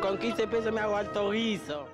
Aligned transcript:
Con 0.00 0.18
15 0.18 0.46
pesos 0.46 0.72
me 0.72 0.80
hago 0.80 0.96
alto 0.96 1.30
guiso. 1.30 1.88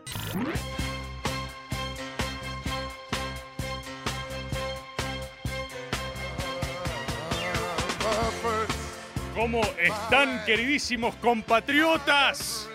¿Cómo 9.34 9.60
están, 9.78 10.44
queridísimos 10.46 11.14
compatriotas? 11.16 12.68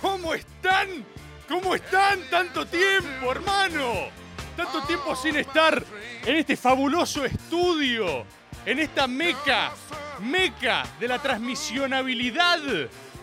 ¿Cómo 0.00 0.32
están? 0.34 1.04
¿Cómo 1.48 1.74
están? 1.74 2.20
Tanto 2.30 2.64
tiempo, 2.66 3.32
hermano. 3.32 4.08
Tanto 4.56 4.82
tiempo 4.82 5.16
sin 5.16 5.36
estar 5.36 5.82
en 6.24 6.36
este 6.36 6.56
fabuloso 6.56 7.24
estudio, 7.24 8.24
en 8.64 8.78
esta 8.78 9.06
meca, 9.06 9.72
meca 10.20 10.84
de 11.00 11.08
la 11.08 11.18
transmisionabilidad, 11.20 12.60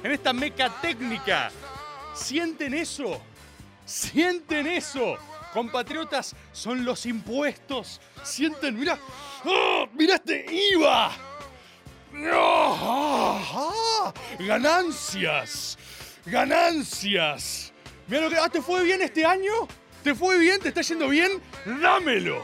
en 0.04 0.12
esta 0.12 0.34
meca 0.34 0.70
técnica. 0.82 1.52
¿Sienten 2.14 2.74
eso? 2.74 3.22
¿Sienten 3.86 4.68
eso? 4.68 5.18
Compatriotas, 5.54 6.36
son 6.52 6.86
los 6.86 7.06
impuestos. 7.06 8.00
Sienten, 8.24 8.78
mira, 8.80 9.00
¡Ah! 9.46 9.86
mira 9.94 10.16
este 10.16 10.46
IVA. 10.74 11.12
¡Ah! 12.32 14.14
¡Ganancias! 14.40 15.78
¡Ganancias! 16.26 17.74
Mira 18.08 18.22
lo 18.22 18.30
que. 18.30 18.38
Ah, 18.38 18.50
¿te 18.50 18.62
fue 18.62 18.84
bien 18.84 19.02
este 19.02 19.26
año? 19.26 19.68
¿Te 20.04 20.16
fue 20.16 20.38
bien? 20.38 20.60
¿Te 20.60 20.70
está 20.70 20.82
yendo 20.82 21.10
bien? 21.10 21.42
¡Dámelo! 21.66 22.42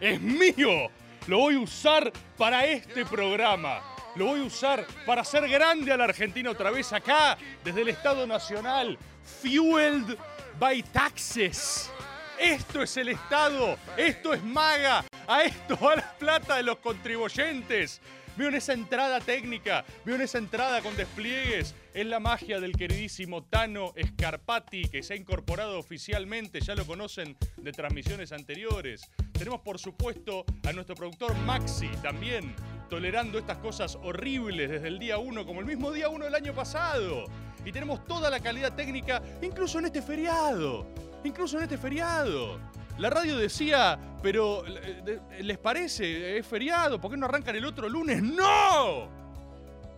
¡Es 0.00 0.20
mío! 0.20 0.90
Lo 1.26 1.38
voy 1.38 1.54
a 1.54 1.60
usar 1.60 2.12
para 2.36 2.64
este 2.66 3.04
programa. 3.06 3.91
Lo 4.14 4.26
voy 4.26 4.40
a 4.40 4.44
usar 4.44 4.86
para 5.06 5.22
hacer 5.22 5.48
grande 5.48 5.90
a 5.90 5.96
la 5.96 6.04
Argentina 6.04 6.50
otra 6.50 6.70
vez 6.70 6.92
acá, 6.92 7.38
desde 7.64 7.80
el 7.80 7.88
Estado 7.88 8.26
Nacional. 8.26 8.98
Fueled 9.40 10.18
by 10.58 10.82
taxes. 10.82 11.90
Esto 12.38 12.82
es 12.82 12.94
el 12.98 13.08
Estado. 13.08 13.78
Esto 13.96 14.34
es 14.34 14.42
maga. 14.42 15.04
A 15.26 15.44
esto 15.44 15.78
va 15.78 15.96
la 15.96 16.12
plata 16.18 16.56
de 16.56 16.62
los 16.62 16.76
contribuyentes. 16.78 18.02
Veo 18.36 18.48
en 18.48 18.54
esa 18.54 18.72
entrada 18.72 19.20
técnica, 19.20 19.84
veo 20.06 20.14
en 20.14 20.22
esa 20.22 20.38
entrada 20.38 20.80
con 20.80 20.96
despliegues. 20.96 21.74
Es 21.92 22.06
la 22.06 22.18
magia 22.18 22.60
del 22.60 22.72
queridísimo 22.72 23.44
Tano 23.44 23.92
Scarpati, 24.02 24.88
que 24.88 25.02
se 25.02 25.12
ha 25.12 25.16
incorporado 25.16 25.78
oficialmente, 25.78 26.60
ya 26.60 26.74
lo 26.74 26.86
conocen 26.86 27.36
de 27.58 27.72
transmisiones 27.72 28.32
anteriores. 28.32 29.02
Tenemos, 29.32 29.60
por 29.60 29.78
supuesto, 29.78 30.46
a 30.66 30.72
nuestro 30.72 30.94
productor 30.96 31.36
Maxi 31.40 31.88
también, 32.02 32.54
tolerando 32.88 33.38
estas 33.38 33.58
cosas 33.58 33.98
horribles 34.02 34.70
desde 34.70 34.88
el 34.88 34.98
día 34.98 35.18
1, 35.18 35.46
como 35.46 35.60
el 35.60 35.66
mismo 35.66 35.90
día 35.90 36.08
1 36.08 36.24
del 36.24 36.34
año 36.34 36.52
pasado. 36.54 37.24
Y 37.64 37.72
tenemos 37.72 38.04
toda 38.04 38.28
la 38.30 38.40
calidad 38.40 38.74
técnica, 38.74 39.22
incluso 39.40 39.78
en 39.78 39.86
este 39.86 40.02
feriado. 40.02 40.86
Incluso 41.24 41.56
en 41.58 41.64
este 41.64 41.78
feriado. 41.78 42.58
La 42.98 43.08
radio 43.08 43.38
decía, 43.38 43.98
pero 44.22 44.64
eh, 44.66 45.20
¿les 45.40 45.58
parece? 45.58 46.38
¿Es 46.38 46.46
feriado? 46.46 47.00
¿Por 47.00 47.10
qué 47.10 47.16
no 47.16 47.26
arrancan 47.26 47.56
el 47.56 47.64
otro 47.64 47.88
lunes? 47.88 48.22
¡No! 48.22 49.08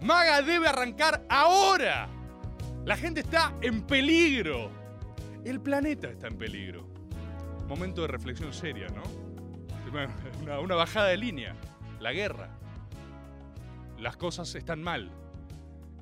Maga 0.00 0.42
debe 0.42 0.68
arrancar 0.68 1.24
ahora. 1.28 2.08
La 2.84 2.96
gente 2.96 3.20
está 3.20 3.54
en 3.62 3.82
peligro. 3.82 4.70
El 5.44 5.60
planeta 5.60 6.08
está 6.08 6.28
en 6.28 6.36
peligro. 6.36 6.86
Momento 7.66 8.02
de 8.02 8.08
reflexión 8.08 8.52
seria, 8.52 8.86
¿no? 8.88 9.02
Una, 10.42 10.60
una 10.60 10.74
bajada 10.74 11.08
de 11.08 11.16
línea. 11.16 11.56
La 12.00 12.12
guerra. 12.12 12.50
Las 14.04 14.18
cosas 14.18 14.54
están 14.54 14.82
mal. 14.82 15.10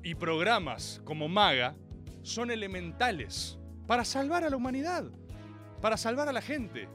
Y 0.03 0.15
programas 0.15 1.01
como 1.05 1.29
Maga 1.29 1.73
son 2.21 2.51
elementales 2.51 3.57
para 3.87 4.03
salvar 4.03 4.43
a 4.43 4.49
la 4.49 4.57
humanidad 4.57 5.05
para 5.83 5.95
salvar 5.95 6.27
a 6.27 6.33
la 6.33 6.41
gente. 6.41 6.89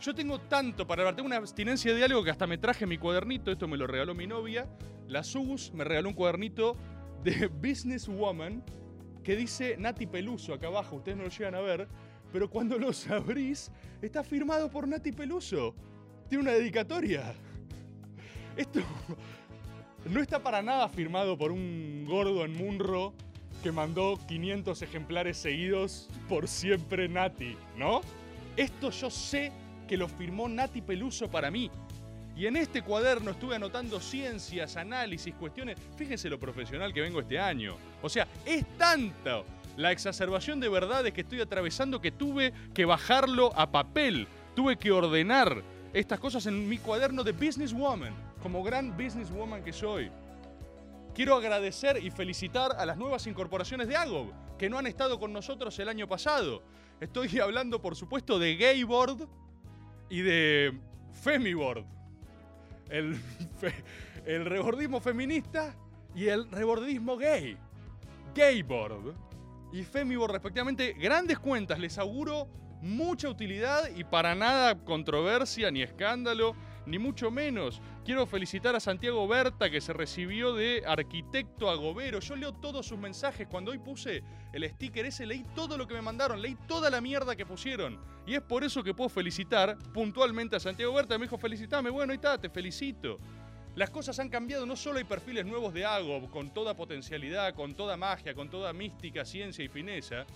Yo 0.00 0.14
tengo 0.14 0.38
tanto 0.38 0.86
para 0.86 1.02
hablar, 1.02 1.16
tengo 1.16 1.28
una 1.28 1.36
abstinencia 1.36 1.94
de 1.94 2.04
algo 2.04 2.22
que 2.22 2.30
hasta 2.30 2.46
me 2.46 2.58
traje 2.58 2.86
mi 2.86 2.98
cuadernito, 2.98 3.50
esto 3.52 3.68
me 3.68 3.78
lo 3.78 3.86
regaló 3.86 4.14
mi 4.14 4.26
novia, 4.26 4.66
la 5.06 5.22
Sugus 5.22 5.72
me 5.72 5.84
regaló 5.84 6.10
un 6.10 6.14
cuadernito 6.14 6.76
de 7.22 7.46
Businesswoman 7.62 8.62
que 9.22 9.36
dice 9.36 9.76
Nati 9.78 10.06
Peluso 10.06 10.52
acá 10.52 10.66
abajo, 10.66 10.96
ustedes 10.96 11.16
no 11.16 11.24
lo 11.24 11.30
llegan 11.30 11.54
a 11.54 11.60
ver, 11.60 11.88
pero 12.32 12.50
cuando 12.50 12.78
los 12.78 13.10
abrís 13.10 13.70
está 14.02 14.22
firmado 14.22 14.70
por 14.70 14.88
Nati 14.88 15.12
Peluso. 15.12 15.74
Tiene 16.28 16.44
una 16.44 16.52
dedicatoria. 16.52 17.34
Esto 18.56 18.80
no 20.06 20.20
está 20.20 20.42
para 20.42 20.62
nada 20.62 20.88
firmado 20.88 21.38
por 21.38 21.50
un 21.52 22.04
gordo 22.06 22.44
en 22.44 22.56
Munro 22.56 23.14
que 23.62 23.72
mandó 23.72 24.18
500 24.28 24.82
ejemplares 24.82 25.38
seguidos 25.38 26.08
por 26.28 26.48
siempre 26.48 27.08
Nati, 27.08 27.56
¿no? 27.76 28.02
Esto 28.56 28.90
yo 28.90 29.10
sé 29.10 29.52
que 29.88 29.96
lo 29.96 30.08
firmó 30.08 30.48
Nati 30.48 30.82
Peluso 30.82 31.30
para 31.30 31.50
mí. 31.50 31.70
Y 32.36 32.46
en 32.46 32.56
este 32.56 32.82
cuaderno 32.82 33.30
estuve 33.30 33.56
anotando 33.56 34.00
ciencias, 34.00 34.76
análisis, 34.76 35.34
cuestiones. 35.34 35.78
Fíjense 35.96 36.28
lo 36.28 36.38
profesional 36.38 36.92
que 36.92 37.00
vengo 37.00 37.20
este 37.20 37.38
año. 37.38 37.76
O 38.02 38.08
sea, 38.08 38.26
es 38.44 38.64
tanto 38.76 39.44
la 39.76 39.92
exacerbación 39.92 40.60
de 40.60 40.68
verdades 40.68 41.12
que 41.12 41.20
estoy 41.22 41.40
atravesando 41.40 42.00
que 42.00 42.10
tuve 42.10 42.52
que 42.74 42.84
bajarlo 42.84 43.52
a 43.56 43.70
papel. 43.70 44.26
Tuve 44.54 44.76
que 44.76 44.90
ordenar 44.90 45.62
estas 45.92 46.18
cosas 46.18 46.46
en 46.46 46.68
mi 46.68 46.78
cuaderno 46.78 47.22
de 47.22 47.32
Businesswoman, 47.32 48.12
como 48.44 48.62
gran 48.62 48.94
businesswoman 48.94 49.64
que 49.64 49.72
soy. 49.72 50.10
Quiero 51.14 51.34
agradecer 51.34 51.96
y 52.04 52.10
felicitar 52.10 52.72
a 52.76 52.84
las 52.84 52.98
nuevas 52.98 53.26
incorporaciones 53.26 53.88
de 53.88 53.96
Agob, 53.96 54.34
que 54.58 54.68
no 54.68 54.76
han 54.76 54.86
estado 54.86 55.18
con 55.18 55.32
nosotros 55.32 55.78
el 55.78 55.88
año 55.88 56.06
pasado. 56.06 56.62
Estoy 57.00 57.38
hablando, 57.40 57.80
por 57.80 57.96
supuesto, 57.96 58.38
de 58.38 58.56
Gayboard 58.56 59.26
y 60.10 60.20
de 60.20 60.78
Femiboard. 61.22 61.86
El, 62.90 63.18
rebordismo 64.44 65.00
feminista 65.00 65.74
y 66.14 66.28
el 66.28 66.50
rebordismo 66.50 67.16
gay. 67.16 67.56
Gayboard 68.34 69.14
y 69.72 69.84
Femiboard, 69.84 70.32
respectivamente, 70.32 70.92
grandes 70.92 71.38
cuentas. 71.38 71.78
Les 71.78 71.96
auguro 71.96 72.46
mucha 72.82 73.30
utilidad 73.30 73.88
y 73.96 74.04
para 74.04 74.34
nada 74.34 74.84
controversia 74.84 75.70
ni 75.70 75.80
escándalo 75.80 76.54
ni 76.86 76.98
mucho 76.98 77.30
menos. 77.30 77.80
Quiero 78.04 78.26
felicitar 78.26 78.76
a 78.76 78.80
Santiago 78.80 79.26
Berta 79.26 79.70
que 79.70 79.80
se 79.80 79.92
recibió 79.92 80.54
de 80.54 80.82
arquitecto 80.86 81.70
agobero. 81.70 82.20
Yo 82.20 82.36
leo 82.36 82.52
todos 82.52 82.86
sus 82.86 82.98
mensajes. 82.98 83.48
Cuando 83.48 83.70
hoy 83.70 83.78
puse 83.78 84.22
el 84.52 84.68
sticker 84.70 85.06
ese, 85.06 85.26
leí 85.26 85.44
todo 85.54 85.78
lo 85.78 85.86
que 85.86 85.94
me 85.94 86.02
mandaron, 86.02 86.40
leí 86.40 86.56
toda 86.66 86.90
la 86.90 87.00
mierda 87.00 87.36
que 87.36 87.46
pusieron. 87.46 87.98
Y 88.26 88.34
es 88.34 88.42
por 88.42 88.64
eso 88.64 88.82
que 88.82 88.94
puedo 88.94 89.08
felicitar 89.08 89.78
puntualmente 89.92 90.56
a 90.56 90.60
Santiago 90.60 90.94
Berta. 90.94 91.18
Me 91.18 91.24
dijo, 91.24 91.38
felicitame. 91.38 91.90
Bueno, 91.90 92.12
ahí 92.12 92.16
está, 92.16 92.38
te 92.38 92.48
felicito. 92.48 93.18
Las 93.74 93.90
cosas 93.90 94.20
han 94.20 94.28
cambiado, 94.28 94.66
no 94.66 94.76
solo 94.76 94.98
hay 94.98 95.04
perfiles 95.04 95.44
nuevos 95.44 95.74
de 95.74 95.84
Agob, 95.84 96.30
con 96.30 96.54
toda 96.54 96.76
potencialidad, 96.76 97.54
con 97.54 97.74
toda 97.74 97.96
magia, 97.96 98.32
con 98.32 98.48
toda 98.48 98.72
mística, 98.72 99.24
ciencia 99.24 99.64
y 99.64 99.68
fineza, 99.68 100.26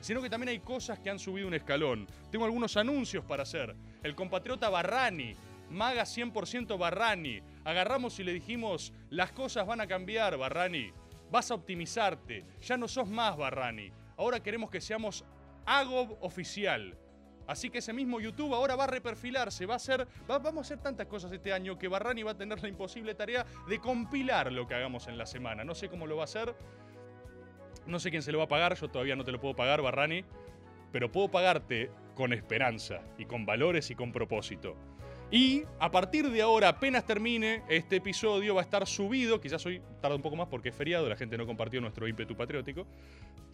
sino 0.00 0.22
que 0.22 0.30
también 0.30 0.48
hay 0.48 0.60
cosas 0.60 0.98
que 1.00 1.10
han 1.10 1.18
subido 1.18 1.46
un 1.46 1.52
escalón. 1.52 2.06
Tengo 2.30 2.46
algunos 2.46 2.74
anuncios 2.78 3.22
para 3.22 3.42
hacer. 3.42 3.76
El 4.02 4.14
compatriota 4.14 4.70
Barrani, 4.70 5.34
Maga 5.70 6.02
100% 6.04 6.78
Barrani. 6.78 7.40
Agarramos 7.64 8.18
y 8.20 8.24
le 8.24 8.32
dijimos, 8.32 8.92
las 9.10 9.32
cosas 9.32 9.66
van 9.66 9.80
a 9.80 9.86
cambiar, 9.86 10.36
Barrani. 10.36 10.92
Vas 11.30 11.50
a 11.50 11.54
optimizarte. 11.54 12.44
Ya 12.62 12.76
no 12.76 12.86
sos 12.88 13.08
más 13.08 13.36
Barrani. 13.36 13.90
Ahora 14.16 14.40
queremos 14.40 14.70
que 14.70 14.80
seamos 14.80 15.24
Agob 15.64 16.16
oficial. 16.20 16.96
Así 17.48 17.70
que 17.70 17.78
ese 17.78 17.92
mismo 17.92 18.18
YouTube 18.20 18.54
ahora 18.54 18.74
va 18.74 18.84
a 18.84 18.88
reperfilarse, 18.88 19.66
va 19.66 19.74
a 19.74 19.76
hacer, 19.76 20.06
va- 20.28 20.38
vamos 20.40 20.58
a 20.58 20.74
hacer 20.74 20.82
tantas 20.82 21.06
cosas 21.06 21.30
este 21.30 21.52
año 21.52 21.78
que 21.78 21.86
Barrani 21.86 22.24
va 22.24 22.32
a 22.32 22.36
tener 22.36 22.60
la 22.60 22.68
imposible 22.68 23.14
tarea 23.14 23.46
de 23.68 23.78
compilar 23.78 24.50
lo 24.52 24.66
que 24.66 24.74
hagamos 24.74 25.06
en 25.06 25.16
la 25.16 25.26
semana. 25.26 25.62
No 25.64 25.74
sé 25.76 25.88
cómo 25.88 26.06
lo 26.08 26.16
va 26.16 26.22
a 26.22 26.24
hacer, 26.24 26.56
no 27.86 28.00
sé 28.00 28.10
quién 28.10 28.22
se 28.22 28.32
lo 28.32 28.38
va 28.38 28.44
a 28.44 28.48
pagar, 28.48 28.74
yo 28.74 28.88
todavía 28.88 29.14
no 29.14 29.24
te 29.24 29.30
lo 29.30 29.40
puedo 29.40 29.54
pagar, 29.54 29.80
Barrani, 29.80 30.24
pero 30.90 31.12
puedo 31.12 31.28
pagarte 31.30 31.90
con 32.16 32.32
esperanza 32.32 33.00
y 33.18 33.26
con 33.26 33.46
valores 33.46 33.90
y 33.90 33.94
con 33.94 34.10
propósito. 34.10 34.76
Y 35.30 35.64
a 35.80 35.90
partir 35.90 36.30
de 36.30 36.40
ahora, 36.40 36.68
apenas 36.68 37.04
termine 37.04 37.62
este 37.68 37.96
episodio, 37.96 38.54
va 38.54 38.60
a 38.60 38.64
estar 38.64 38.86
subido. 38.86 39.40
Quizás 39.40 39.64
hoy 39.66 39.82
tarda 40.00 40.16
un 40.16 40.22
poco 40.22 40.36
más 40.36 40.48
porque 40.48 40.68
es 40.68 40.74
feriado, 40.74 41.08
la 41.08 41.16
gente 41.16 41.36
no 41.36 41.46
compartió 41.46 41.80
nuestro 41.80 42.06
ímpetu 42.06 42.36
patriótico. 42.36 42.86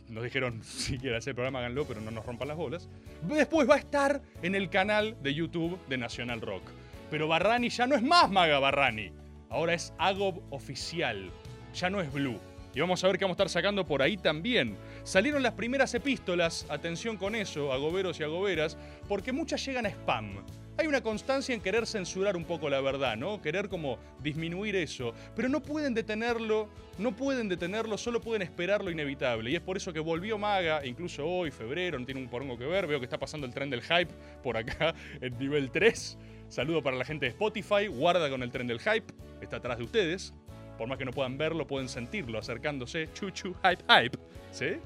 Nos 0.09 0.23
dijeron, 0.23 0.63
si 0.65 0.99
quieren 0.99 1.19
hacer 1.19 1.31
el 1.31 1.37
programa, 1.37 1.61
háganlo, 1.61 1.87
pero 1.87 2.01
no 2.01 2.11
nos 2.11 2.27
rompan 2.27 2.49
las 2.49 2.57
bolas. 2.57 2.89
Después 3.23 3.69
va 3.69 3.77
a 3.77 3.79
estar 3.79 4.21
en 4.43 4.55
el 4.55 4.69
canal 4.69 5.17
de 5.23 5.33
YouTube 5.33 5.79
de 5.89 5.97
Nacional 5.97 6.43
Rock. 6.43 6.63
Pero 7.11 7.29
Barrani 7.29 7.71
ya 7.71 7.87
no 7.87 7.95
es 7.95 8.03
más 8.03 8.31
Maga 8.31 8.59
Barrani. 8.59 9.11
Ahora 9.49 9.75
es 9.75 9.95
Agob 9.99 10.43
Oficial. 10.51 11.31
Ya 11.75 11.89
no 11.89 12.01
es 12.01 12.13
Blue. 12.13 12.39
Y 12.75 12.81
vamos 12.81 13.03
a 13.05 13.07
ver 13.07 13.19
qué 13.19 13.25
vamos 13.25 13.35
a 13.35 13.45
estar 13.45 13.49
sacando 13.51 13.87
por 13.87 14.03
ahí 14.03 14.17
también. 14.17 14.77
Salieron 15.05 15.43
las 15.43 15.53
primeras 15.53 15.93
epístolas, 15.95 16.65
atención 16.71 17.19
con 17.19 17.35
eso, 17.35 17.73
agoberos 17.73 18.19
y 18.21 18.23
agoberas, 18.23 18.79
porque 19.09 19.33
muchas 19.33 19.65
llegan 19.65 19.85
a 19.85 19.91
spam. 19.91 20.43
Hay 20.79 20.87
una 20.87 21.03
constancia 21.03 21.55
en 21.55 21.61
querer 21.61 21.87
censurar 21.87 22.35
un 22.35 22.45
poco 22.45 22.71
la 22.71 22.81
verdad, 22.81 23.17
¿no? 23.17 23.43
Querer 23.43 23.69
como 23.69 23.99
disminuir 24.23 24.75
eso. 24.75 25.13
Pero 25.37 25.49
no 25.51 25.61
pueden 25.63 25.93
detenerlo, 25.93 26.69
no 26.99 27.15
pueden 27.15 27.49
detenerlo, 27.49 27.99
solo 27.99 28.21
pueden 28.23 28.41
esperar 28.41 28.83
lo 28.83 28.91
inevitable. 28.91 29.51
Y 29.51 29.55
es 29.55 29.61
por 29.61 29.77
eso 29.77 29.93
que 29.93 30.01
volvió 30.01 30.39
Maga, 30.39 30.85
incluso 30.87 31.27
hoy, 31.27 31.51
febrero, 31.51 31.99
no 31.99 32.07
tiene 32.07 32.23
un 32.23 32.29
porongo 32.29 32.57
que 32.57 32.65
ver. 32.65 32.87
Veo 32.87 32.99
que 32.99 33.05
está 33.05 33.19
pasando 33.19 33.47
el 33.47 33.53
tren 33.53 33.69
del 33.69 33.83
hype 33.83 34.09
por 34.43 34.57
acá, 34.57 34.95
en 35.21 35.39
nivel 35.39 35.71
3. 35.71 36.19
Saludo 36.49 36.83
para 36.83 36.97
la 36.97 37.05
gente 37.05 37.27
de 37.27 37.31
Spotify, 37.31 37.87
guarda 37.89 38.29
con 38.31 38.43
el 38.43 38.51
tren 38.51 38.67
del 38.67 38.81
hype, 38.81 39.13
está 39.41 39.57
atrás 39.59 39.79
de 39.79 39.85
ustedes. 39.85 40.33
Por 40.79 40.89
más 40.89 40.97
que 40.99 41.05
no 41.05 41.13
puedan 41.13 41.37
verlo, 41.37 41.67
pueden 41.67 41.89
sentirlo 41.89 42.39
acercándose. 42.39 43.11
Chuchu, 43.13 43.55
hype, 43.63 43.85
hype. 43.89 44.19
¿Sí? 44.51 44.79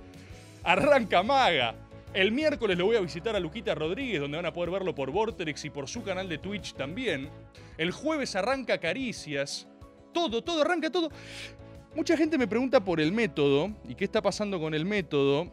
Arranca 0.65 1.23
Maga. 1.23 1.75
El 2.17 2.33
miércoles 2.33 2.79
lo 2.79 2.87
voy 2.87 2.97
a 2.97 3.01
visitar 3.01 3.37
a 3.37 3.41
Luquita 3.41 3.75
Rodríguez, 3.75 4.23
donde 4.23 4.39
van 4.39 4.47
a 4.47 4.53
poder 4.55 4.71
verlo 4.71 4.95
por 4.95 5.11
Vortex 5.11 5.67
y 5.67 5.69
por 5.69 5.87
su 5.87 6.03
canal 6.03 6.31
de 6.31 6.39
Twitch 6.39 6.73
también. 6.73 7.29
El 7.77 7.91
jueves 7.91 8.35
arranca 8.37 8.79
Caricias. 8.79 9.69
Todo, 10.15 10.43
todo, 10.43 10.63
arranca 10.63 10.89
todo. 10.91 11.11
Mucha 11.95 12.17
gente 12.17 12.39
me 12.39 12.49
pregunta 12.49 12.83
por 12.83 13.03
el 13.03 13.13
método 13.13 13.71
y 13.87 13.95
qué 13.95 14.07
está 14.07 14.23
pasando 14.23 14.59
con 14.59 14.73
el 14.73 14.87
método. 14.87 15.53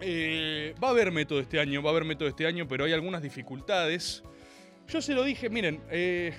Eh, 0.00 0.74
va 0.82 0.88
a 0.88 0.90
haber 0.90 1.12
método 1.12 1.38
este 1.38 1.60
año, 1.60 1.80
va 1.80 1.90
a 1.90 1.92
haber 1.92 2.06
método 2.06 2.28
este 2.28 2.44
año, 2.44 2.66
pero 2.66 2.84
hay 2.84 2.92
algunas 2.92 3.22
dificultades. 3.22 4.24
Yo 4.88 5.00
se 5.00 5.14
lo 5.14 5.22
dije, 5.22 5.48
miren, 5.48 5.80
eh, 5.92 6.34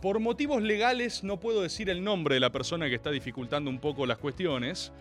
por 0.00 0.20
motivos 0.20 0.62
legales 0.62 1.24
no 1.24 1.40
puedo 1.40 1.62
decir 1.62 1.90
el 1.90 2.04
nombre 2.04 2.36
de 2.36 2.40
la 2.40 2.52
persona 2.52 2.88
que 2.88 2.94
está 2.94 3.10
dificultando 3.10 3.70
un 3.70 3.80
poco 3.80 4.06
las 4.06 4.18
cuestiones, 4.18 4.92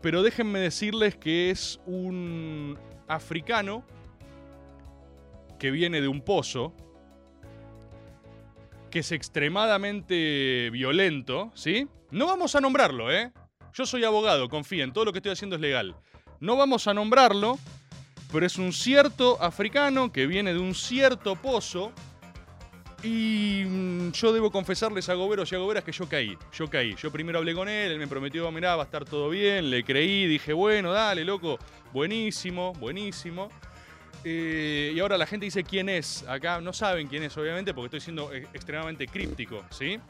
pero 0.00 0.22
déjenme 0.22 0.60
decirles 0.60 1.16
que 1.16 1.50
es 1.50 1.80
un 1.86 2.78
africano 3.08 3.84
que 5.58 5.70
viene 5.70 6.00
de 6.00 6.08
un 6.08 6.20
pozo, 6.20 6.72
que 8.90 9.00
es 9.00 9.12
extremadamente 9.12 10.70
violento, 10.70 11.50
¿sí? 11.54 11.88
No 12.10 12.26
vamos 12.26 12.54
a 12.54 12.60
nombrarlo, 12.60 13.12
¿eh? 13.12 13.32
Yo 13.74 13.84
soy 13.86 14.04
abogado, 14.04 14.48
confíen, 14.48 14.92
todo 14.92 15.06
lo 15.06 15.12
que 15.12 15.18
estoy 15.18 15.32
haciendo 15.32 15.56
es 15.56 15.62
legal. 15.62 15.96
No 16.40 16.56
vamos 16.56 16.86
a 16.86 16.94
nombrarlo, 16.94 17.58
pero 18.32 18.46
es 18.46 18.56
un 18.56 18.72
cierto 18.72 19.42
africano 19.42 20.12
que 20.12 20.26
viene 20.26 20.52
de 20.52 20.60
un 20.60 20.74
cierto 20.74 21.36
pozo 21.36 21.92
y 23.02 23.64
mm, 23.64 24.10
yo 24.10 24.32
debo 24.32 24.50
confesarles 24.50 25.08
a 25.08 25.14
goberos 25.14 25.52
y 25.52 25.54
a 25.54 25.58
goberas 25.58 25.84
que 25.84 25.92
yo 25.92 26.08
caí. 26.08 26.36
Yo 26.52 26.68
caí. 26.68 26.94
Yo 26.96 27.12
primero 27.12 27.38
hablé 27.38 27.54
con 27.54 27.68
él, 27.68 27.92
él 27.92 27.98
me 27.98 28.08
prometió, 28.08 28.50
mirá, 28.50 28.74
va 28.76 28.82
a 28.82 28.86
estar 28.86 29.04
todo 29.04 29.30
bien. 29.30 29.70
Le 29.70 29.84
creí, 29.84 30.26
dije, 30.26 30.52
bueno, 30.52 30.92
dale, 30.92 31.24
loco. 31.24 31.58
Buenísimo, 31.92 32.72
buenísimo. 32.74 33.50
Eh, 34.24 34.92
y 34.94 34.98
ahora 34.98 35.16
la 35.16 35.26
gente 35.26 35.44
dice 35.44 35.62
quién 35.62 35.88
es. 35.88 36.24
Acá 36.26 36.60
no 36.60 36.72
saben 36.72 37.06
quién 37.06 37.22
es, 37.22 37.36
obviamente, 37.36 37.72
porque 37.72 37.86
estoy 37.86 38.00
siendo 38.00 38.32
eh, 38.32 38.48
extremadamente 38.52 39.06
críptico, 39.06 39.64
¿sí? 39.70 40.00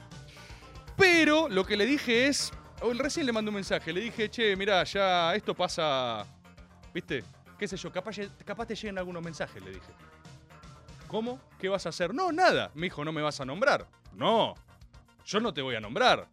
Pero 0.96 1.48
lo 1.48 1.64
que 1.64 1.76
le 1.76 1.84
dije 1.84 2.26
es. 2.26 2.52
oh, 2.80 2.92
recién 2.94 3.26
le 3.26 3.32
mandé 3.32 3.50
un 3.50 3.56
mensaje. 3.56 3.92
Le 3.92 4.00
dije, 4.00 4.30
che, 4.30 4.56
mirá, 4.56 4.82
ya 4.84 5.34
esto 5.34 5.54
pasa. 5.54 6.24
¿Viste? 6.94 7.22
¿Qué 7.58 7.68
sé 7.68 7.76
yo? 7.76 7.92
Capaz, 7.92 8.16
capaz 8.46 8.66
te 8.66 8.74
lleguen 8.74 8.96
algunos 8.96 9.22
mensajes, 9.22 9.62
le 9.62 9.72
dije. 9.72 9.92
¿Cómo? 11.08 11.40
¿Qué 11.58 11.68
vas 11.68 11.86
a 11.86 11.88
hacer? 11.88 12.14
No, 12.14 12.30
nada. 12.30 12.70
Me 12.74 12.86
dijo, 12.86 13.04
no 13.04 13.12
me 13.12 13.22
vas 13.22 13.40
a 13.40 13.44
nombrar. 13.44 13.88
No, 14.12 14.54
yo 15.24 15.40
no 15.40 15.52
te 15.52 15.62
voy 15.62 15.74
a 15.74 15.80
nombrar. 15.80 16.28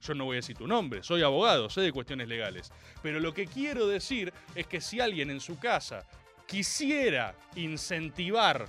Yo 0.00 0.14
no 0.14 0.24
voy 0.24 0.36
a 0.36 0.38
decir 0.38 0.56
tu 0.56 0.66
nombre. 0.66 1.02
Soy 1.02 1.22
abogado, 1.22 1.68
sé 1.68 1.80
de 1.82 1.92
cuestiones 1.92 2.28
legales. 2.28 2.72
Pero 3.02 3.20
lo 3.20 3.34
que 3.34 3.46
quiero 3.46 3.86
decir 3.86 4.32
es 4.54 4.66
que 4.66 4.80
si 4.80 5.00
alguien 5.00 5.30
en 5.30 5.40
su 5.40 5.58
casa 5.58 6.04
quisiera 6.46 7.34
incentivar 7.56 8.66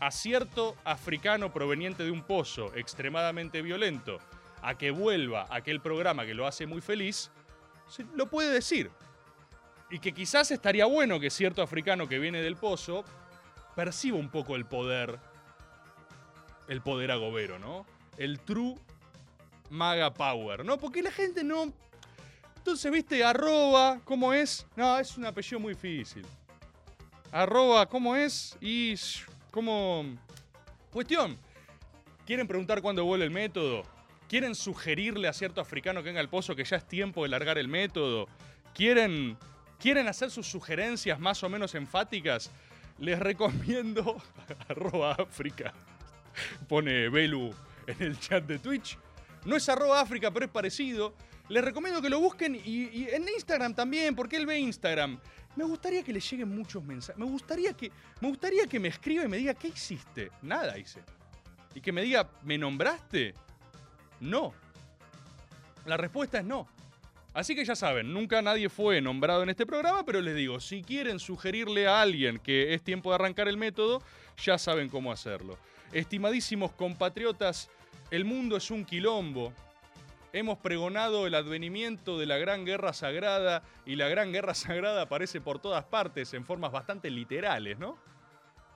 a 0.00 0.10
cierto 0.10 0.76
africano 0.84 1.52
proveniente 1.52 2.04
de 2.04 2.10
un 2.10 2.22
pozo 2.22 2.74
extremadamente 2.74 3.60
violento 3.62 4.18
a 4.62 4.76
que 4.76 4.90
vuelva 4.90 5.42
a 5.42 5.56
aquel 5.56 5.80
programa 5.80 6.24
que 6.24 6.34
lo 6.34 6.46
hace 6.46 6.66
muy 6.66 6.80
feliz, 6.80 7.30
lo 8.14 8.28
puede 8.28 8.50
decir. 8.50 8.90
Y 9.90 9.98
que 9.98 10.12
quizás 10.12 10.50
estaría 10.50 10.86
bueno 10.86 11.20
que 11.20 11.30
cierto 11.30 11.62
africano 11.62 12.08
que 12.08 12.18
viene 12.18 12.40
del 12.40 12.56
pozo 12.56 13.04
perciba 13.80 14.18
un 14.18 14.28
poco 14.28 14.56
el 14.56 14.66
poder, 14.66 15.18
el 16.68 16.82
poder 16.82 17.10
agobero, 17.10 17.58
¿no? 17.58 17.86
El 18.18 18.38
true 18.38 18.74
maga 19.70 20.12
power, 20.12 20.66
¿no? 20.66 20.76
Porque 20.76 21.02
la 21.02 21.10
gente 21.10 21.42
no... 21.42 21.72
Entonces, 22.58 22.92
viste, 22.92 23.24
arroba, 23.24 23.98
¿cómo 24.04 24.34
es? 24.34 24.66
No, 24.76 24.98
es 24.98 25.16
un 25.16 25.24
apellido 25.24 25.60
muy 25.60 25.72
difícil. 25.72 26.26
Arroba, 27.32 27.86
¿cómo 27.86 28.14
es? 28.14 28.54
Y 28.60 28.96
¿cómo... 29.50 30.04
Cuestión. 30.92 31.38
¿Quieren 32.26 32.46
preguntar 32.46 32.82
cuándo 32.82 33.06
vuelve 33.06 33.24
el 33.24 33.30
método? 33.30 33.84
¿Quieren 34.28 34.54
sugerirle 34.54 35.26
a 35.26 35.32
cierto 35.32 35.62
africano 35.62 36.02
que 36.02 36.10
venga 36.10 36.20
al 36.20 36.28
pozo 36.28 36.54
que 36.54 36.64
ya 36.64 36.76
es 36.76 36.86
tiempo 36.86 37.22
de 37.22 37.30
largar 37.30 37.56
el 37.56 37.68
método? 37.68 38.28
¿Quieren, 38.74 39.38
¿Quieren 39.78 40.06
hacer 40.06 40.30
sus 40.30 40.46
sugerencias 40.46 41.18
más 41.18 41.42
o 41.42 41.48
menos 41.48 41.74
enfáticas? 41.74 42.50
Les 43.00 43.18
recomiendo 43.18 44.22
arroba 44.68 45.12
África. 45.12 45.72
Pone 46.68 47.08
Belu 47.08 47.52
en 47.86 48.02
el 48.02 48.20
chat 48.20 48.44
de 48.44 48.58
Twitch. 48.58 48.98
No 49.46 49.56
es 49.56 49.68
arroba 49.68 50.00
África, 50.00 50.30
pero 50.30 50.44
es 50.44 50.52
parecido. 50.52 51.14
Les 51.48 51.64
recomiendo 51.64 52.00
que 52.02 52.10
lo 52.10 52.20
busquen 52.20 52.54
y, 52.54 53.08
en 53.08 53.26
Instagram 53.28 53.74
también, 53.74 54.14
porque 54.14 54.36
él 54.36 54.46
ve 54.46 54.58
Instagram. 54.58 55.18
Me 55.56 55.64
gustaría 55.64 56.02
que 56.02 56.12
le 56.12 56.20
lleguen 56.20 56.54
muchos 56.54 56.84
mensajes. 56.84 57.18
Me 57.18 57.24
gustaría 57.24 57.72
que, 57.72 57.90
me 58.20 58.28
gustaría 58.28 58.66
que 58.66 58.78
me 58.78 58.88
escriba 58.88 59.24
y 59.24 59.28
me 59.28 59.38
diga, 59.38 59.54
¿qué 59.54 59.68
hiciste? 59.68 60.30
Nada 60.42 60.78
hice. 60.78 61.00
Y 61.74 61.80
que 61.80 61.92
me 61.92 62.02
diga, 62.02 62.30
¿me 62.44 62.58
nombraste? 62.58 63.34
No. 64.20 64.52
La 65.86 65.96
respuesta 65.96 66.38
es 66.38 66.44
no. 66.44 66.68
Así 67.32 67.54
que 67.54 67.64
ya 67.64 67.76
saben, 67.76 68.12
nunca 68.12 68.42
nadie 68.42 68.68
fue 68.68 69.00
nombrado 69.00 69.44
en 69.44 69.50
este 69.50 69.64
programa, 69.64 70.04
pero 70.04 70.20
les 70.20 70.34
digo, 70.34 70.58
si 70.58 70.82
quieren 70.82 71.20
sugerirle 71.20 71.86
a 71.86 72.00
alguien 72.00 72.40
que 72.40 72.74
es 72.74 72.82
tiempo 72.82 73.10
de 73.10 73.14
arrancar 73.14 73.46
el 73.46 73.56
método, 73.56 74.02
ya 74.42 74.58
saben 74.58 74.88
cómo 74.88 75.12
hacerlo. 75.12 75.56
Estimadísimos 75.92 76.72
compatriotas, 76.72 77.70
el 78.10 78.24
mundo 78.24 78.56
es 78.56 78.70
un 78.72 78.84
quilombo. 78.84 79.52
Hemos 80.32 80.58
pregonado 80.58 81.26
el 81.26 81.34
advenimiento 81.36 82.18
de 82.18 82.26
la 82.26 82.38
Gran 82.38 82.64
Guerra 82.64 82.92
Sagrada 82.92 83.62
y 83.86 83.94
la 83.94 84.08
Gran 84.08 84.32
Guerra 84.32 84.54
Sagrada 84.54 85.02
aparece 85.02 85.40
por 85.40 85.60
todas 85.60 85.84
partes 85.84 86.34
en 86.34 86.44
formas 86.44 86.72
bastante 86.72 87.10
literales, 87.10 87.78
¿no? 87.78 87.96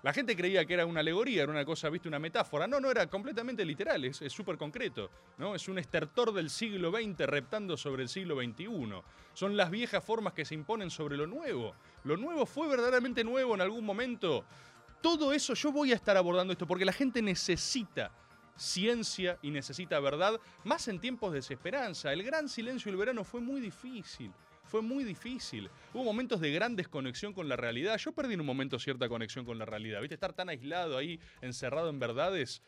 La 0.04 0.12
gente 0.12 0.36
creía 0.36 0.66
que 0.66 0.74
era 0.74 0.84
una 0.84 1.00
alegoría, 1.00 1.44
era 1.44 1.50
una 1.50 1.64
cosa, 1.64 1.88
viste, 1.88 2.08
una 2.08 2.18
metáfora. 2.18 2.66
No, 2.66 2.78
no, 2.78 2.90
era 2.90 3.06
completamente 3.06 3.64
literal, 3.64 4.04
es 4.04 4.20
súper 4.30 4.58
concreto, 4.58 5.08
¿no? 5.38 5.54
Es 5.54 5.66
un 5.66 5.78
estertor 5.78 6.30
del 6.34 6.50
siglo 6.50 6.90
XX 6.90 7.20
reptando 7.20 7.74
sobre 7.78 8.02
el 8.02 8.10
siglo 8.10 8.36
XXI. 8.36 8.68
Son 9.32 9.56
las 9.56 9.70
viejas 9.70 10.04
formas 10.04 10.34
que 10.34 10.44
se 10.44 10.54
imponen 10.54 10.90
sobre 10.90 11.16
lo 11.16 11.26
nuevo. 11.26 11.74
Lo 12.04 12.18
nuevo 12.18 12.44
fue 12.44 12.68
verdaderamente 12.68 13.24
nuevo 13.24 13.54
en 13.54 13.62
algún 13.62 13.86
momento. 13.86 14.44
Todo 15.00 15.32
eso 15.32 15.54
yo 15.54 15.72
voy 15.72 15.92
a 15.92 15.94
estar 15.94 16.18
abordando 16.18 16.52
esto 16.52 16.66
porque 16.66 16.84
la 16.84 16.92
gente 16.92 17.22
necesita 17.22 18.12
ciencia 18.56 19.38
y 19.40 19.50
necesita 19.50 19.98
verdad, 20.00 20.38
más 20.64 20.86
en 20.88 21.00
tiempos 21.00 21.32
de 21.32 21.38
desesperanza. 21.38 22.12
El 22.12 22.22
gran 22.22 22.50
silencio 22.50 22.92
del 22.92 22.98
verano 22.98 23.24
fue 23.24 23.40
muy 23.40 23.58
difícil. 23.58 24.30
Fue 24.74 24.82
muy 24.82 25.04
difícil. 25.04 25.70
Hubo 25.92 26.02
momentos 26.02 26.40
de 26.40 26.50
gran 26.50 26.74
desconexión 26.74 27.32
con 27.32 27.48
la 27.48 27.54
realidad. 27.54 27.96
Yo 27.96 28.10
perdí 28.10 28.34
en 28.34 28.40
un 28.40 28.46
momento 28.46 28.76
cierta 28.80 29.08
conexión 29.08 29.44
con 29.44 29.56
la 29.56 29.64
realidad. 29.64 30.00
¿Viste? 30.00 30.14
Estar 30.14 30.32
tan 30.32 30.48
aislado 30.48 30.98
ahí, 30.98 31.20
encerrado 31.42 31.90
en 31.90 32.00
verdades. 32.00 32.60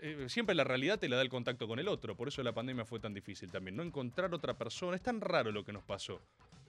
eh, 0.00 0.26
siempre 0.28 0.54
la 0.54 0.62
realidad 0.62 1.00
te 1.00 1.08
la 1.08 1.16
da 1.16 1.22
el 1.22 1.28
contacto 1.28 1.66
con 1.66 1.80
el 1.80 1.88
otro. 1.88 2.14
Por 2.14 2.28
eso 2.28 2.44
la 2.44 2.52
pandemia 2.52 2.84
fue 2.84 3.00
tan 3.00 3.12
difícil 3.12 3.50
también. 3.50 3.74
No 3.74 3.82
encontrar 3.82 4.32
otra 4.32 4.54
persona. 4.54 4.94
Es 4.94 5.02
tan 5.02 5.20
raro 5.20 5.50
lo 5.50 5.64
que 5.64 5.72
nos 5.72 5.82
pasó 5.82 6.20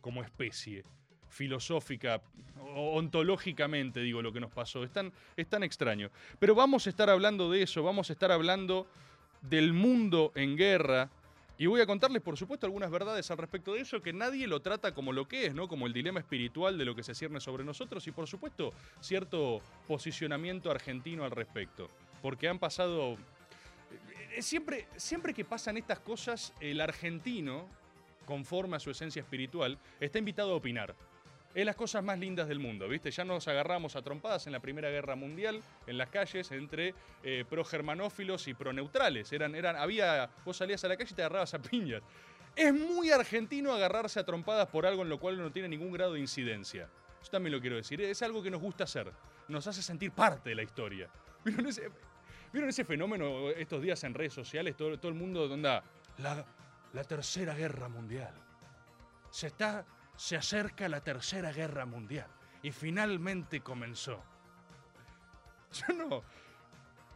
como 0.01 0.23
especie. 0.23 0.83
Filosófica, 1.29 2.23
ontológicamente, 2.73 3.99
digo, 3.99 4.23
lo 4.23 4.33
que 4.33 4.39
nos 4.39 4.51
pasó. 4.51 4.83
Es 4.83 4.91
tan, 4.91 5.13
es 5.37 5.47
tan 5.47 5.61
extraño. 5.61 6.09
Pero 6.39 6.55
vamos 6.55 6.87
a 6.87 6.89
estar 6.89 7.11
hablando 7.11 7.51
de 7.51 7.61
eso. 7.61 7.83
Vamos 7.83 8.09
a 8.09 8.13
estar 8.13 8.31
hablando 8.31 8.87
del 9.39 9.71
mundo 9.71 10.31
en 10.33 10.57
guerra. 10.57 11.11
Y 11.63 11.65
voy 11.65 11.79
a 11.79 11.85
contarles, 11.85 12.21
por 12.21 12.35
supuesto, 12.35 12.65
algunas 12.65 12.91
verdades 12.91 13.31
al 13.31 13.37
respecto 13.37 13.73
de 13.73 13.79
eso 13.79 14.01
que 14.01 14.11
nadie 14.11 14.47
lo 14.47 14.61
trata 14.61 14.93
como 14.93 15.13
lo 15.13 15.29
que 15.29 15.45
es, 15.45 15.55
¿no? 15.55 15.69
Como 15.69 15.87
el 15.87 15.93
dilema 15.93 16.19
espiritual 16.19 16.77
de 16.77 16.83
lo 16.83 16.93
que 16.93 17.03
se 17.03 17.15
cierne 17.15 17.39
sobre 17.39 17.63
nosotros 17.63 18.05
y, 18.05 18.11
por 18.11 18.27
supuesto, 18.27 18.73
cierto 18.99 19.61
posicionamiento 19.87 20.69
argentino 20.69 21.23
al 21.23 21.31
respecto. 21.31 21.87
Porque 22.21 22.49
han 22.49 22.59
pasado. 22.59 23.15
eh, 24.33 24.41
Siempre, 24.41 24.89
siempre 24.97 25.33
que 25.33 25.45
pasan 25.45 25.77
estas 25.77 26.01
cosas, 26.01 26.53
el 26.59 26.81
argentino, 26.81 27.65
conforme 28.25 28.75
a 28.75 28.81
su 28.81 28.91
esencia 28.91 29.21
espiritual, 29.21 29.79
está 30.01 30.19
invitado 30.19 30.51
a 30.51 30.55
opinar. 30.55 30.93
Es 31.53 31.65
las 31.65 31.75
cosas 31.75 32.03
más 32.03 32.17
lindas 32.17 32.47
del 32.47 32.59
mundo, 32.59 32.87
¿viste? 32.87 33.11
Ya 33.11 33.23
nos 33.23 33.47
agarramos 33.47 33.95
a 33.95 34.01
trompadas 34.01 34.47
en 34.47 34.53
la 34.53 34.59
Primera 34.59 34.89
Guerra 34.89 35.15
Mundial, 35.15 35.61
en 35.85 35.97
las 35.99 36.09
calles, 36.09 36.51
entre 36.51 36.95
eh, 37.21 37.45
pro-germanófilos 37.47 38.47
y 38.47 38.55
pro-neutrales. 38.55 39.31
Eran, 39.31 39.53
eran, 39.53 39.75
había, 39.75 40.31
vos 40.43 40.57
salías 40.57 40.83
a 40.83 40.87
la 40.87 40.97
calle 40.97 41.11
y 41.11 41.15
te 41.15 41.21
agarrabas 41.21 41.53
a 41.53 41.61
piñas. 41.61 42.01
Es 42.55 42.73
muy 42.73 43.11
argentino 43.11 43.71
agarrarse 43.71 44.19
a 44.19 44.25
trompadas 44.25 44.67
por 44.67 44.87
algo 44.87 45.03
en 45.03 45.09
lo 45.09 45.19
cual 45.19 45.37
no 45.37 45.51
tiene 45.51 45.67
ningún 45.67 45.91
grado 45.91 46.13
de 46.13 46.21
incidencia. 46.21 46.89
Yo 47.23 47.29
también 47.29 47.53
lo 47.53 47.61
quiero 47.61 47.75
decir. 47.75 48.01
Es 48.01 48.23
algo 48.23 48.41
que 48.41 48.49
nos 48.49 48.61
gusta 48.61 48.85
hacer. 48.85 49.11
Nos 49.47 49.67
hace 49.67 49.83
sentir 49.83 50.11
parte 50.11 50.49
de 50.49 50.55
la 50.55 50.63
historia. 50.63 51.07
¿Vieron 51.45 51.67
ese, 51.67 51.89
¿vieron 52.51 52.69
ese 52.69 52.83
fenómeno 52.83 53.51
estos 53.51 53.81
días 53.81 54.03
en 54.03 54.15
redes 54.15 54.33
sociales? 54.33 54.75
Todo, 54.75 54.97
todo 54.97 55.09
el 55.09 55.17
mundo 55.17 55.51
anda, 55.53 55.83
la, 56.17 56.45
la 56.93 57.03
Tercera 57.03 57.53
Guerra 57.53 57.89
Mundial. 57.89 58.33
Se 59.29 59.47
está 59.47 59.85
se 60.15 60.35
acerca 60.35 60.89
la 60.89 61.01
Tercera 61.01 61.51
Guerra 61.51 61.85
Mundial. 61.85 62.27
Y 62.61 62.71
finalmente 62.71 63.61
comenzó. 63.61 64.23
Yo 65.71 65.93
no. 65.93 66.23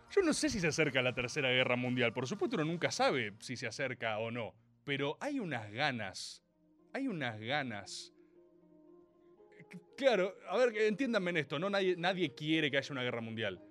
Yo 0.10 0.22
no 0.22 0.34
sé 0.34 0.50
si 0.50 0.60
se 0.60 0.68
acerca 0.68 1.02
la 1.02 1.14
Tercera 1.14 1.50
Guerra 1.50 1.76
Mundial. 1.76 2.14
Por 2.14 2.28
supuesto, 2.28 2.56
uno 2.56 2.66
nunca 2.66 2.92
sabe 2.92 3.36
si 3.40 3.56
se 3.56 3.68
acerca 3.68 4.18
o 4.20 4.32
no. 4.32 4.54
Pero 4.84 5.18
hay 5.20 5.40
unas 5.40 5.72
ganas. 5.72 6.44
Hay 6.94 7.08
unas 7.08 7.40
ganas. 7.40 8.14
Claro, 9.98 10.36
a 10.50 10.58
ver, 10.58 10.78
entiéndanme 10.78 11.32
en 11.32 11.38
esto, 11.38 11.60
¿no? 11.60 11.70
Nadie, 11.70 11.96
nadie 11.98 12.34
quiere 12.34 12.72
que 12.72 12.78
haya 12.78 12.92
una 12.92 13.04
guerra 13.04 13.22
mundial. 13.22 13.62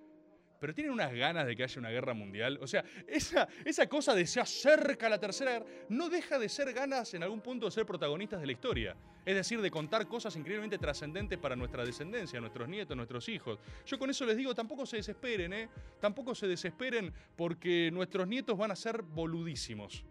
Pero 0.61 0.75
tienen 0.75 0.93
unas 0.93 1.13
ganas 1.13 1.47
de 1.47 1.57
que 1.57 1.65
haya 1.65 1.79
una 1.79 1.91
guerra 1.91 2.15
mundial. 2.15 2.59
O 2.63 2.67
sea, 2.67 2.85
esa, 3.07 3.49
esa 3.65 3.89
cosa 3.89 4.15
de 4.15 4.27
se 4.27 4.41
acerca 4.41 5.09
la 5.09 5.19
tercera 5.19 5.53
guerra 5.53 5.67
no 5.89 6.09
deja 6.09 6.39
de 6.39 6.49
ser 6.49 6.73
ganas 6.73 7.15
en 7.15 7.23
algún 7.23 7.41
punto 7.41 7.67
de 7.67 7.73
ser 7.73 7.87
protagonistas 7.87 8.41
de 8.41 8.47
la 8.47 8.53
historia. 8.53 8.97
Es 9.25 9.35
decir, 9.35 9.61
de 9.61 9.71
contar 9.71 10.07
cosas 10.07 10.37
increíblemente 10.37 10.79
trascendentes 10.79 11.39
para 11.39 11.57
nuestra 11.57 11.85
descendencia, 11.85 12.41
nuestros 12.41 12.69
nietos, 12.69 12.97
nuestros 12.97 13.29
hijos. 13.29 13.59
Yo 13.85 13.99
con 13.99 14.09
eso 14.09 14.25
les 14.25 14.37
digo, 14.37 14.55
tampoco 14.55 14.87
se 14.87 14.99
desesperen, 14.99 15.53
¿eh? 15.53 15.69
Tampoco 16.01 16.35
se 16.35 16.47
desesperen 16.47 17.13
porque 17.35 17.91
nuestros 17.93 18.29
nietos 18.29 18.57
van 18.57 18.71
a 18.71 18.77
ser 18.77 19.03
boludísimos. 19.03 20.05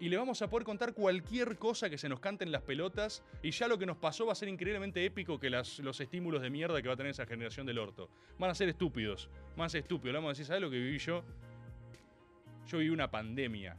Y 0.00 0.08
le 0.08 0.16
vamos 0.16 0.40
a 0.42 0.48
poder 0.48 0.64
contar 0.64 0.94
cualquier 0.94 1.58
cosa 1.58 1.90
que 1.90 1.98
se 1.98 2.08
nos 2.08 2.20
cante 2.20 2.44
en 2.44 2.52
las 2.52 2.62
pelotas. 2.62 3.24
Y 3.42 3.50
ya 3.50 3.66
lo 3.66 3.78
que 3.78 3.86
nos 3.86 3.96
pasó 3.96 4.26
va 4.26 4.32
a 4.32 4.36
ser 4.36 4.48
increíblemente 4.48 5.04
épico 5.04 5.40
que 5.40 5.50
los 5.50 6.00
estímulos 6.00 6.40
de 6.40 6.50
mierda 6.50 6.80
que 6.80 6.88
va 6.88 6.94
a 6.94 6.96
tener 6.96 7.10
esa 7.10 7.26
generación 7.26 7.66
del 7.66 7.78
orto. 7.78 8.08
Van 8.38 8.50
a 8.50 8.54
ser 8.54 8.68
estúpidos. 8.68 9.28
Ser 9.68 9.80
estúpidos. 9.80 10.12
Le 10.12 10.18
vamos 10.18 10.28
a 10.28 10.32
decir, 10.32 10.46
¿sabes 10.46 10.62
lo 10.62 10.70
que 10.70 10.78
viví 10.78 10.98
yo? 10.98 11.24
Yo 12.66 12.78
viví 12.78 12.90
una 12.90 13.10
pandemia. 13.10 13.76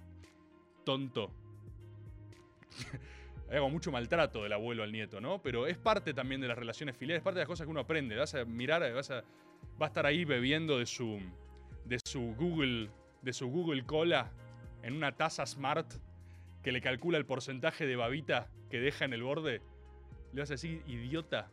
Tonto. 0.83 1.31
Como 3.49 3.69
mucho 3.69 3.91
maltrato 3.91 4.43
del 4.43 4.53
abuelo 4.53 4.83
al 4.83 4.91
nieto, 4.91 5.21
¿no? 5.21 5.41
Pero 5.41 5.67
es 5.67 5.77
parte 5.77 6.13
también 6.13 6.41
de 6.41 6.47
las 6.47 6.57
relaciones 6.57 6.95
filiales, 6.97 7.21
es 7.21 7.23
parte 7.23 7.39
de 7.39 7.43
las 7.43 7.47
cosas 7.47 7.65
que 7.65 7.71
uno 7.71 7.79
aprende. 7.79 8.15
Vas 8.15 8.35
a 8.35 8.45
mirar, 8.45 8.93
vas 8.93 9.09
a, 9.09 9.23
va 9.81 9.85
a 9.85 9.87
estar 9.87 10.05
ahí 10.05 10.25
bebiendo 10.25 10.77
de 10.77 10.85
su, 10.85 11.19
de 11.85 11.97
su 11.99 12.35
Google, 12.37 12.89
de 13.21 13.33
su 13.33 13.47
Google 13.47 13.85
Cola 13.85 14.31
en 14.83 14.93
una 14.93 15.15
taza 15.15 15.45
smart 15.45 15.93
que 16.63 16.71
le 16.71 16.81
calcula 16.81 17.17
el 17.17 17.25
porcentaje 17.25 17.85
de 17.85 17.95
babita 17.95 18.49
que 18.69 18.79
deja 18.79 19.05
en 19.05 19.13
el 19.13 19.23
borde. 19.23 19.61
Le 20.33 20.41
vas 20.41 20.49
a 20.51 20.53
decir, 20.53 20.83
idiota. 20.87 21.49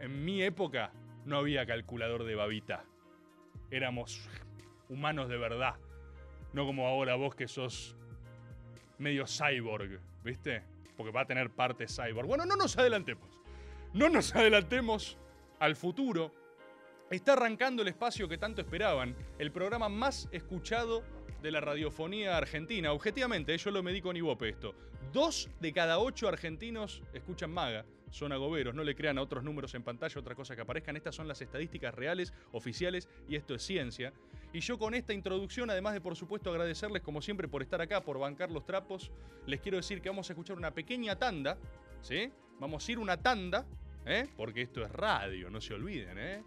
En 0.00 0.24
mi 0.24 0.42
época 0.42 0.92
no 1.24 1.38
había 1.38 1.66
calculador 1.66 2.24
de 2.24 2.34
babita. 2.34 2.84
Éramos 3.70 4.28
humanos 4.88 5.28
de 5.28 5.36
verdad. 5.36 5.74
No 6.52 6.64
como 6.64 6.86
ahora 6.86 7.14
vos 7.16 7.34
que 7.34 7.48
sos 7.48 7.96
medio 8.98 9.26
cyborg, 9.26 10.00
¿viste? 10.24 10.62
Porque 10.96 11.12
va 11.12 11.22
a 11.22 11.26
tener 11.26 11.50
parte 11.50 11.86
cyborg. 11.86 12.26
Bueno, 12.26 12.46
no 12.46 12.56
nos 12.56 12.78
adelantemos. 12.78 13.28
No 13.92 14.08
nos 14.08 14.34
adelantemos 14.34 15.18
al 15.58 15.76
futuro. 15.76 16.32
Está 17.10 17.34
arrancando 17.34 17.82
el 17.82 17.88
espacio 17.88 18.28
que 18.28 18.38
tanto 18.38 18.62
esperaban, 18.62 19.14
el 19.38 19.52
programa 19.52 19.88
más 19.88 20.28
escuchado 20.32 21.04
de 21.42 21.50
la 21.50 21.60
radiofonía 21.60 22.36
argentina. 22.36 22.92
Objetivamente, 22.92 23.56
yo 23.56 23.70
lo 23.70 23.82
medí 23.82 24.00
con 24.00 24.16
Ibope 24.16 24.48
esto. 24.48 24.74
Dos 25.12 25.48
de 25.60 25.72
cada 25.72 25.98
ocho 25.98 26.28
argentinos 26.28 27.02
escuchan 27.12 27.50
Maga, 27.50 27.84
son 28.10 28.32
agoberos, 28.32 28.74
no 28.74 28.84
le 28.84 28.94
crean 28.94 29.18
a 29.18 29.22
otros 29.22 29.44
números 29.44 29.74
en 29.74 29.82
pantalla, 29.82 30.20
otra 30.20 30.34
cosa 30.34 30.54
que 30.54 30.62
aparezcan. 30.62 30.96
Estas 30.96 31.14
son 31.14 31.28
las 31.28 31.40
estadísticas 31.40 31.94
reales, 31.94 32.32
oficiales, 32.52 33.08
y 33.28 33.36
esto 33.36 33.54
es 33.54 33.62
ciencia. 33.62 34.12
Y 34.52 34.60
yo 34.60 34.78
con 34.78 34.94
esta 34.94 35.12
introducción, 35.12 35.70
además 35.70 35.94
de 35.94 36.00
por 36.00 36.16
supuesto 36.16 36.50
agradecerles 36.50 37.02
como 37.02 37.20
siempre 37.20 37.48
por 37.48 37.62
estar 37.62 37.80
acá, 37.80 38.02
por 38.02 38.18
bancar 38.18 38.50
los 38.50 38.64
trapos, 38.64 39.10
les 39.46 39.60
quiero 39.60 39.76
decir 39.76 40.00
que 40.00 40.08
vamos 40.08 40.30
a 40.30 40.32
escuchar 40.32 40.56
una 40.56 40.72
pequeña 40.72 41.16
tanda, 41.16 41.58
¿sí? 42.00 42.30
Vamos 42.58 42.88
a 42.88 42.92
ir 42.92 42.98
una 42.98 43.16
tanda, 43.18 43.66
¿eh? 44.06 44.28
Porque 44.36 44.62
esto 44.62 44.82
es 44.84 44.90
radio, 44.90 45.50
no 45.50 45.60
se 45.60 45.74
olviden, 45.74 46.18
¿eh? 46.18 46.42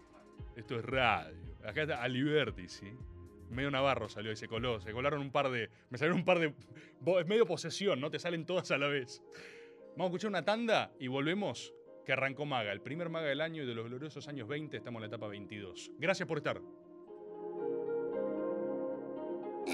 Esto 0.56 0.78
es 0.78 0.84
radio. 0.84 1.56
Acá 1.64 1.82
está 1.82 2.02
Aliberti, 2.02 2.68
¿sí? 2.68 2.92
Medio 3.50 3.70
Navarro 3.70 4.08
salió 4.08 4.32
y 4.32 4.36
se 4.36 4.48
coló. 4.48 4.80
Se 4.80 4.92
colaron 4.92 5.20
un 5.20 5.30
par 5.30 5.50
de. 5.50 5.70
Me 5.90 5.98
salieron 5.98 6.18
un 6.18 6.24
par 6.24 6.38
de. 6.38 6.54
Es 7.20 7.26
medio 7.26 7.46
posesión, 7.46 8.00
¿no? 8.00 8.10
Te 8.10 8.18
salen 8.18 8.46
todas 8.46 8.70
a 8.70 8.78
la 8.78 8.88
vez. 8.88 9.22
Vamos 9.90 10.04
a 10.04 10.06
escuchar 10.06 10.28
una 10.28 10.44
tanda 10.44 10.92
y 10.98 11.08
volvemos. 11.08 11.74
Que 12.04 12.12
arrancó 12.14 12.46
Maga, 12.46 12.72
el 12.72 12.80
primer 12.80 13.10
Maga 13.10 13.28
del 13.28 13.42
año 13.42 13.62
y 13.62 13.66
de 13.66 13.74
los 13.74 13.86
gloriosos 13.86 14.26
años 14.26 14.48
20, 14.48 14.76
estamos 14.76 14.98
en 14.98 15.02
la 15.02 15.06
etapa 15.08 15.28
22. 15.28 15.92
Gracias 15.98 16.26
por 16.26 16.38
estar. 16.38 16.60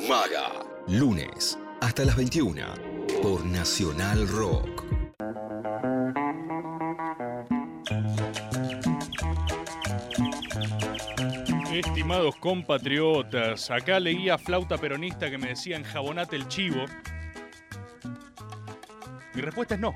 Maga. 0.09 0.67
Lunes 0.89 1.57
hasta 1.81 2.05
las 2.05 2.17
21 2.17 2.63
por 3.23 3.45
Nacional 3.45 4.27
Rock. 4.29 4.85
Estimados 11.77 12.37
compatriotas, 12.37 13.71
acá 13.71 14.01
leía 14.01 14.39
flauta 14.39 14.79
peronista 14.79 15.29
que 15.29 15.37
me 15.37 15.49
decía 15.49 15.77
enjabonate 15.77 16.35
el 16.35 16.49
chivo. 16.49 16.87
Mi 19.35 19.43
respuesta 19.43 19.75
es 19.75 19.81
no. 19.81 19.95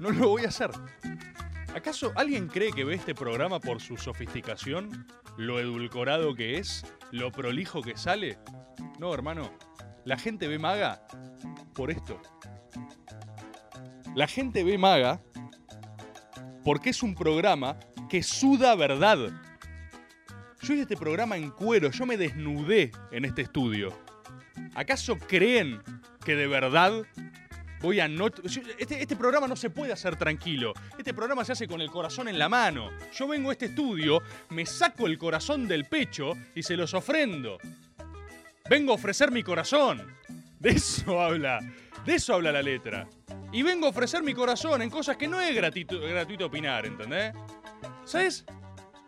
No 0.00 0.10
lo 0.10 0.30
voy 0.30 0.44
a 0.44 0.48
hacer. 0.48 0.72
¿Acaso 1.72 2.12
alguien 2.16 2.48
cree 2.48 2.72
que 2.72 2.82
ve 2.82 2.96
este 2.96 3.14
programa 3.14 3.60
por 3.60 3.80
su 3.80 3.96
sofisticación? 3.96 5.06
¿Lo 5.36 5.60
edulcorado 5.60 6.34
que 6.34 6.58
es? 6.58 6.84
¿Lo 7.12 7.30
prolijo 7.30 7.80
que 7.80 7.96
sale? 7.96 8.38
No, 8.98 9.14
hermano. 9.14 9.52
La 10.04 10.18
gente 10.18 10.48
ve 10.48 10.58
maga 10.58 11.06
por 11.74 11.92
esto. 11.92 12.20
La 14.16 14.26
gente 14.26 14.64
ve 14.64 14.78
maga 14.78 15.22
porque 16.64 16.90
es 16.90 17.04
un 17.04 17.14
programa 17.14 17.78
que 18.08 18.24
suda 18.24 18.74
verdad. 18.74 19.30
Yo 20.62 20.74
hice 20.74 20.82
este 20.82 20.96
programa 20.96 21.36
en 21.36 21.50
cuero, 21.50 21.90
yo 21.90 22.06
me 22.06 22.16
desnudé 22.16 22.92
en 23.10 23.24
este 23.24 23.42
estudio. 23.42 23.92
¿Acaso 24.74 25.18
creen 25.18 25.82
que 26.24 26.36
de 26.36 26.46
verdad 26.46 27.02
voy 27.80 27.98
a 27.98 28.06
no... 28.06 28.28
Este, 28.78 29.02
este 29.02 29.16
programa 29.16 29.48
no 29.48 29.56
se 29.56 29.70
puede 29.70 29.92
hacer 29.92 30.14
tranquilo. 30.14 30.72
Este 30.96 31.12
programa 31.12 31.44
se 31.44 31.52
hace 31.52 31.66
con 31.66 31.80
el 31.80 31.90
corazón 31.90 32.28
en 32.28 32.38
la 32.38 32.48
mano. 32.48 32.90
Yo 33.12 33.26
vengo 33.26 33.50
a 33.50 33.54
este 33.54 33.66
estudio, 33.66 34.22
me 34.50 34.64
saco 34.64 35.08
el 35.08 35.18
corazón 35.18 35.66
del 35.66 35.86
pecho 35.86 36.34
y 36.54 36.62
se 36.62 36.76
los 36.76 36.94
ofrendo. 36.94 37.58
Vengo 38.70 38.92
a 38.92 38.94
ofrecer 38.94 39.32
mi 39.32 39.42
corazón. 39.42 40.06
De 40.60 40.70
eso 40.70 41.20
habla. 41.20 41.58
De 42.06 42.14
eso 42.14 42.34
habla 42.34 42.52
la 42.52 42.62
letra. 42.62 43.08
Y 43.52 43.64
vengo 43.64 43.86
a 43.86 43.90
ofrecer 43.90 44.22
mi 44.22 44.32
corazón 44.32 44.80
en 44.80 44.90
cosas 44.90 45.16
que 45.16 45.26
no 45.26 45.40
es 45.40 45.54
gratuito, 45.56 46.00
gratuito 46.00 46.46
opinar, 46.46 46.86
¿entendés? 46.86 47.34
¿Sabes? 48.04 48.44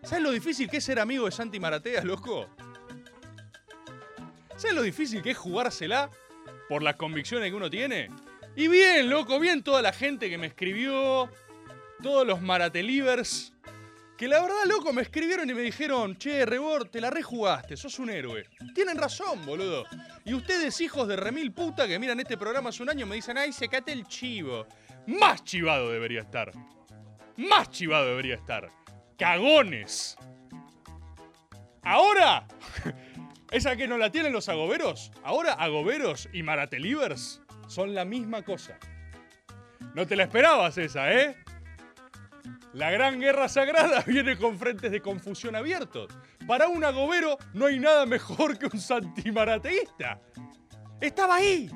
¿Sabes 0.04 0.22
lo 0.22 0.32
difícil 0.32 0.68
que 0.68 0.76
es 0.76 0.84
ser 0.84 1.00
amigo 1.00 1.24
de 1.24 1.32
Santi 1.32 1.58
Maratea, 1.58 2.04
loco? 2.04 2.46
¿Sabes 4.56 4.76
lo 4.76 4.82
difícil 4.82 5.22
que 5.22 5.30
es 5.30 5.38
jugársela 5.38 6.10
por 6.68 6.82
las 6.82 6.96
convicciones 6.96 7.48
que 7.48 7.56
uno 7.56 7.70
tiene? 7.70 8.10
Y 8.54 8.68
bien, 8.68 9.08
loco, 9.08 9.40
bien 9.40 9.62
toda 9.62 9.80
la 9.80 9.92
gente 9.92 10.28
que 10.28 10.36
me 10.36 10.46
escribió, 10.48 11.30
todos 12.02 12.26
los 12.26 12.42
maratelivers, 12.42 13.54
que 14.18 14.28
la 14.28 14.42
verdad, 14.42 14.64
loco, 14.68 14.92
me 14.92 15.02
escribieron 15.02 15.48
y 15.48 15.54
me 15.54 15.62
dijeron, 15.62 16.16
che, 16.16 16.44
Rebord, 16.44 16.90
te 16.90 17.00
la 17.00 17.08
rejugaste, 17.08 17.76
sos 17.76 17.98
un 17.98 18.10
héroe. 18.10 18.44
Tienen 18.74 18.98
razón, 18.98 19.44
boludo. 19.46 19.86
Y 20.24 20.34
ustedes, 20.34 20.80
hijos 20.82 21.08
de 21.08 21.16
remil 21.16 21.52
puta 21.52 21.88
que 21.88 21.98
miran 21.98 22.20
este 22.20 22.36
programa 22.36 22.68
hace 22.68 22.82
un 22.82 22.90
año, 22.90 23.06
me 23.06 23.16
dicen, 23.16 23.38
ay, 23.38 23.52
secate 23.52 23.92
el 23.92 24.06
chivo. 24.06 24.66
Más 25.06 25.42
chivado 25.44 25.90
debería 25.90 26.20
estar. 26.20 26.52
Más 27.36 27.70
chivado 27.70 28.06
debería 28.06 28.34
estar. 28.34 28.70
Cagones. 29.16 30.16
Ahora, 31.82 32.46
¿Esa 33.54 33.76
que 33.76 33.86
no 33.86 33.98
la 33.98 34.10
tienen 34.10 34.32
los 34.32 34.48
agoberos? 34.48 35.12
Ahora 35.22 35.52
agoberos 35.52 36.28
y 36.32 36.42
maratelivers 36.42 37.40
son 37.68 37.94
la 37.94 38.04
misma 38.04 38.42
cosa. 38.42 38.80
No 39.94 40.08
te 40.08 40.16
la 40.16 40.24
esperabas 40.24 40.76
esa, 40.76 41.12
¿eh? 41.12 41.36
La 42.72 42.90
gran 42.90 43.20
guerra 43.20 43.48
sagrada 43.48 44.00
viene 44.08 44.36
con 44.36 44.58
frentes 44.58 44.90
de 44.90 45.00
confusión 45.00 45.54
abiertos. 45.54 46.08
Para 46.48 46.66
un 46.66 46.82
agobero 46.82 47.38
no 47.52 47.66
hay 47.66 47.78
nada 47.78 48.06
mejor 48.06 48.58
que 48.58 48.66
un 48.66 48.80
santimarateísta. 48.80 50.20
Estaba 51.00 51.36
ahí. 51.36 51.70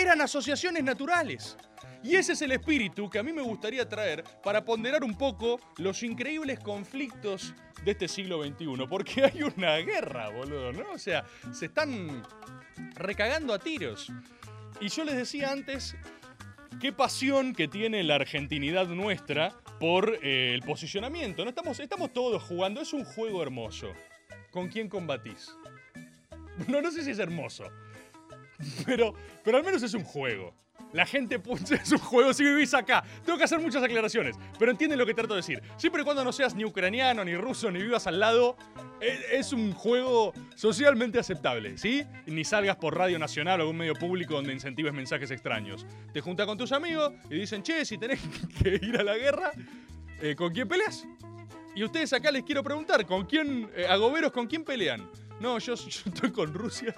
Eran 0.00 0.22
asociaciones 0.22 0.82
naturales. 0.82 1.58
Y 2.02 2.16
ese 2.16 2.32
es 2.32 2.40
el 2.40 2.52
espíritu 2.52 3.10
que 3.10 3.18
a 3.18 3.22
mí 3.22 3.34
me 3.34 3.42
gustaría 3.42 3.86
traer 3.86 4.24
para 4.42 4.64
ponderar 4.64 5.04
un 5.04 5.14
poco 5.14 5.60
los 5.76 6.02
increíbles 6.02 6.58
conflictos 6.58 7.52
de 7.84 7.90
este 7.90 8.08
siglo 8.08 8.42
XXI. 8.42 8.86
Porque 8.88 9.24
hay 9.30 9.42
una 9.42 9.76
guerra, 9.76 10.30
boludo, 10.30 10.72
¿no? 10.72 10.92
O 10.92 10.98
sea, 10.98 11.26
se 11.52 11.66
están 11.66 12.22
recagando 12.94 13.52
a 13.52 13.58
tiros. 13.58 14.10
Y 14.80 14.88
yo 14.88 15.04
les 15.04 15.16
decía 15.16 15.52
antes 15.52 15.94
qué 16.80 16.94
pasión 16.94 17.54
que 17.54 17.68
tiene 17.68 18.02
la 18.02 18.14
argentinidad 18.14 18.86
nuestra 18.86 19.54
por 19.78 20.18
eh, 20.22 20.54
el 20.54 20.62
posicionamiento. 20.62 21.44
¿no? 21.44 21.50
Estamos, 21.50 21.78
estamos 21.78 22.10
todos 22.14 22.42
jugando, 22.42 22.80
es 22.80 22.94
un 22.94 23.04
juego 23.04 23.42
hermoso. 23.42 23.92
¿Con 24.50 24.68
quién 24.68 24.88
combatís? 24.88 25.54
No, 26.68 26.82
no 26.82 26.90
sé 26.90 27.02
si 27.02 27.12
es 27.12 27.18
hermoso, 27.18 27.64
pero, 28.86 29.14
pero 29.44 29.58
al 29.58 29.64
menos 29.64 29.82
es 29.82 29.94
un 29.94 30.04
juego. 30.04 30.54
La 30.92 31.06
gente 31.06 31.40
pu- 31.40 31.58
es 31.82 31.92
un 31.92 31.98
juego 31.98 32.32
si 32.34 32.42
vivís 32.42 32.74
acá. 32.74 33.04
Tengo 33.24 33.38
que 33.38 33.44
hacer 33.44 33.60
muchas 33.60 33.82
aclaraciones, 33.82 34.36
pero 34.58 34.72
entienden 34.72 34.98
lo 34.98 35.06
que 35.06 35.14
trato 35.14 35.34
de 35.34 35.38
decir. 35.38 35.62
Siempre 35.76 36.02
y 36.02 36.04
cuando 36.04 36.24
no 36.24 36.32
seas 36.32 36.54
ni 36.54 36.64
ucraniano, 36.64 37.24
ni 37.24 37.36
ruso, 37.36 37.70
ni 37.70 37.80
vivas 37.80 38.06
al 38.08 38.18
lado, 38.18 38.56
e- 39.00 39.38
es 39.38 39.52
un 39.52 39.72
juego 39.72 40.32
socialmente 40.56 41.18
aceptable, 41.20 41.78
¿sí? 41.78 42.02
Ni 42.26 42.44
salgas 42.44 42.74
por 42.76 42.96
Radio 42.96 43.18
Nacional 43.20 43.60
o 43.60 43.62
algún 43.62 43.76
medio 43.76 43.94
público 43.94 44.34
donde 44.34 44.52
incentives 44.52 44.92
mensajes 44.92 45.30
extraños. 45.30 45.86
Te 46.12 46.20
juntas 46.22 46.46
con 46.46 46.58
tus 46.58 46.72
amigos 46.72 47.12
y 47.30 47.34
dicen, 47.36 47.62
che, 47.62 47.84
si 47.84 47.96
tenés 47.96 48.20
que 48.62 48.80
ir 48.82 48.96
a 48.98 49.04
la 49.04 49.16
guerra, 49.16 49.52
eh, 50.20 50.34
¿con 50.34 50.52
quién 50.52 50.66
peleas? 50.66 51.06
Y 51.76 51.84
ustedes 51.84 52.12
acá 52.12 52.32
les 52.32 52.42
quiero 52.42 52.64
preguntar, 52.64 53.06
¿con 53.06 53.26
quién, 53.26 53.70
eh, 53.76 53.86
agoberos, 53.88 54.32
con 54.32 54.48
quién 54.48 54.64
pelean? 54.64 55.08
No, 55.38 55.56
yo, 55.60 55.74
yo 55.76 56.02
estoy 56.04 56.32
con 56.32 56.52
Rusia. 56.52 56.92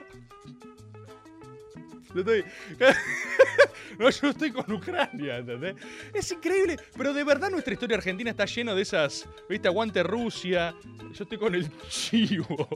Yo 2.14 2.21
estoy. 2.21 2.45
no, 3.99 4.11
yo 4.11 4.28
estoy 4.28 4.50
con 4.52 4.71
Ucrania, 4.73 5.38
¿entendés? 5.38 5.76
Es 6.14 6.31
increíble, 6.33 6.76
pero 6.97 7.12
de 7.12 7.25
verdad 7.25 7.50
nuestra 7.50 7.73
historia 7.75 7.97
argentina 7.97 8.31
está 8.31 8.45
llena 8.45 8.75
de 8.75 8.83
esas. 8.83 9.28
¿Viste? 9.49 9.69
Aguante 9.69 10.02
Rusia. 10.02 10.75
Yo 11.12 11.23
estoy 11.25 11.38
con 11.38 11.54
el 11.54 11.69
chivo. 11.88 12.69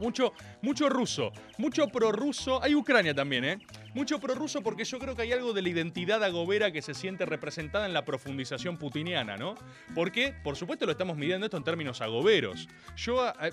Mucho, 0.00 0.32
mucho 0.60 0.88
ruso, 0.88 1.32
mucho 1.56 1.86
prorruso. 1.88 2.60
Hay 2.62 2.74
Ucrania 2.74 3.14
también, 3.14 3.44
¿eh? 3.44 3.58
Mucho 3.94 4.18
prorruso 4.18 4.60
porque 4.60 4.84
yo 4.84 4.98
creo 4.98 5.14
que 5.14 5.22
hay 5.22 5.32
algo 5.32 5.52
de 5.52 5.62
la 5.62 5.68
identidad 5.68 6.22
agobera 6.24 6.72
que 6.72 6.82
se 6.82 6.94
siente 6.94 7.24
representada 7.24 7.86
en 7.86 7.94
la 7.94 8.04
profundización 8.04 8.76
putiniana, 8.76 9.36
¿no? 9.36 9.54
Porque, 9.94 10.34
por 10.42 10.56
supuesto, 10.56 10.84
lo 10.84 10.92
estamos 10.92 11.16
midiendo 11.16 11.46
esto 11.46 11.56
en 11.56 11.64
términos 11.64 12.00
agoberos. 12.00 12.68
Yo. 12.96 13.22
a- 13.22 13.30
a- 13.30 13.50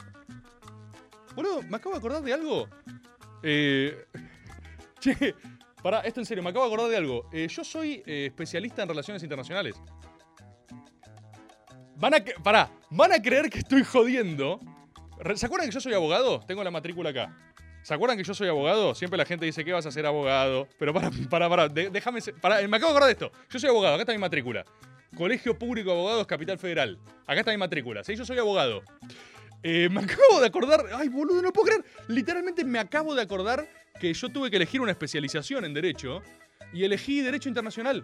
Boludo, 1.35 1.61
me 1.63 1.77
acabo 1.77 1.91
de 1.93 1.99
acordar 1.99 2.23
de 2.23 2.33
algo. 2.33 2.67
Eh. 3.43 4.05
Che, 5.01 5.35
pará, 5.83 5.99
esto 6.01 6.19
en 6.21 6.25
serio, 6.25 6.43
me 6.43 6.51
acabo 6.51 6.65
de 6.65 6.71
acordar 6.73 6.89
de 6.91 6.97
algo. 6.97 7.27
Eh, 7.33 7.47
yo 7.47 7.63
soy 7.63 8.03
eh, 8.05 8.27
especialista 8.27 8.83
en 8.83 8.89
relaciones 8.89 9.21
internacionales. 9.23 9.75
Van 11.97 12.13
a, 12.15 12.19
que- 12.23 12.33
pará, 12.43 12.69
van 12.89 13.11
a 13.11 13.21
creer 13.21 13.49
que 13.49 13.59
estoy 13.59 13.83
jodiendo. 13.83 14.59
¿Se 15.35 15.45
acuerdan 15.45 15.67
que 15.69 15.73
yo 15.73 15.81
soy 15.81 15.93
abogado? 15.93 16.39
Tengo 16.47 16.63
la 16.63 16.71
matrícula 16.71 17.09
acá. 17.11 17.37
¿Se 17.83 17.93
acuerdan 17.93 18.17
que 18.17 18.23
yo 18.23 18.33
soy 18.33 18.47
abogado? 18.47 18.95
Siempre 18.95 19.17
la 19.17 19.25
gente 19.25 19.45
dice 19.45 19.63
que 19.65 19.73
vas 19.73 19.85
a 19.85 19.91
ser 19.91 20.05
abogado. 20.05 20.67
Pero 20.79 20.93
para, 20.93 21.11
para, 21.29 21.49
para, 21.49 21.67
déjame. 21.67 22.21
se- 22.21 22.33
pará, 22.33 22.55
me 22.67 22.77
acabo 22.77 22.91
de 22.91 22.97
acordar 22.97 23.07
de 23.07 23.11
esto. 23.13 23.31
Yo 23.49 23.59
soy 23.59 23.69
abogado, 23.69 23.95
acá 23.95 24.01
está 24.03 24.13
mi 24.13 24.17
matrícula. 24.19 24.65
Colegio 25.15 25.57
Público 25.59 25.89
de 25.91 25.97
Abogados, 25.97 26.25
Capital 26.25 26.57
Federal. 26.57 26.97
Acá 27.27 27.39
está 27.41 27.51
mi 27.51 27.57
matrícula. 27.57 28.03
Sí, 28.03 28.15
yo 28.15 28.25
soy 28.25 28.37
abogado. 28.39 28.81
Eh, 29.61 29.89
me 29.89 30.01
acabo 30.03 30.39
de 30.39 30.47
acordar. 30.47 30.85
Ay, 30.93 31.09
boludo, 31.09 31.41
no 31.41 31.51
puedo 31.53 31.67
creer. 31.67 31.85
Literalmente 32.07 32.63
me 32.63 32.79
acabo 32.79 33.13
de 33.13 33.21
acordar 33.21 33.67
que 34.01 34.11
yo 34.15 34.29
tuve 34.29 34.49
que 34.49 34.55
elegir 34.55 34.81
una 34.81 34.91
especialización 34.91 35.63
en 35.63 35.75
Derecho 35.75 36.23
y 36.73 36.83
elegí 36.83 37.21
Derecho 37.21 37.49
Internacional. 37.49 38.03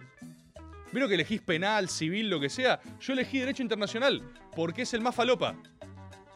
Vieron 0.92 1.08
que 1.08 1.16
elegís 1.16 1.42
penal, 1.42 1.88
civil, 1.88 2.30
lo 2.30 2.38
que 2.38 2.48
sea. 2.48 2.80
Yo 3.00 3.14
elegí 3.14 3.40
Derecho 3.40 3.64
Internacional 3.64 4.22
porque 4.54 4.82
es 4.82 4.94
el 4.94 5.00
más 5.00 5.16
falopa. 5.16 5.56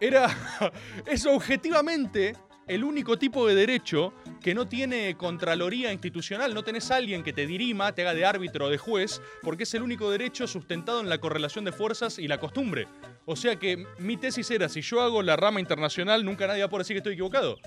Era. 0.00 0.28
es 1.06 1.24
objetivamente 1.26 2.34
el 2.66 2.82
único 2.82 3.18
tipo 3.18 3.46
de 3.46 3.54
derecho 3.54 4.12
que 4.40 4.52
no 4.52 4.66
tiene 4.66 5.16
contraloría 5.16 5.92
institucional. 5.92 6.54
No 6.54 6.64
tenés 6.64 6.90
alguien 6.90 7.22
que 7.22 7.32
te 7.32 7.46
dirima, 7.46 7.94
te 7.94 8.02
haga 8.02 8.14
de 8.14 8.24
árbitro 8.24 8.66
o 8.66 8.68
de 8.68 8.78
juez, 8.78 9.22
porque 9.42 9.62
es 9.62 9.74
el 9.74 9.82
único 9.82 10.10
derecho 10.10 10.48
sustentado 10.48 11.00
en 11.00 11.08
la 11.08 11.18
correlación 11.18 11.64
de 11.64 11.70
fuerzas 11.70 12.18
y 12.18 12.26
la 12.26 12.40
costumbre. 12.40 12.88
O 13.26 13.36
sea 13.36 13.54
que 13.54 13.86
mi 13.98 14.16
tesis 14.16 14.50
era: 14.50 14.68
si 14.68 14.80
yo 14.80 15.00
hago 15.02 15.22
la 15.22 15.36
rama 15.36 15.60
internacional, 15.60 16.24
nunca 16.24 16.48
nadie 16.48 16.62
va 16.62 16.66
a 16.66 16.70
poder 16.70 16.84
decir 16.84 16.94
que 16.94 16.98
estoy 16.98 17.12
equivocado. 17.12 17.58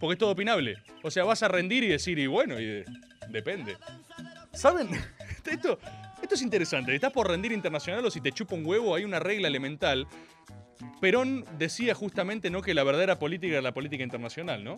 Porque 0.00 0.14
es 0.14 0.18
todo 0.18 0.30
opinable. 0.30 0.76
O 1.02 1.10
sea, 1.10 1.24
vas 1.24 1.42
a 1.42 1.48
rendir 1.48 1.84
y 1.84 1.88
decir, 1.88 2.18
y 2.18 2.26
bueno, 2.26 2.58
y 2.60 2.66
de- 2.66 2.84
depende. 3.28 3.76
¿Saben? 4.52 4.88
Esto, 5.50 5.78
esto 6.22 6.34
es 6.36 6.42
interesante. 6.42 6.94
Estás 6.94 7.12
por 7.12 7.28
rendir 7.28 7.52
internacional 7.52 8.02
o 8.06 8.10
si 8.10 8.20
te 8.22 8.32
chupa 8.32 8.54
un 8.54 8.64
huevo, 8.64 8.94
hay 8.94 9.04
una 9.04 9.18
regla 9.20 9.46
elemental. 9.46 10.06
Perón 11.00 11.44
decía 11.58 11.94
justamente 11.94 12.48
no 12.48 12.62
que 12.62 12.72
la 12.72 12.82
verdadera 12.82 13.18
política 13.18 13.52
era 13.54 13.62
la 13.62 13.74
política 13.74 14.02
internacional, 14.02 14.64
¿no? 14.64 14.76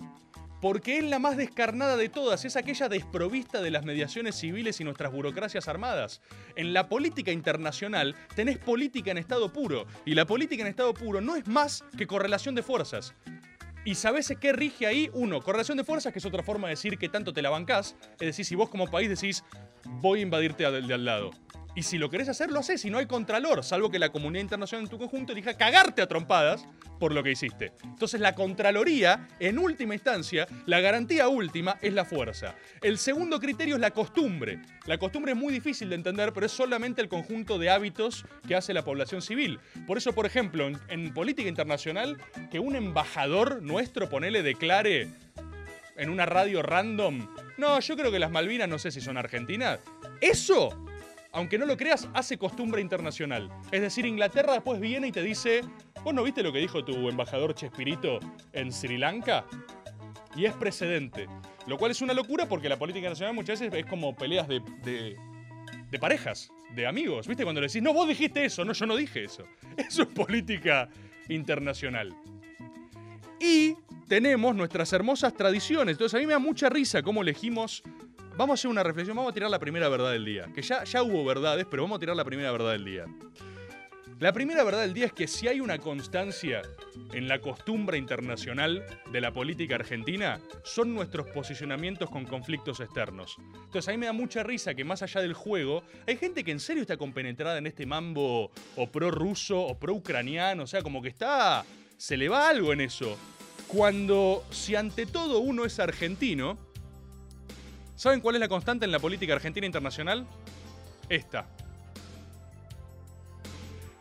Porque 0.60 0.98
es 0.98 1.04
la 1.04 1.20
más 1.20 1.36
descarnada 1.36 1.96
de 1.96 2.08
todas, 2.08 2.44
es 2.44 2.56
aquella 2.56 2.88
desprovista 2.88 3.62
de 3.62 3.70
las 3.70 3.84
mediaciones 3.84 4.34
civiles 4.34 4.80
y 4.80 4.84
nuestras 4.84 5.12
burocracias 5.12 5.68
armadas. 5.68 6.20
En 6.56 6.72
la 6.72 6.88
política 6.88 7.30
internacional 7.30 8.16
tenés 8.34 8.58
política 8.58 9.12
en 9.12 9.18
estado 9.18 9.52
puro, 9.52 9.86
y 10.04 10.14
la 10.14 10.26
política 10.26 10.62
en 10.62 10.68
estado 10.68 10.94
puro 10.94 11.20
no 11.20 11.36
es 11.36 11.46
más 11.46 11.84
que 11.96 12.06
correlación 12.08 12.56
de 12.56 12.62
fuerzas. 12.64 13.14
¿Y 13.86 13.94
sabés 13.94 14.34
qué 14.40 14.52
rige 14.52 14.84
ahí? 14.84 15.08
Uno, 15.12 15.40
correlación 15.40 15.78
de 15.78 15.84
fuerzas, 15.84 16.12
que 16.12 16.18
es 16.18 16.26
otra 16.26 16.42
forma 16.42 16.66
de 16.66 16.72
decir 16.72 16.98
que 16.98 17.08
tanto 17.08 17.32
te 17.32 17.40
la 17.40 17.50
bancás. 17.50 17.94
Es 18.14 18.26
decir, 18.26 18.44
si 18.44 18.56
vos 18.56 18.68
como 18.68 18.88
país 18.88 19.08
decís, 19.08 19.44
voy 19.84 20.18
a 20.18 20.22
invadirte 20.22 20.68
de 20.68 20.92
al 20.92 21.04
lado. 21.04 21.30
Y 21.76 21.82
si 21.82 21.98
lo 21.98 22.08
querés 22.08 22.30
hacer, 22.30 22.50
lo 22.50 22.60
haces. 22.60 22.84
Y 22.86 22.90
no 22.90 22.96
hay 22.96 23.06
contralor, 23.06 23.62
salvo 23.62 23.90
que 23.90 23.98
la 23.98 24.08
comunidad 24.08 24.42
internacional 24.42 24.84
en 24.84 24.90
tu 24.90 24.98
conjunto 24.98 25.32
elija 25.32 25.58
cagarte 25.58 26.00
a 26.00 26.08
trompadas 26.08 26.66
por 26.98 27.12
lo 27.12 27.22
que 27.22 27.32
hiciste. 27.32 27.72
Entonces, 27.84 28.18
la 28.18 28.34
contraloría, 28.34 29.28
en 29.38 29.58
última 29.58 29.92
instancia, 29.92 30.48
la 30.64 30.80
garantía 30.80 31.28
última 31.28 31.76
es 31.82 31.92
la 31.92 32.06
fuerza. 32.06 32.54
El 32.80 32.96
segundo 32.96 33.38
criterio 33.38 33.74
es 33.74 33.80
la 33.80 33.90
costumbre. 33.90 34.62
La 34.86 34.96
costumbre 34.96 35.32
es 35.32 35.38
muy 35.38 35.52
difícil 35.52 35.90
de 35.90 35.96
entender, 35.96 36.32
pero 36.32 36.46
es 36.46 36.52
solamente 36.52 37.02
el 37.02 37.10
conjunto 37.10 37.58
de 37.58 37.68
hábitos 37.68 38.24
que 38.48 38.56
hace 38.56 38.72
la 38.72 38.82
población 38.82 39.20
civil. 39.20 39.60
Por 39.86 39.98
eso, 39.98 40.14
por 40.14 40.24
ejemplo, 40.24 40.66
en, 40.66 40.78
en 40.88 41.12
política 41.12 41.50
internacional, 41.50 42.16
que 42.50 42.58
un 42.58 42.74
embajador 42.74 43.62
nuestro, 43.62 44.08
ponele, 44.08 44.42
declare 44.42 45.10
en 45.98 46.08
una 46.08 46.24
radio 46.24 46.62
random, 46.62 47.28
no, 47.58 47.80
yo 47.80 47.96
creo 47.96 48.10
que 48.10 48.18
las 48.18 48.30
Malvinas 48.30 48.68
no 48.68 48.78
sé 48.78 48.90
si 48.90 49.00
son 49.02 49.16
argentinas. 49.16 49.80
Eso, 50.20 50.86
aunque 51.36 51.58
no 51.58 51.66
lo 51.66 51.76
creas, 51.76 52.08
hace 52.14 52.38
costumbre 52.38 52.80
internacional. 52.80 53.50
Es 53.70 53.82
decir, 53.82 54.06
Inglaterra 54.06 54.54
después 54.54 54.80
viene 54.80 55.08
y 55.08 55.12
te 55.12 55.22
dice, 55.22 55.60
¿vos 56.02 56.14
no 56.14 56.22
viste 56.22 56.42
lo 56.42 56.50
que 56.50 56.60
dijo 56.60 56.82
tu 56.82 57.10
embajador 57.10 57.54
Chespirito 57.54 58.20
en 58.54 58.72
Sri 58.72 58.96
Lanka? 58.96 59.44
Y 60.34 60.46
es 60.46 60.54
precedente. 60.54 61.28
Lo 61.66 61.76
cual 61.76 61.90
es 61.90 62.00
una 62.00 62.14
locura 62.14 62.48
porque 62.48 62.70
la 62.70 62.78
política 62.78 63.10
nacional 63.10 63.34
muchas 63.34 63.60
veces 63.60 63.78
es 63.78 63.84
como 63.84 64.16
peleas 64.16 64.48
de, 64.48 64.62
de, 64.82 65.18
de 65.90 65.98
parejas, 65.98 66.50
de 66.74 66.86
amigos. 66.86 67.28
¿Viste? 67.28 67.42
Cuando 67.44 67.60
le 67.60 67.66
decís, 67.66 67.82
no, 67.82 67.92
vos 67.92 68.08
dijiste 68.08 68.46
eso, 68.46 68.64
no, 68.64 68.72
yo 68.72 68.86
no 68.86 68.96
dije 68.96 69.24
eso. 69.24 69.44
Eso 69.76 70.04
es 70.04 70.08
política 70.08 70.88
internacional. 71.28 72.16
Y 73.38 73.76
tenemos 74.08 74.56
nuestras 74.56 74.90
hermosas 74.94 75.34
tradiciones. 75.34 75.92
Entonces 75.92 76.14
a 76.14 76.18
mí 76.18 76.26
me 76.26 76.32
da 76.32 76.38
mucha 76.38 76.70
risa 76.70 77.02
cómo 77.02 77.20
elegimos... 77.20 77.82
Vamos 78.36 78.52
a 78.52 78.54
hacer 78.60 78.70
una 78.70 78.82
reflexión, 78.82 79.16
vamos 79.16 79.30
a 79.30 79.34
tirar 79.34 79.48
la 79.48 79.58
primera 79.58 79.88
verdad 79.88 80.12
del 80.12 80.26
día. 80.26 80.46
Que 80.54 80.60
ya, 80.60 80.84
ya 80.84 81.02
hubo 81.02 81.24
verdades, 81.24 81.66
pero 81.70 81.84
vamos 81.84 81.96
a 81.96 82.00
tirar 82.00 82.14
la 82.14 82.24
primera 82.24 82.52
verdad 82.52 82.72
del 82.72 82.84
día. 82.84 83.06
La 84.20 84.32
primera 84.32 84.62
verdad 84.62 84.82
del 84.82 84.92
día 84.92 85.06
es 85.06 85.14
que 85.14 85.26
si 85.26 85.48
hay 85.48 85.60
una 85.60 85.78
constancia 85.78 86.60
en 87.14 87.28
la 87.28 87.40
costumbre 87.40 87.96
internacional 87.96 88.84
de 89.10 89.20
la 89.22 89.32
política 89.32 89.76
argentina, 89.76 90.38
son 90.64 90.92
nuestros 90.94 91.28
posicionamientos 91.28 92.10
con 92.10 92.26
conflictos 92.26 92.80
externos. 92.80 93.36
Entonces 93.64 93.88
a 93.88 93.92
mí 93.92 93.96
me 93.96 94.06
da 94.06 94.12
mucha 94.12 94.42
risa 94.42 94.74
que 94.74 94.84
más 94.84 95.02
allá 95.02 95.22
del 95.22 95.32
juego, 95.32 95.82
hay 96.06 96.18
gente 96.18 96.44
que 96.44 96.50
en 96.52 96.60
serio 96.60 96.82
está 96.82 96.98
compenetrada 96.98 97.56
en 97.56 97.66
este 97.66 97.86
mambo 97.86 98.50
o 98.76 98.86
pro-ruso 98.86 99.58
o 99.58 99.78
pro-ucraniano, 99.78 100.64
o 100.64 100.66
sea, 100.66 100.82
como 100.82 101.00
que 101.00 101.08
está... 101.08 101.64
se 101.96 102.18
le 102.18 102.28
va 102.28 102.50
algo 102.50 102.74
en 102.74 102.82
eso. 102.82 103.16
Cuando, 103.66 104.44
si 104.50 104.74
ante 104.74 105.06
todo 105.06 105.38
uno 105.38 105.64
es 105.64 105.80
argentino, 105.80 106.65
¿saben 107.96 108.20
cuál 108.20 108.36
es 108.36 108.40
la 108.40 108.48
constante 108.48 108.84
en 108.84 108.92
la 108.92 108.98
política 108.98 109.34
argentina 109.34 109.66
internacional? 109.66 110.26
Esta. 111.08 111.46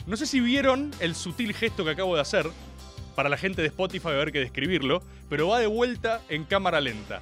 No 0.06 0.18
sé 0.18 0.28
si 0.28 0.40
vieron 0.40 0.92
el 1.00 1.16
sutil 1.16 1.54
gesto 1.54 1.84
que 1.84 1.92
acabo 1.92 2.16
de 2.16 2.22
hacer, 2.22 2.48
para 3.16 3.30
la 3.30 3.38
gente 3.38 3.62
de 3.62 3.70
Spotify 3.70 4.06
va 4.06 4.12
a 4.12 4.16
haber 4.16 4.32
que 4.32 4.40
describirlo, 4.40 5.02
pero 5.30 5.48
va 5.48 5.60
de 5.60 5.68
vuelta 5.68 6.22
en 6.30 6.44
cámara 6.44 6.80
lenta. 6.82 7.22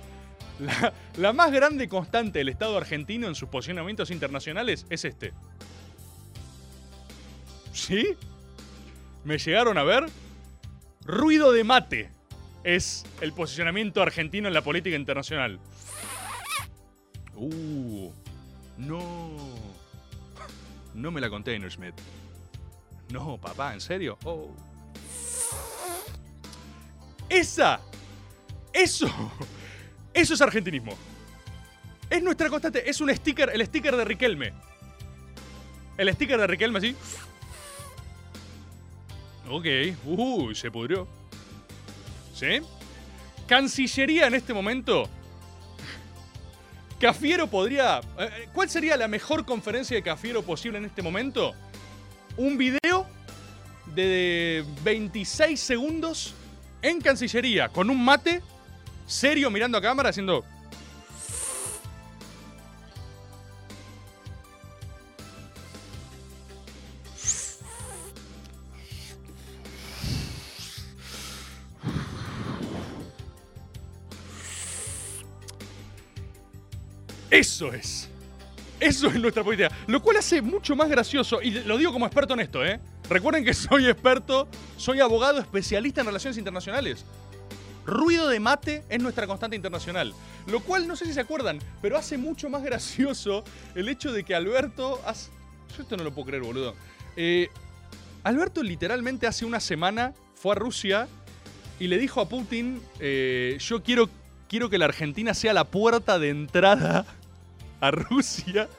La, 0.60 0.94
la 1.18 1.34
más 1.34 1.52
grande 1.52 1.88
constante 1.88 2.40
del 2.40 2.50
Estado 2.50 2.78
argentino 2.78 3.28
en 3.28 3.36
sus 3.36 3.50
posicionamientos 3.50 4.12
internacionales 4.12 4.86
es 4.90 5.06
este. 5.06 5.34
¿Sí? 7.72 8.16
¿Me 9.24 9.38
llegaron 9.38 9.78
a 9.78 9.84
ver? 9.84 10.06
Ruido 11.06 11.52
de 11.52 11.64
mate 11.64 12.10
es 12.64 13.06
el 13.22 13.34
posicionamiento 13.34 14.02
argentino 14.02 14.48
en 14.48 14.54
la 14.54 14.62
política 14.62 14.96
internacional. 14.96 15.60
Uh, 17.36 18.12
no. 18.78 19.38
No 20.94 21.12
me 21.12 21.20
la 21.20 21.30
conté, 21.30 21.58
Smith. 21.70 21.96
No, 23.12 23.38
papá, 23.38 23.74
¿en 23.74 23.82
serio? 23.82 24.18
Oh. 24.24 24.50
Esa. 27.30 27.80
Eso. 28.72 29.08
Eso 30.14 30.34
es 30.34 30.42
argentinismo. 30.42 30.94
Es 32.10 32.22
nuestra 32.22 32.50
constante. 32.50 32.88
Es 32.90 33.02
un 33.02 33.14
sticker, 33.14 33.50
el 33.54 33.66
sticker 33.66 33.96
de 33.96 34.06
Riquelme. 34.06 34.54
El 35.98 36.14
sticker 36.14 36.40
de 36.40 36.48
Riquelme 36.48 36.78
así. 36.78 36.96
Ok. 39.50 39.66
Uy, 40.06 40.56
se 40.56 40.70
pudrió. 40.70 41.08
¿Sí? 42.34 42.62
Cancillería 43.48 44.28
en 44.28 44.36
este 44.36 44.54
momento. 44.54 45.10
Cafiero 47.04 47.48
podría. 47.48 48.00
eh, 48.18 48.48
¿Cuál 48.54 48.70
sería 48.70 48.96
la 48.96 49.10
mejor 49.10 49.44
conferencia 49.44 49.94
de 49.94 50.02
Cafiero 50.02 50.42
posible 50.42 50.78
en 50.78 50.86
este 50.86 51.02
momento? 51.02 51.54
Un 52.38 52.58
video 52.58 53.06
de 53.94 54.64
26 54.86 55.60
segundos 55.60 56.34
en 56.82 57.02
Cancillería 57.02 57.68
con 57.68 57.90
un 57.90 58.06
mate 58.06 58.42
serio 59.06 59.50
mirando 59.50 59.78
a 59.78 59.82
cámara 59.82 60.12
haciendo. 60.12 60.46
Eso 77.54 77.72
es. 77.72 78.10
Eso 78.80 79.08
es 79.10 79.16
nuestra 79.20 79.44
política. 79.44 79.70
Lo 79.86 80.02
cual 80.02 80.18
hace 80.18 80.42
mucho 80.42 80.76
más 80.76 80.90
gracioso, 80.90 81.40
y 81.40 81.52
lo 81.52 81.78
digo 81.78 81.94
como 81.94 82.08
experto 82.08 82.34
en 82.34 82.40
esto, 82.40 82.66
¿eh? 82.66 82.80
Recuerden 83.08 83.46
que 83.46 83.54
soy 83.54 83.88
experto, 83.88 84.48
soy 84.76 85.02
abogado 85.02 85.40
especialista 85.40 86.02
en 86.02 86.08
relaciones 86.08 86.40
internacionales. 86.40 87.06
Ruido 87.86 88.28
de 88.28 88.40
mate 88.40 88.84
es 88.90 89.00
nuestra 89.00 89.28
constante 89.28 89.56
internacional. 89.56 90.16
Lo 90.48 90.62
cual, 90.62 90.88
no 90.88 90.96
sé 90.96 91.06
si 91.06 91.14
se 91.14 91.20
acuerdan, 91.20 91.60
pero 91.80 91.96
hace 91.96 92.18
mucho 92.18 92.50
más 92.50 92.64
gracioso 92.64 93.44
el 93.76 93.88
hecho 93.88 94.12
de 94.12 94.24
que 94.24 94.34
Alberto... 94.34 95.00
Yo 95.78 95.84
esto 95.84 95.96
no 95.96 96.04
lo 96.04 96.12
puedo 96.12 96.26
creer, 96.26 96.42
boludo. 96.42 96.74
Eh, 97.16 97.50
Alberto 98.24 98.64
literalmente 98.64 99.28
hace 99.28 99.46
una 99.46 99.60
semana 99.60 100.16
fue 100.34 100.54
a 100.54 100.56
Rusia 100.56 101.08
y 101.80 101.86
le 101.86 102.00
dijo 102.00 102.20
a 102.20 102.28
Putin, 102.28 102.82
eh, 103.00 103.58
yo 103.60 103.84
quiero, 103.84 104.10
quiero 104.50 104.72
que 104.72 104.80
la 104.80 104.86
Argentina 104.86 105.36
sea 105.36 105.54
la 105.54 105.66
puerta 105.66 106.18
de 106.18 106.30
entrada 106.30 107.06
a 107.84 107.92
Rusia 107.92 108.70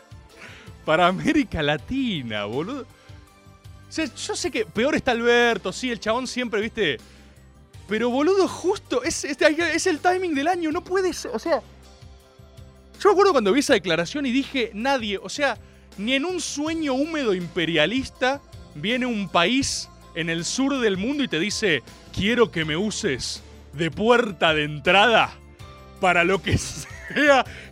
para 0.87 1.07
América 1.07 1.63
Latina, 1.63 2.47
boludo. 2.47 2.83
O 2.83 3.93
sea, 3.93 4.07
yo 4.07 4.35
sé 4.35 4.51
que 4.51 4.65
peor 4.65 4.95
está 4.95 5.11
Alberto, 5.11 5.73
sí, 5.73 5.91
el 5.91 6.01
chabón 6.01 6.27
siempre, 6.27 6.63
viste. 6.63 6.99
Pero 7.87 8.09
boludo, 8.09 8.49
justo, 8.49 9.03
es, 9.03 9.25
el 9.25 9.99
timing 9.99 10.35
del 10.35 10.49
año, 10.49 10.73
no 10.73 10.83
puede 10.83 11.13
ser, 11.13 11.33
o 11.35 11.39
sea. 11.39 11.61
Yo 12.99 13.11
me 13.11 13.13
acuerdo 13.13 13.33
cuando 13.33 13.53
vi 13.53 13.61
esa 13.61 13.75
declaración 13.75 14.25
y 14.25 14.33
dije, 14.33 14.71
nadie, 14.73 15.19
o 15.19 15.29
sea, 15.29 15.59
ni 15.99 16.15
en 16.15 16.25
un 16.25 16.41
sueño 16.41 16.95
húmedo 16.95 17.35
imperialista 17.35 18.41
viene 18.75 19.05
un 19.05 19.29
país 19.29 19.91
en 20.15 20.31
el 20.31 20.47
sur 20.47 20.81
del 20.81 20.97
mundo 20.97 21.23
y 21.23 21.29
te 21.29 21.39
dice, 21.39 21.83
quiero 22.15 22.51
que 22.51 22.65
me 22.65 22.79
uses 22.79 23.43
de 23.75 23.91
puerta 23.91 24.55
de 24.55 24.65
entrada 24.65 25.35
para 26.01 26.25
lo 26.25 26.41
que 26.41 26.57
sea 26.59 26.94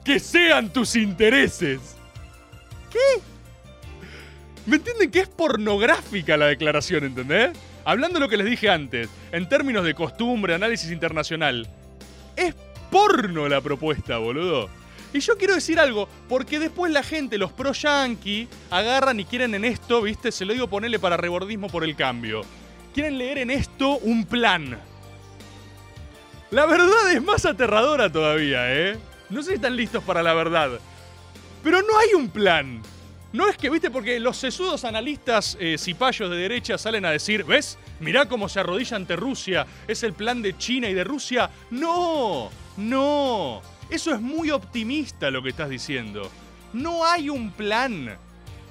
que 0.05 0.19
sean 0.19 0.73
tus 0.73 0.97
intereses. 0.97 1.97
¿Qué? 2.91 3.21
¿Me 4.67 4.77
entienden 4.77 5.11
que 5.11 5.21
es 5.21 5.29
pornográfica 5.29 6.37
la 6.37 6.47
declaración, 6.47 7.05
¿entendés? 7.05 7.51
Hablando 7.85 8.19
de 8.19 8.25
lo 8.25 8.29
que 8.29 8.37
les 8.37 8.47
dije 8.47 8.71
antes, 8.71 9.09
en 9.33 9.49
términos 9.49 9.85
de 9.85 9.95
costumbre, 9.95 10.55
análisis 10.55 10.93
internacional, 10.93 11.67
es 12.37 12.55
porno 12.91 13.49
la 13.49 13.61
propuesta, 13.61 14.19
boludo. 14.19 14.69
Y 15.13 15.21
yo 15.21 15.37
quiero 15.37 15.55
decir 15.55 15.81
algo, 15.81 16.09
porque 16.29 16.59
después 16.59 16.93
la 16.93 17.03
gente, 17.03 17.39
los 17.39 17.53
pro 17.53 17.73
yankee, 17.73 18.49
agarran 18.71 19.19
y 19.21 19.25
quieren 19.25 19.55
en 19.55 19.65
esto, 19.65 20.01
¿viste? 20.03 20.31
Se 20.31 20.45
lo 20.45 20.53
digo 20.53 20.69
ponerle 20.69 20.99
para 20.99 21.17
rebordismo 21.17 21.69
por 21.69 21.85
el 21.85 21.97
cambio. 21.97 22.43
Quieren 22.95 23.19
leer 23.19 23.39
en 23.39 23.51
esto 23.51 23.99
un 23.99 24.25
plan. 24.25 24.79
La 26.51 26.67
verdad 26.67 27.13
es 27.13 27.23
más 27.23 27.45
aterradora 27.45 28.13
todavía, 28.13 28.73
¿eh? 28.75 28.99
No 29.33 29.43
sé 29.43 29.51
si 29.51 29.55
están 29.55 29.77
listos 29.77 30.05
para 30.05 30.23
la 30.23 30.35
verdad. 30.35 30.79
Pero 31.65 31.81
no 31.81 31.99
hay 31.99 32.13
un 32.15 32.29
plan. 32.29 32.83
No 33.33 33.49
es 33.49 33.57
que, 33.57 33.71
viste, 33.71 33.91
porque 33.91 34.21
los 34.21 34.37
sesudos 34.37 34.85
analistas 34.85 35.57
eh, 35.59 35.77
cipayos 35.79 36.31
de 36.31 36.37
derecha 36.37 36.77
salen 36.77 37.07
a 37.07 37.11
decir, 37.11 37.45
¿ves? 37.45 37.79
Mirá 37.99 38.29
cómo 38.29 38.47
se 38.51 38.61
arrodilla 38.61 38.97
ante 38.97 39.17
Rusia. 39.17 39.67
Es 39.89 40.03
el 40.03 40.13
plan 40.13 40.43
de 40.43 40.59
China 40.59 40.87
y 40.91 40.95
de 40.95 41.03
Rusia. 41.03 41.49
No, 41.71 42.51
no. 42.77 43.63
Eso 43.89 44.15
es 44.15 44.21
muy 44.21 44.51
optimista 44.51 45.31
lo 45.31 45.43
que 45.43 45.49
estás 45.49 45.71
diciendo. 45.71 46.31
No 46.75 47.07
hay 47.07 47.31
un 47.31 47.53
plan. 47.53 48.19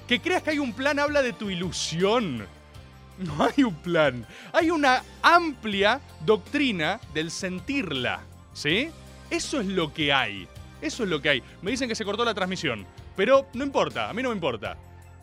Que 0.06 0.20
creas 0.20 0.44
que 0.44 0.50
hay 0.50 0.60
un 0.60 0.74
plan 0.74 1.00
habla 1.00 1.22
de 1.22 1.32
tu 1.32 1.50
ilusión. 1.50 2.46
No 3.18 3.44
hay 3.44 3.64
un 3.64 3.74
plan. 3.74 4.24
Hay 4.52 4.70
una 4.70 5.02
amplia 5.22 6.00
doctrina 6.24 7.00
del 7.14 7.32
sentirla. 7.32 8.20
¿Sí? 8.52 8.90
Eso 9.28 9.60
es 9.60 9.66
lo 9.66 9.92
que 9.92 10.12
hay. 10.12 10.46
Eso 10.82 11.04
es 11.04 11.08
lo 11.08 11.22
que 11.22 11.28
hay. 11.30 11.42
Me 11.62 11.70
dicen 11.70 11.88
que 11.88 11.94
se 11.94 12.04
cortó 12.04 12.24
la 12.24 12.34
transmisión. 12.34 12.84
Pero 13.16 13.46
no 13.54 13.64
importa, 13.64 14.10
a 14.10 14.12
mí 14.12 14.22
no 14.22 14.30
me 14.30 14.34
importa. 14.34 14.76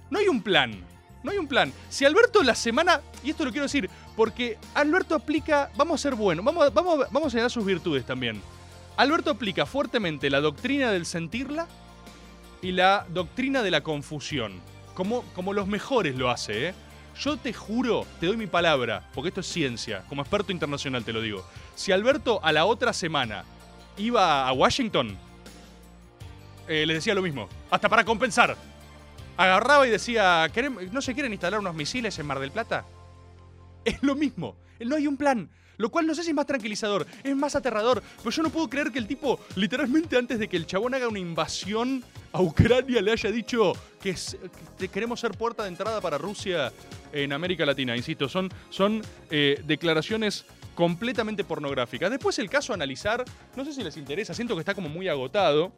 No 0.10 0.18
hay 0.18 0.28
un 0.28 0.42
plan. 0.42 0.84
No 1.22 1.32
hay 1.32 1.38
un 1.38 1.48
plan. 1.48 1.74
Si 1.90 2.06
Alberto 2.06 2.42
la 2.44 2.56
semana, 2.56 3.02
y 3.24 3.32
esto 3.32 3.44
lo 3.44 3.52
quiero 3.52 3.66
decir, 3.66 3.90
porque 4.16 4.58
Alberto 4.74 5.16
aplica, 5.16 5.70
vamos 5.76 6.00
a 6.00 6.04
ser 6.04 6.16
buenos, 6.16 6.46
vamos, 6.46 6.74
vamos, 6.74 7.00
vamos 7.12 7.28
a 7.28 7.30
señalar 7.30 7.52
sus 7.52 7.66
virtudes 7.66 8.06
también. 8.06 8.42
Alberto 8.96 9.32
aplica 9.32 9.66
fuertemente 9.66 10.30
la 10.30 10.40
doctrina 10.40 10.92
del 10.92 11.06
sentirla 11.06 11.68
y 12.62 12.72
la 12.72 13.06
doctrina 13.10 13.64
de 13.64 13.72
la 13.72 13.82
confusión. 13.82 14.62
Como, 14.94 15.24
como 15.34 15.54
los 15.54 15.68
mejores 15.68 16.16
lo 16.16 16.30
hace, 16.30 16.70
¿eh? 16.70 16.74
Yo 17.20 17.36
te 17.36 17.52
juro, 17.52 18.06
te 18.22 18.28
doy 18.28 18.38
mi 18.38 18.48
palabra, 18.48 19.10
porque 19.14 19.28
esto 19.28 19.42
es 19.42 19.48
ciencia, 19.48 20.06
como 20.08 20.22
experto 20.22 20.54
internacional 20.54 21.04
te 21.04 21.12
lo 21.12 21.22
digo. 21.22 21.46
Si 21.76 21.92
Alberto 21.92 22.40
a 22.44 22.54
la 22.54 22.66
otra 22.66 22.94
semana 22.94 23.44
iba 23.98 24.48
a 24.48 24.54
Washington, 24.54 25.18
eh, 26.70 26.86
les 26.86 26.98
decía 26.98 27.14
lo 27.14 27.22
mismo. 27.22 27.50
Hasta 27.70 27.90
para 27.90 28.06
compensar. 28.06 28.56
Agarraba 29.36 29.86
y 29.88 29.90
decía, 29.90 30.46
"¿Querem- 30.54 30.90
¿no 30.92 31.02
se 31.02 31.14
quieren 31.14 31.34
instalar 31.34 31.60
unos 31.60 31.76
misiles 31.76 32.18
en 32.20 32.26
Mar 32.26 32.40
del 32.40 32.52
Plata? 32.52 32.86
Es 33.84 34.02
lo 34.04 34.16
mismo. 34.16 34.56
No 34.80 34.96
hay 34.96 35.08
un 35.08 35.18
plan. 35.18 35.50
Lo 35.78 35.90
cual 35.90 36.06
no 36.06 36.14
sé 36.14 36.24
si 36.24 36.30
es 36.30 36.36
más 36.36 36.46
tranquilizador, 36.46 37.08
es 37.24 37.34
más 37.38 37.56
aterrador. 37.56 38.04
Pero 38.18 38.30
yo 38.32 38.44
no 38.44 38.50
puedo 38.50 38.70
creer 38.70 38.92
que 38.92 39.00
el 39.00 39.08
tipo, 39.08 39.40
literalmente 39.56 40.18
antes 40.18 40.38
de 40.38 40.50
que 40.50 40.58
el 40.58 40.66
chabón 40.66 40.94
haga 40.94 41.08
una 41.08 41.20
invasión 41.20 42.04
a 42.34 42.42
Ucrania, 42.42 43.02
le 43.02 43.14
haya 43.14 43.32
dicho 43.32 43.72
que 44.02 44.14
queremos 44.90 45.22
ser 45.22 45.32
puerta 45.32 45.64
de 45.64 45.70
entrada 45.70 46.02
para 46.02 46.18
Rusia 46.18 46.74
en 47.14 47.32
América 47.32 47.66
Latina. 47.66 47.96
Insisto, 47.96 48.28
son, 48.28 48.50
son 48.70 49.02
eh, 49.32 49.62
declaraciones 49.66 50.44
completamente 50.76 51.46
pornográficas. 51.46 52.12
Después 52.12 52.38
el 52.40 52.50
caso 52.50 52.74
a 52.74 52.76
analizar, 52.76 53.24
no 53.56 53.64
sé 53.64 53.72
si 53.74 53.82
les 53.82 53.96
interesa, 53.96 54.34
siento 54.34 54.56
que 54.56 54.60
está 54.60 54.76
como 54.76 54.90
muy 54.90 55.08
agotado 55.08 55.72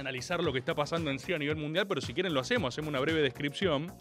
analizar 0.00 0.42
lo 0.42 0.52
que 0.52 0.58
está 0.58 0.74
pasando 0.74 1.10
en 1.10 1.18
sí 1.18 1.32
a 1.32 1.38
nivel 1.38 1.56
mundial, 1.56 1.86
pero 1.86 2.00
si 2.00 2.14
quieren 2.14 2.34
lo 2.34 2.40
hacemos, 2.40 2.74
hacemos 2.74 2.88
una 2.88 3.00
breve 3.00 3.22
descripción. 3.22 3.92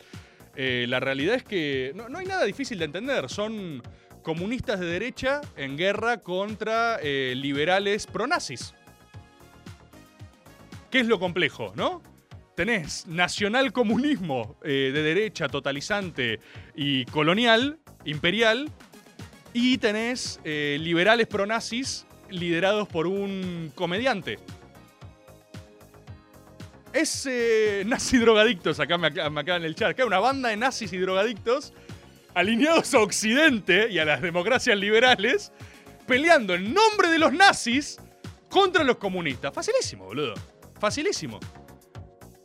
Eh, 0.55 0.85
la 0.87 0.99
realidad 0.99 1.35
es 1.35 1.43
que 1.43 1.93
no, 1.95 2.17
hay 2.17 2.25
nada 2.25 2.45
difícil 2.45 2.79
de 2.79 2.85
entender. 2.85 3.29
Son 3.29 3.81
comunistas 4.21 4.79
de 4.79 4.87
derecha 4.87 5.41
en 5.55 5.77
guerra 5.77 6.17
contra 6.21 6.97
eh, 7.01 7.33
liberales 7.35 8.07
pronazis. 8.07 8.73
¿Qué 10.89 10.99
es 10.99 11.07
lo 11.07 11.19
complejo, 11.19 11.73
no? 11.75 12.01
Tenés 12.55 13.05
nacionalcomunismo 13.05 14.57
eh, 14.63 14.91
de 14.93 15.03
derecha 15.03 15.49
totalizante 15.49 16.39
y 16.73 17.03
colonial, 17.05 17.79
imperial, 18.05 18.71
y 19.51 19.77
tenés 19.77 20.39
liberales 20.43 21.27
pronazis 21.27 22.05
liderados 22.29 22.87
por 22.87 23.07
un 23.07 23.71
comediante. 23.73 24.37
Es 26.95 27.25
eh, 27.29 27.83
nazi 27.85 28.17
drogadictos, 28.17 28.79
acá 28.79 28.97
me, 28.97 29.07
acá 29.07 29.57
en 29.57 29.65
el 29.65 29.75
chat. 29.75 29.89
Acá 29.89 30.05
una 30.05 30.19
banda 30.19 30.47
de 30.47 30.55
nazis 30.55 30.93
y 30.93 30.97
drogadictos 30.97 31.73
alineados 32.33 32.93
a 32.93 32.99
Occidente 32.99 33.89
y 33.91 33.99
a 33.99 34.05
las 34.05 34.21
democracias 34.21 34.79
liberales, 34.79 35.51
peleando 36.07 36.55
en 36.55 36.73
nombre 36.73 37.09
de 37.09 37.19
los 37.19 37.33
nazis 37.33 37.97
contra 38.49 38.85
los 38.85 38.95
comunistas. 38.95 39.53
Facilísimo, 39.53 40.05
boludo. 40.05 40.35
Facilísimo. 40.79 41.41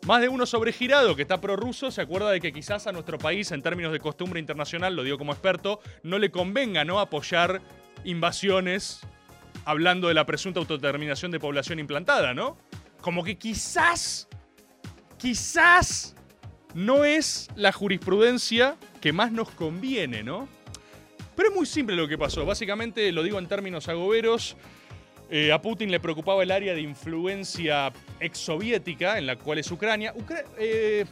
Más 0.04 0.20
de 0.20 0.28
uno 0.28 0.44
sobregirado 0.46 1.14
que 1.14 1.22
está 1.22 1.40
prorruso 1.40 1.92
se 1.92 2.00
acuerda 2.00 2.32
de 2.32 2.40
que 2.40 2.52
quizás 2.52 2.88
a 2.88 2.92
nuestro 2.92 3.18
país, 3.18 3.52
en 3.52 3.62
términos 3.62 3.92
de 3.92 4.00
costumbre 4.00 4.40
internacional, 4.40 4.96
lo 4.96 5.04
digo 5.04 5.16
como 5.16 5.30
experto, 5.30 5.78
no 6.02 6.18
le 6.18 6.32
convenga 6.32 6.84
no 6.84 6.98
apoyar 6.98 7.62
invasiones 8.02 8.98
hablando 9.64 10.08
de 10.08 10.14
la 10.14 10.26
presunta 10.26 10.58
autodeterminación 10.58 11.30
de 11.30 11.38
población 11.38 11.78
implantada, 11.78 12.34
¿no? 12.34 12.56
Como 13.00 13.22
que 13.22 13.38
quizás, 13.38 14.26
quizás 15.20 16.14
no 16.74 17.04
es 17.04 17.48
la 17.56 17.72
jurisprudencia 17.72 18.76
que 19.00 19.12
más 19.12 19.32
nos 19.32 19.50
conviene, 19.50 20.22
¿no? 20.22 20.48
Pero 21.36 21.50
es 21.50 21.54
muy 21.54 21.66
simple 21.66 21.96
lo 21.96 22.06
que 22.08 22.18
pasó. 22.18 22.44
Básicamente, 22.44 23.10
lo 23.12 23.22
digo 23.22 23.38
en 23.38 23.46
términos 23.46 23.88
agoberos, 23.88 24.56
eh, 25.30 25.52
a 25.52 25.62
Putin 25.62 25.90
le 25.90 26.00
preocupaba 26.00 26.42
el 26.42 26.50
área 26.50 26.74
de 26.74 26.80
influencia 26.80 27.92
exsoviética, 28.18 29.16
en 29.18 29.26
la 29.26 29.36
cual 29.36 29.58
es 29.58 29.70
Ucrania. 29.70 30.12
Ucra- 30.14 30.44
eh, 30.58 31.04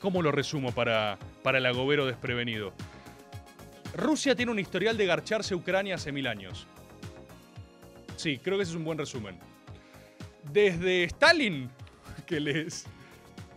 ¿Cómo 0.00 0.20
lo 0.20 0.30
resumo 0.32 0.72
para, 0.72 1.18
para 1.42 1.58
el 1.58 1.66
agobero 1.66 2.04
desprevenido? 2.06 2.74
Rusia 3.96 4.34
tiene 4.34 4.50
un 4.52 4.58
historial 4.58 4.96
de 4.96 5.06
garcharse 5.06 5.54
Ucrania 5.54 5.94
hace 5.94 6.12
mil 6.12 6.26
años. 6.26 6.66
Sí, 8.16 8.38
creo 8.38 8.56
que 8.58 8.64
ese 8.64 8.72
es 8.72 8.76
un 8.76 8.84
buen 8.84 8.98
resumen. 8.98 9.38
Desde 10.52 11.04
Stalin, 11.04 11.70
que 12.26 12.40
les... 12.40 12.86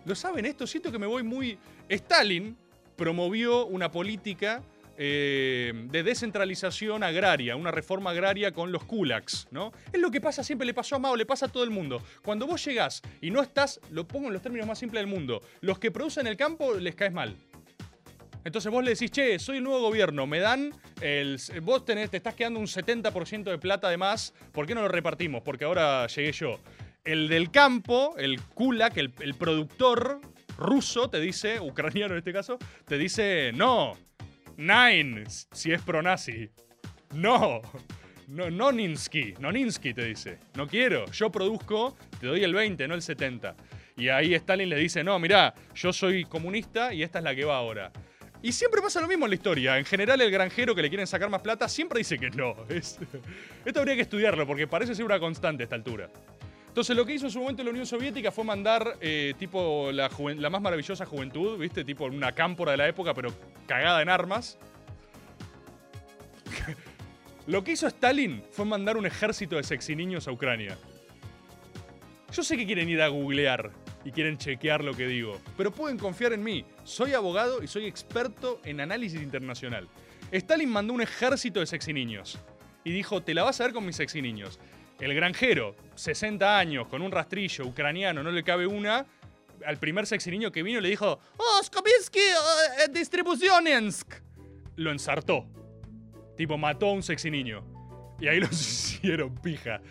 ¿Lo 0.08 0.15
saben 0.15 0.46
esto? 0.46 0.65
Siento 0.65 0.89
que 0.89 0.98
me 0.98 1.06
voy 1.06 1.22
muy... 1.22 1.60
Stalin 1.89 2.56
promovió 2.96 3.65
una 3.65 3.91
política 3.91 4.63
eh, 4.98 5.74
de 5.91 6.02
descentralización 6.02 7.04
agraria, 7.04 7.58
una 7.58 7.72
reforma 7.72 8.12
agraria 8.12 8.54
con 8.54 8.72
los 8.72 8.86
kulaks, 8.86 9.50
¿no? 9.52 9.74
Es 9.91 10.00
lo 10.00 10.10
que 10.10 10.22
pasa 10.22 10.46
siempre, 10.46 10.65
le 10.65 10.74
pasó 10.74 10.96
a 10.96 11.00
Mao, 11.00 11.17
le 11.17 11.26
pasa 11.26 11.48
a 11.48 11.50
todo 11.50 11.65
el 11.65 11.72
mundo. 11.72 12.02
Cuando 12.24 12.48
vos 12.48 12.63
llegás 12.63 13.02
y 13.20 13.32
no 13.32 13.41
estás, 13.41 13.82
lo 13.91 14.08
pongo 14.08 14.28
en 14.28 14.34
los 14.34 14.41
términos 14.41 14.65
más 14.65 14.80
simples 14.80 15.02
del 15.02 15.08
mundo, 15.13 15.41
los 15.60 15.78
que 15.78 15.91
producen 15.91 16.26
el 16.26 16.38
campo 16.38 16.76
les 16.76 16.96
caes 16.96 17.12
mal. 17.12 17.36
Entonces 18.46 18.72
vos 18.72 18.82
le 18.82 18.91
decís, 18.91 19.12
che, 19.12 19.39
soy 19.39 19.58
el 19.58 19.63
nuevo 19.65 19.82
gobierno, 19.82 20.26
me 20.26 20.39
dan 20.39 20.72
el. 21.02 21.38
Vos 21.63 21.84
tenés, 21.84 22.10
te 22.10 22.15
estás 22.15 22.34
quedando 22.34 22.62
un 22.62 22.67
70% 22.67 23.43
de 23.43 23.58
plata 23.58 23.89
de 23.89 23.98
más, 23.98 24.34
¿por 24.54 24.65
qué 24.65 24.74
no 24.74 24.82
lo 24.82 24.88
repartimos? 24.88 25.41
Porque 25.41 25.65
ahora 25.65 26.08
llegué 26.08 26.32
yo. 26.32 26.58
El 27.08 27.30
del 27.30 27.52
campo, 27.52 28.15
el 28.17 28.41
kulak, 28.41 28.98
el, 28.98 29.13
el 29.22 29.34
productor 29.36 30.20
ruso, 30.58 31.10
te 31.10 31.20
dice, 31.22 31.60
ucraniano 31.60 32.13
en 32.13 32.17
este 32.20 32.34
caso, 32.34 32.58
te 32.86 32.98
dice, 32.98 33.52
no, 33.54 33.93
nine, 34.58 35.24
si 35.52 35.72
es 35.72 35.82
pro-nazi. 35.82 36.50
No, 37.13 37.62
no, 38.28 38.50
Noninsky, 38.50 39.36
Noninsky 39.39 39.93
te 39.93 40.04
dice, 40.04 40.39
no 40.56 40.67
quiero, 40.67 41.10
yo 41.12 41.32
produzco, 41.32 41.96
te 42.20 42.28
doy 42.28 42.43
el 42.43 42.54
20, 42.54 42.88
no 42.88 42.96
el 42.96 43.02
70. 43.02 43.56
Y 43.96 44.10
ahí 44.10 44.34
Stalin 44.34 44.67
le 44.70 44.76
dice, 44.76 45.04
no, 45.04 45.17
mirá, 45.17 45.54
yo 45.74 45.93
soy 45.93 46.26
comunista 46.26 46.93
y 46.93 47.04
esta 47.04 47.20
es 47.20 47.24
la 47.24 47.34
que 47.34 47.46
va 47.46 47.58
ahora. 47.58 47.91
Y 48.43 48.52
siempre 48.52 48.82
pasa 48.82 49.02
lo 49.02 49.08
mismo 49.08 49.26
en 49.26 49.32
la 49.32 49.36
historia. 49.36 49.78
En 49.80 49.86
general, 49.86 50.22
el 50.22 50.30
granjero 50.30 50.76
que 50.76 50.82
le 50.84 50.89
quieren 50.89 51.08
sacar 51.08 51.30
más 51.30 51.41
plata 51.41 51.67
siempre 51.67 52.00
dice 52.00 52.20
que 52.20 52.30
no. 52.30 52.54
Es- 52.70 53.00
esto 53.65 53.80
habría 53.80 53.96
que 53.96 54.02
estudiarlo 54.02 54.46
porque 54.46 54.67
parece 54.67 54.93
ser 54.93 55.06
una 55.06 55.20
constante 55.20 55.63
a 55.63 55.65
esta 55.65 55.76
altura. 55.76 56.10
Entonces, 56.78 56.96
lo 56.96 57.08
que 57.08 57.13
hizo 57.16 57.26
en 57.26 57.32
su 57.32 57.40
momento 57.40 57.63
la 57.63 57.72
Unión 57.72 57.88
Soviética 57.88 58.32
fue 58.32 58.44
mandar, 58.44 58.98
eh, 59.02 59.34
tipo, 59.40 59.92
la, 59.92 60.12
la 60.36 60.50
más 60.52 60.62
maravillosa 60.62 61.08
juventud, 61.08 61.58
¿viste? 61.58 61.84
Tipo, 61.84 62.06
una 62.06 62.34
cámpora 62.34 62.74
de 62.74 62.78
la 62.78 62.88
época, 62.88 63.16
pero 63.16 63.34
cagada 63.66 64.00
en 64.04 64.10
armas. 64.10 64.60
lo 67.48 67.63
que 67.63 67.72
hizo 67.72 67.88
Stalin 67.88 68.44
fue 68.52 68.63
mandar 68.63 68.96
un 68.96 69.08
ejército 69.08 69.56
de 69.56 69.63
sexy 69.63 69.96
niños 69.96 70.28
a 70.28 70.32
Ucrania. 70.32 70.78
Yo 72.32 72.44
sé 72.44 72.56
que 72.56 72.68
quieren 72.68 72.88
ir 72.90 73.02
a 73.02 73.08
googlear 73.08 73.72
y 74.06 74.12
quieren 74.12 74.38
chequear 74.38 74.84
lo 74.84 74.94
que 74.96 75.08
digo, 75.08 75.42
pero 75.58 75.72
pueden 75.72 75.98
confiar 75.98 76.34
en 76.34 76.44
mí. 76.44 76.63
Soy 76.84 77.13
abogado 77.13 77.63
y 77.63 77.68
soy 77.68 77.88
experto 77.88 78.62
en 78.63 78.82
análisis 78.82 79.20
internacional. 79.20 79.88
Stalin 80.32 80.70
mandó 80.70 80.94
un 80.94 81.02
ejército 81.02 81.60
de 81.60 81.66
sexy 81.66 81.92
niños 81.92 82.38
y 82.84 82.92
dijo, 82.92 83.24
te 83.24 83.34
la 83.34 83.42
vas 83.42 83.60
a 83.60 83.63
ver 83.63 83.74
con 83.74 83.84
mis 83.84 83.96
sexy 83.96 84.22
niños. 84.22 84.60
El 85.00 85.14
granjero, 85.14 85.76
60 85.96 86.58
años, 86.58 86.88
con 86.88 87.02
un 87.02 87.12
rastrillo 87.12 87.66
ucraniano, 87.66 88.24
no 88.24 88.32
le 88.32 88.44
cabe 88.44 88.66
una. 88.66 89.06
Al 89.66 89.78
primer 89.78 90.06
sexy 90.06 90.30
niño 90.32 90.52
que 90.52 90.64
vino 90.64 90.80
le 90.80 90.90
dijo, 90.90 91.20
¡Oh, 91.38 91.64
Skobitsky, 91.64 92.20
eh, 92.20 92.88
distribucionensk! 92.92 94.14
Lo 94.76 94.92
ensartó. 94.92 95.46
Tipo, 96.36 96.58
mató 96.58 96.90
a 96.90 96.94
un 96.94 97.04
sexy 97.04 97.30
niño. 97.32 97.64
Y 98.20 98.28
ahí 98.28 98.40
los 98.40 98.52
hicieron 98.52 99.36
pija. 99.36 99.82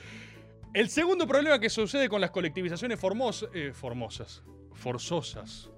El 0.74 0.88
segundo 0.88 1.26
problema 1.26 1.58
que 1.58 1.70
sucede 1.70 2.08
con 2.08 2.20
las 2.20 2.30
colectivizaciones 2.30 3.00
formos- 3.00 3.48
eh, 3.54 3.72
formosas, 3.72 4.42
forzosas, 4.74 5.70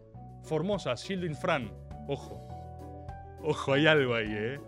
formosas, 0.43 1.05
Shielding 1.05 1.37
Fran, 1.37 1.71
ojo, 2.09 2.49
ojo, 3.43 3.73
hay 3.75 3.87
algo 3.87 4.14
ahí, 4.14 4.27
¿eh? 4.31 4.61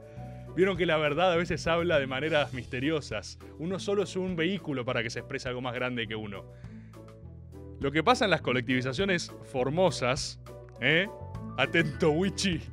Vieron 0.57 0.77
que 0.77 0.87
la 0.87 0.97
verdad 0.97 1.33
a 1.33 1.37
veces 1.37 1.67
habla 1.67 1.99
de 1.99 2.07
maneras 2.07 2.53
misteriosas. 2.53 3.39
Uno 3.59 3.79
solo 3.79 4.03
es 4.03 4.17
un 4.17 4.37
vehículo 4.37 4.85
para 4.85 5.03
que 5.03 5.11
se 5.11 5.21
exprese 5.21 5.49
algo 5.49 5.61
más 5.61 5.75
grande 5.75 6.07
que 6.07 6.17
uno. 6.17 6.45
Lo 7.81 7.93
que 7.93 8.03
pasa 8.03 8.25
en 8.25 8.31
las 8.31 8.43
colectivizaciones 8.43 9.33
formosas, 9.45 10.41
¿eh? 10.81 11.09
Atento, 11.57 12.11
Wichi. 12.11 12.61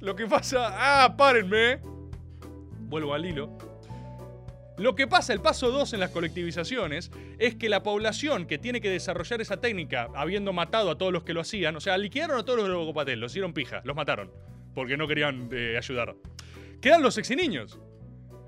Lo 0.00 0.14
que 0.14 0.26
pasa. 0.26 0.70
¡Ah, 0.72 1.16
párenme! 1.16 1.78
Vuelvo 2.88 3.14
al 3.14 3.26
hilo. 3.26 3.50
Lo 4.78 4.94
que 4.94 5.06
pasa, 5.06 5.34
el 5.34 5.40
paso 5.40 5.70
2 5.70 5.92
en 5.92 6.00
las 6.00 6.10
colectivizaciones, 6.10 7.10
es 7.38 7.54
que 7.54 7.68
la 7.68 7.82
población 7.82 8.46
que 8.46 8.56
tiene 8.56 8.80
que 8.80 8.88
desarrollar 8.88 9.42
esa 9.42 9.58
técnica, 9.58 10.08
habiendo 10.14 10.54
matado 10.54 10.90
a 10.90 10.96
todos 10.96 11.12
los 11.12 11.22
que 11.22 11.34
lo 11.34 11.42
hacían, 11.42 11.76
o 11.76 11.80
sea, 11.80 11.98
liquidaron 11.98 12.38
a 12.38 12.44
todos 12.44 12.60
los 12.60 12.68
de 12.68 12.74
Bocopatel, 12.74 13.20
los 13.20 13.32
hicieron 13.32 13.52
pija, 13.52 13.82
los 13.84 13.94
mataron, 13.94 14.30
porque 14.74 14.96
no 14.96 15.06
querían 15.08 15.48
eh, 15.52 15.76
ayudar. 15.76 16.14
Quedan 16.80 17.02
los 17.02 17.14
sexy 17.14 17.36
niños. 17.36 17.78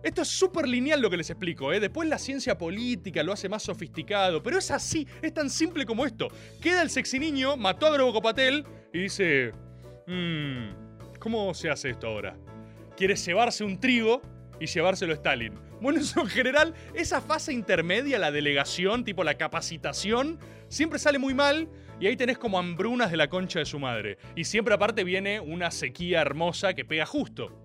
Esto 0.03 0.23
es 0.23 0.29
súper 0.29 0.67
lineal 0.67 1.01
lo 1.01 1.09
que 1.11 1.17
les 1.17 1.31
explico, 1.31 1.73
¿eh? 1.73 1.79
Después 1.79 2.09
la 2.09 2.19
ciencia 2.19 2.59
política 2.59 3.23
lo 3.23 3.33
hace 3.33 3.49
más 3.49 3.63
sofisticado, 3.63 4.43
pero 4.43 4.59
es 4.59 4.71
así, 4.73 5.07
es 5.23 5.33
tan 5.33 5.49
simple 5.49 5.87
como 5.87 6.05
esto. 6.05 6.29
Queda 6.61 6.83
el 6.83 6.91
sexy 6.91 7.21
niño, 7.21 7.57
mató 7.57 7.87
a 7.87 7.93
Grobocopatel 7.93 8.65
y 8.93 8.99
dice, 8.99 9.53
mmm, 10.09 10.71
¿cómo 11.21 11.55
se 11.55 11.71
hace 11.71 11.91
esto 11.91 12.09
ahora? 12.09 12.37
Quiere 12.97 13.15
llevarse 13.15 13.63
un 13.63 13.79
trigo 13.79 14.23
y 14.59 14.67
llevárselo 14.67 15.13
a 15.13 15.17
Stalin. 15.17 15.55
Bueno, 15.81 16.01
eso 16.01 16.21
en 16.21 16.27
general, 16.27 16.75
esa 16.95 17.21
fase 17.21 17.53
intermedia, 17.53 18.19
la 18.19 18.33
delegación, 18.33 19.05
tipo 19.05 19.23
la 19.23 19.35
capacitación, 19.35 20.41
siempre 20.69 20.99
sale 20.99 21.21
muy 21.21 21.35
mal 21.35 21.69
y 22.03 22.09
ahí 22.09 22.17
tenés 22.17 22.37
como 22.37 22.59
hambrunas 22.59 23.13
de 23.13 23.17
la 23.17 23.29
concha 23.29 23.61
de 23.61 23.65
su 23.65 23.79
madre. 23.79 24.19
Y 24.35 24.43
siempre 24.43 24.75
aparte 24.75 25.05
viene 25.05 25.39
una 25.39 25.71
sequía 25.71 26.21
hermosa 26.21 26.75
que 26.75 26.85
pega 26.85 27.07
justo. 27.07 27.57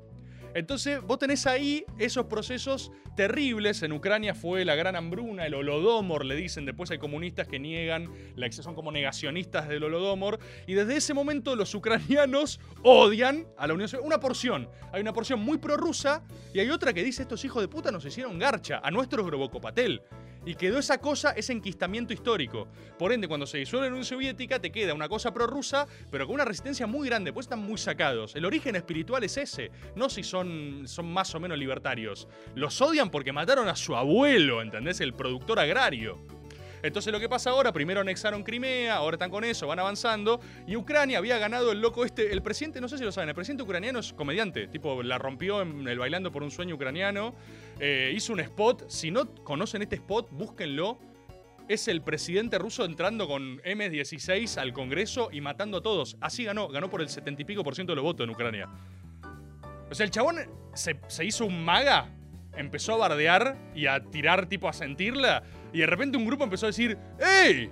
Entonces, 0.53 1.01
vos 1.01 1.17
tenés 1.17 1.47
ahí 1.47 1.83
esos 1.97 2.27
procesos 2.27 2.91
terribles. 3.15 3.81
En 3.81 3.93
Ucrania 3.93 4.35
fue 4.35 4.63
la 4.63 4.75
gran 4.75 4.95
hambruna, 4.95 5.47
el 5.47 5.55
holodomor, 5.55 6.23
le 6.23 6.35
dicen. 6.35 6.67
Después 6.67 6.91
hay 6.91 6.99
comunistas 6.99 7.47
que 7.47 7.57
niegan, 7.57 8.11
la 8.35 8.51
son 8.51 8.75
como 8.75 8.91
negacionistas 8.91 9.67
del 9.69 9.83
holodomor. 9.83 10.37
Y 10.67 10.75
desde 10.75 10.97
ese 10.97 11.15
momento 11.15 11.55
los 11.55 11.73
ucranianos 11.73 12.59
odian 12.83 13.47
a 13.57 13.65
la 13.65 13.73
Unión 13.73 13.89
Soviética. 13.89 14.05
Una 14.05 14.19
porción. 14.19 14.69
Hay 14.91 15.01
una 15.01 15.13
porción 15.13 15.39
muy 15.39 15.57
prorrusa 15.57 16.21
y 16.53 16.59
hay 16.59 16.69
otra 16.69 16.93
que 16.93 17.03
dice: 17.03 17.23
Estos 17.23 17.43
hijos 17.43 17.63
de 17.63 17.69
puta 17.69 17.91
nos 17.91 18.05
hicieron 18.05 18.37
garcha 18.37 18.81
a 18.83 18.91
nuestros 18.91 19.25
Grobocopatel. 19.25 20.03
Y 20.47 20.55
quedó 20.55 20.79
esa 20.79 20.99
cosa, 20.99 21.31
ese 21.31 21.51
enquistamiento 21.51 22.13
histórico. 22.13 22.69
Por 22.97 23.11
ende, 23.11 23.27
cuando 23.27 23.45
se 23.45 23.57
disuelve 23.57 23.87
la 23.87 23.91
Unión 23.91 24.05
Soviética, 24.05 24.59
te 24.59 24.71
queda 24.71 24.93
una 24.93 25.09
cosa 25.09 25.33
prorrusa, 25.33 25.85
pero 26.09 26.25
con 26.25 26.35
una 26.35 26.45
resistencia 26.45 26.87
muy 26.87 27.09
grande, 27.09 27.33
pues 27.33 27.47
están 27.47 27.59
muy 27.59 27.77
sacados. 27.77 28.33
El 28.33 28.45
origen 28.45 28.77
espiritual 28.77 29.25
es 29.25 29.35
ese, 29.35 29.71
no 29.97 30.07
si 30.07 30.23
son, 30.23 30.83
son 30.85 31.11
más 31.11 31.35
o 31.35 31.41
menos 31.41 31.57
libertarios. 31.57 32.29
Los 32.55 32.79
odian 32.79 33.09
porque 33.09 33.33
mataron 33.33 33.67
a 33.67 33.75
su 33.75 33.93
abuelo, 33.97 34.61
¿entendés? 34.61 35.01
El 35.01 35.13
productor 35.13 35.59
agrario. 35.59 36.17
Entonces 36.83 37.11
lo 37.11 37.19
que 37.19 37.27
pasa 37.27 37.49
ahora, 37.49 37.73
primero 37.73 38.01
anexaron 38.01 38.43
Crimea, 38.43 38.95
ahora 38.95 39.15
están 39.15 39.31
con 39.31 39.43
eso, 39.43 39.67
van 39.67 39.79
avanzando, 39.79 40.39
y 40.67 40.75
Ucrania 40.75 41.17
había 41.17 41.37
ganado 41.37 41.71
el 41.71 41.81
loco 41.81 42.05
este, 42.05 42.31
el 42.31 42.41
presidente, 42.41 42.79
no 42.79 42.87
sé 42.87 42.97
si 42.97 43.03
lo 43.03 43.11
saben, 43.11 43.29
el 43.29 43.35
presidente 43.35 43.63
ucraniano 43.63 43.99
es 43.99 44.13
comediante, 44.13 44.67
tipo 44.67 45.01
la 45.01 45.17
rompió 45.17 45.61
en 45.61 45.87
el 45.87 45.97
Bailando 45.97 46.31
por 46.31 46.43
un 46.43 46.51
Sueño 46.51 46.75
ucraniano, 46.75 47.33
eh, 47.79 48.11
hizo 48.15 48.33
un 48.33 48.39
spot, 48.39 48.89
si 48.89 49.11
no 49.11 49.33
conocen 49.43 49.81
este 49.81 49.95
spot, 49.95 50.29
búsquenlo, 50.31 50.99
es 51.67 51.87
el 51.87 52.01
presidente 52.01 52.57
ruso 52.57 52.85
entrando 52.85 53.27
con 53.27 53.59
M16 53.59 54.57
al 54.57 54.73
Congreso 54.73 55.29
y 55.31 55.41
matando 55.41 55.77
a 55.77 55.83
todos, 55.83 56.17
así 56.21 56.43
ganó, 56.43 56.67
ganó 56.69 56.89
por 56.89 57.01
el 57.01 57.09
70 57.09 57.41
y 57.41 57.45
pico 57.45 57.63
por 57.63 57.75
ciento 57.75 57.91
de 57.91 57.97
los 57.97 58.03
votos 58.03 58.23
en 58.23 58.29
Ucrania. 58.31 58.69
O 59.89 59.95
sea, 59.95 60.05
el 60.05 60.11
chabón 60.11 60.37
se, 60.73 60.97
hizo 61.25 61.45
un 61.45 61.63
maga, 61.63 62.09
empezó 62.55 62.93
a 62.93 62.97
bardear 62.97 63.57
y 63.75 63.85
a 63.87 64.03
tirar 64.03 64.47
tipo 64.47 64.67
a 64.67 64.73
sentirla, 64.73 65.43
y 65.73 65.79
de 65.79 65.85
repente 65.85 66.17
un 66.17 66.25
grupo 66.25 66.43
empezó 66.43 66.65
a 66.65 66.69
decir, 66.69 66.97
¡Ey! 67.19 67.69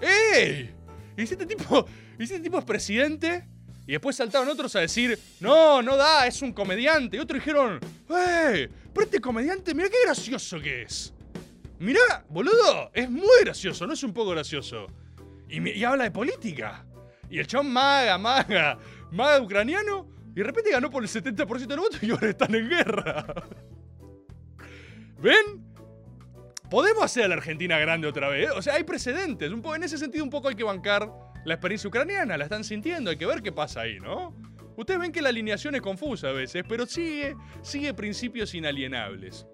¡Ey! 0.00 0.74
¿Y 1.16 1.22
este 1.22 1.46
tipo, 1.46 1.86
y 2.18 2.22
este 2.24 2.40
tipo 2.40 2.58
es 2.58 2.64
presidente? 2.64 3.46
Y 3.86 3.92
después 3.92 4.14
saltaron 4.14 4.48
otros 4.48 4.74
a 4.76 4.80
decir, 4.80 5.18
no, 5.40 5.82
no 5.82 5.96
da, 5.96 6.26
es 6.26 6.40
un 6.42 6.52
comediante. 6.52 7.16
Y 7.16 7.20
otros 7.20 7.40
dijeron, 7.40 7.80
¡eh! 8.10 8.68
Pero 8.94 9.04
este 9.04 9.20
comediante, 9.20 9.74
mira 9.74 9.88
qué 9.88 9.96
gracioso 10.04 10.60
que 10.60 10.82
es. 10.82 11.12
Mirá, 11.80 12.24
boludo, 12.28 12.90
es 12.94 13.10
muy 13.10 13.40
gracioso, 13.44 13.86
no 13.86 13.94
es 13.94 14.02
un 14.04 14.12
poco 14.12 14.30
gracioso. 14.30 14.86
Y, 15.48 15.82
habla 15.82 16.04
de 16.04 16.10
política. 16.12 16.84
Y 17.28 17.38
el 17.38 17.46
chabón 17.46 17.72
maga, 17.72 18.18
maga, 18.18 18.78
maga 19.10 19.40
ucraniano. 19.40 20.06
Y 20.30 20.36
de 20.36 20.44
repente 20.44 20.70
ganó 20.70 20.88
por 20.88 21.02
el 21.02 21.08
70% 21.08 21.66
de 21.66 21.76
los 21.76 21.84
votos 21.84 22.02
y 22.02 22.10
ahora 22.10 22.30
están 22.30 22.54
en 22.54 22.68
guerra. 22.68 23.26
¿Ven? 25.18 25.72
Podemos 26.70 27.02
hacer 27.02 27.24
a 27.24 27.28
la 27.28 27.34
Argentina 27.34 27.78
grande 27.78 28.06
otra 28.06 28.28
vez. 28.28 28.48
¿eh? 28.48 28.52
O 28.52 28.62
sea, 28.62 28.74
hay 28.74 28.84
precedentes. 28.84 29.50
Un 29.50 29.60
poco, 29.60 29.74
en 29.74 29.82
ese 29.82 29.98
sentido, 29.98 30.24
un 30.24 30.30
poco 30.30 30.48
hay 30.48 30.54
que 30.54 30.64
bancar 30.64 31.10
la 31.44 31.54
experiencia 31.54 31.88
ucraniana. 31.88 32.36
La 32.36 32.44
están 32.44 32.64
sintiendo, 32.64 33.10
hay 33.10 33.16
que 33.16 33.26
ver 33.26 33.42
qué 33.42 33.52
pasa 33.52 33.82
ahí, 33.82 33.98
¿no? 34.00 34.34
Ustedes 34.76 35.00
ven 35.00 35.12
que 35.12 35.22
la 35.22 35.28
alineación 35.28 35.74
es 35.74 35.82
confusa 35.82 36.28
a 36.28 36.32
veces, 36.32 36.64
pero 36.68 36.86
sigue, 36.86 37.36
sigue 37.62 37.92
principios 37.94 38.54
inalienables. 38.54 39.46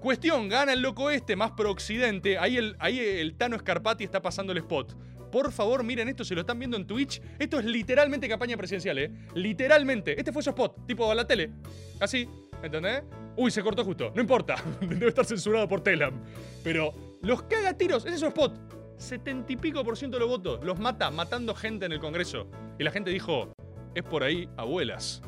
Cuestión, 0.00 0.48
gana 0.48 0.72
el 0.72 0.80
loco 0.80 1.10
este 1.10 1.36
más 1.36 1.52
pro-occidente. 1.52 2.38
Ahí 2.38 2.56
el, 2.56 2.74
ahí 2.78 2.98
el 2.98 3.36
Tano 3.36 3.58
Scarpati 3.58 4.02
está 4.02 4.20
pasando 4.20 4.52
el 4.52 4.58
spot. 4.58 4.96
Por 5.30 5.52
favor, 5.52 5.84
miren 5.84 6.08
esto, 6.08 6.24
si 6.24 6.34
lo 6.34 6.40
están 6.40 6.58
viendo 6.58 6.76
en 6.76 6.86
Twitch. 6.86 7.22
Esto 7.38 7.58
es 7.58 7.64
literalmente 7.64 8.28
campaña 8.28 8.56
presidencial, 8.56 8.98
¿eh? 8.98 9.12
Literalmente. 9.34 10.18
Este 10.18 10.32
fue 10.32 10.42
su 10.42 10.50
spot, 10.50 10.86
tipo 10.86 11.10
a 11.10 11.14
la 11.14 11.26
tele. 11.26 11.52
Así, 12.00 12.28
¿entendés? 12.62 13.02
Uy, 13.36 13.50
se 13.50 13.62
cortó 13.62 13.84
justo. 13.84 14.12
No 14.14 14.20
importa. 14.20 14.56
Debe 14.80 15.08
estar 15.08 15.24
censurado 15.24 15.68
por 15.68 15.82
Telam. 15.82 16.22
Pero 16.62 16.92
los 17.22 17.42
cagatiros, 17.44 18.04
ese 18.04 18.14
es 18.14 18.20
su 18.20 18.26
spot. 18.26 18.58
Setenta 18.96 19.52
y 19.52 19.56
pico 19.56 19.84
por 19.84 19.96
ciento 19.96 20.16
de 20.16 20.20
los 20.20 20.28
votos. 20.28 20.64
Los 20.64 20.78
mata, 20.78 21.10
matando 21.10 21.54
gente 21.54 21.86
en 21.86 21.92
el 21.92 22.00
Congreso. 22.00 22.46
Y 22.78 22.84
la 22.84 22.90
gente 22.90 23.10
dijo, 23.10 23.52
es 23.94 24.02
por 24.02 24.22
ahí, 24.22 24.48
abuelas. 24.56 25.22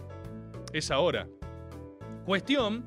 Es 0.73 0.91
ahora. 0.91 1.29
Cuestión, 2.25 2.87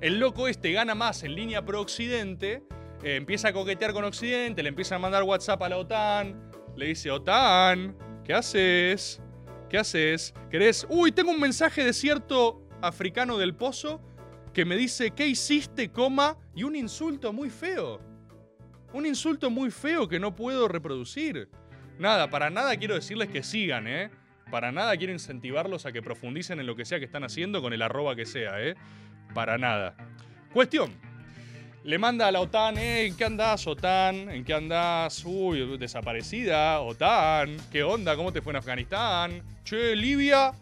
el 0.00 0.18
loco 0.18 0.48
este 0.48 0.72
gana 0.72 0.94
más 0.94 1.22
en 1.22 1.34
línea 1.34 1.64
pro-occidente, 1.64 2.64
eh, 3.02 3.16
empieza 3.16 3.48
a 3.48 3.52
coquetear 3.52 3.92
con 3.92 4.04
Occidente, 4.04 4.62
le 4.62 4.68
empieza 4.68 4.96
a 4.96 4.98
mandar 4.98 5.22
WhatsApp 5.22 5.62
a 5.62 5.68
la 5.68 5.78
OTAN, 5.78 6.50
le 6.76 6.86
dice, 6.86 7.10
OTAN, 7.10 7.96
¿qué 8.24 8.34
haces? 8.34 9.20
¿Qué 9.68 9.78
haces? 9.78 10.34
¿Querés? 10.50 10.86
Uy, 10.88 11.12
tengo 11.12 11.30
un 11.30 11.40
mensaje 11.40 11.84
de 11.84 11.92
cierto 11.92 12.62
africano 12.80 13.38
del 13.38 13.54
pozo 13.54 14.00
que 14.52 14.64
me 14.64 14.76
dice, 14.76 15.12
¿qué 15.12 15.26
hiciste, 15.26 15.90
coma? 15.90 16.36
Y 16.54 16.64
un 16.64 16.76
insulto 16.76 17.32
muy 17.32 17.48
feo. 17.48 18.00
Un 18.92 19.06
insulto 19.06 19.50
muy 19.50 19.70
feo 19.70 20.08
que 20.08 20.20
no 20.20 20.36
puedo 20.36 20.68
reproducir. 20.68 21.48
Nada, 21.98 22.30
para 22.30 22.50
nada 22.50 22.76
quiero 22.76 22.94
decirles 22.94 23.28
que 23.28 23.42
sigan, 23.42 23.86
¿eh? 23.86 24.10
Para 24.50 24.70
nada 24.70 24.96
quiero 24.96 25.12
incentivarlos 25.12 25.86
a 25.86 25.92
que 25.92 26.02
profundicen 26.02 26.60
en 26.60 26.66
lo 26.66 26.76
que 26.76 26.84
sea 26.84 26.98
que 26.98 27.06
están 27.06 27.24
haciendo 27.24 27.62
con 27.62 27.72
el 27.72 27.80
arroba 27.80 28.14
que 28.14 28.26
sea, 28.26 28.62
¿eh? 28.62 28.74
Para 29.34 29.56
nada. 29.56 29.96
Cuestión. 30.52 30.92
Le 31.84 31.98
manda 31.98 32.28
a 32.28 32.32
la 32.32 32.40
OTAN, 32.40 32.78
¿eh? 32.78 33.06
¿En 33.06 33.16
qué 33.16 33.24
andás, 33.24 33.66
OTAN? 33.66 34.30
¿En 34.30 34.44
qué 34.44 34.54
andás? 34.54 35.24
Uy, 35.24 35.78
desaparecida, 35.78 36.80
OTAN. 36.80 37.56
¿Qué 37.72 37.82
onda? 37.82 38.14
¿Cómo 38.14 38.32
te 38.32 38.40
fue 38.40 38.52
en 38.52 38.58
Afganistán? 38.58 39.42
Che, 39.64 39.96
Libia. 39.96 40.52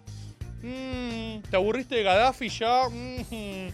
Mm, 0.62 1.42
¿Te 1.50 1.56
aburriste 1.56 1.96
de 1.96 2.02
Gaddafi 2.04 2.48
ya? 2.48 2.88
Mm. 2.88 3.68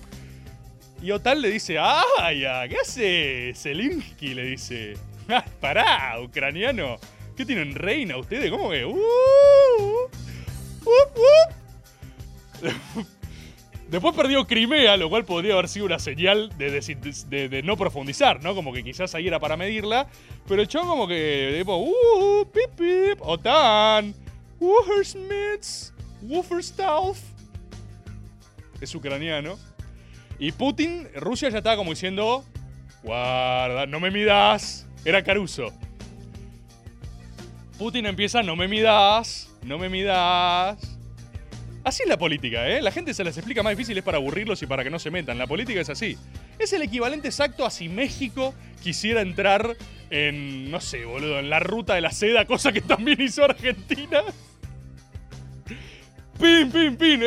Y 1.06 1.12
OTAN 1.12 1.40
le 1.40 1.50
dice, 1.50 1.78
¡ah, 1.78 2.32
ya! 2.32 2.66
¿Qué 2.66 2.78
hace 2.78 3.52
Zelensky? 3.54 4.34
Le 4.34 4.44
dice. 4.44 4.94
"Ah, 5.28 5.44
pará, 5.60 6.18
ucraniano. 6.20 6.96
¿Qué 7.36 7.46
tienen 7.46 7.76
reina 7.76 8.16
ustedes? 8.16 8.50
¿Cómo 8.50 8.70
que? 8.70 8.84
¡Uh! 8.84 8.96
¡Up, 10.82 11.12
up! 11.14 11.54
Después 13.88 14.16
perdió 14.16 14.48
Crimea, 14.48 14.96
lo 14.96 15.08
cual 15.08 15.24
podría 15.24 15.52
haber 15.52 15.68
sido 15.68 15.86
una 15.86 16.00
señal 16.00 16.50
de, 16.58 17.62
no 17.62 17.76
profundizar, 17.76 18.42
¿no? 18.42 18.56
Como 18.56 18.72
que 18.72 18.82
quizás 18.82 19.14
ahí 19.14 19.28
era 19.28 19.38
para 19.38 19.56
medirla. 19.56 20.08
Pero 20.48 20.60
el 20.60 20.66
chabón 20.66 20.88
como 20.88 21.06
que, 21.06 21.54
tipo, 21.56 21.76
¡uh! 21.76 22.44
¡Pip, 22.52 22.70
pip! 22.76 23.20
¡OTAN! 23.20 24.12
¡Woofersmiths! 24.58 25.94
¡Wooferstauf! 26.22 27.20
Es 28.80 28.92
ucraniano. 28.92 29.56
Y 30.38 30.52
Putin, 30.52 31.08
Rusia 31.14 31.48
ya 31.48 31.58
estaba 31.58 31.76
como 31.76 31.90
diciendo, 31.90 32.44
guarda, 33.02 33.86
no 33.86 34.00
me 34.00 34.10
midas. 34.10 34.86
Era 35.04 35.22
Caruso. 35.22 35.72
Putin 37.78 38.06
empieza, 38.06 38.42
no 38.42 38.56
me 38.56 38.68
midas, 38.68 39.50
no 39.62 39.78
me 39.78 39.88
midas. 39.88 40.96
Así 41.84 42.02
es 42.02 42.08
la 42.08 42.18
política, 42.18 42.68
¿eh? 42.68 42.82
La 42.82 42.90
gente 42.90 43.14
se 43.14 43.22
las 43.22 43.36
explica 43.36 43.62
más 43.62 43.70
difícil, 43.70 43.96
es 43.96 44.02
para 44.02 44.18
aburrirlos 44.18 44.60
y 44.62 44.66
para 44.66 44.82
que 44.82 44.90
no 44.90 44.98
se 44.98 45.10
metan. 45.10 45.38
La 45.38 45.46
política 45.46 45.80
es 45.80 45.88
así. 45.88 46.18
Es 46.58 46.72
el 46.72 46.82
equivalente 46.82 47.28
exacto 47.28 47.64
a 47.64 47.70
si 47.70 47.88
México 47.88 48.54
quisiera 48.82 49.20
entrar 49.20 49.76
en, 50.10 50.70
no 50.70 50.80
sé, 50.80 51.04
boludo, 51.04 51.38
en 51.38 51.48
la 51.48 51.60
ruta 51.60 51.94
de 51.94 52.00
la 52.00 52.10
seda, 52.10 52.44
cosa 52.44 52.72
que 52.72 52.80
también 52.80 53.20
hizo 53.20 53.44
Argentina. 53.44 54.22
Pin, 56.40 56.70
pin, 56.72 56.96
pin. 56.96 57.22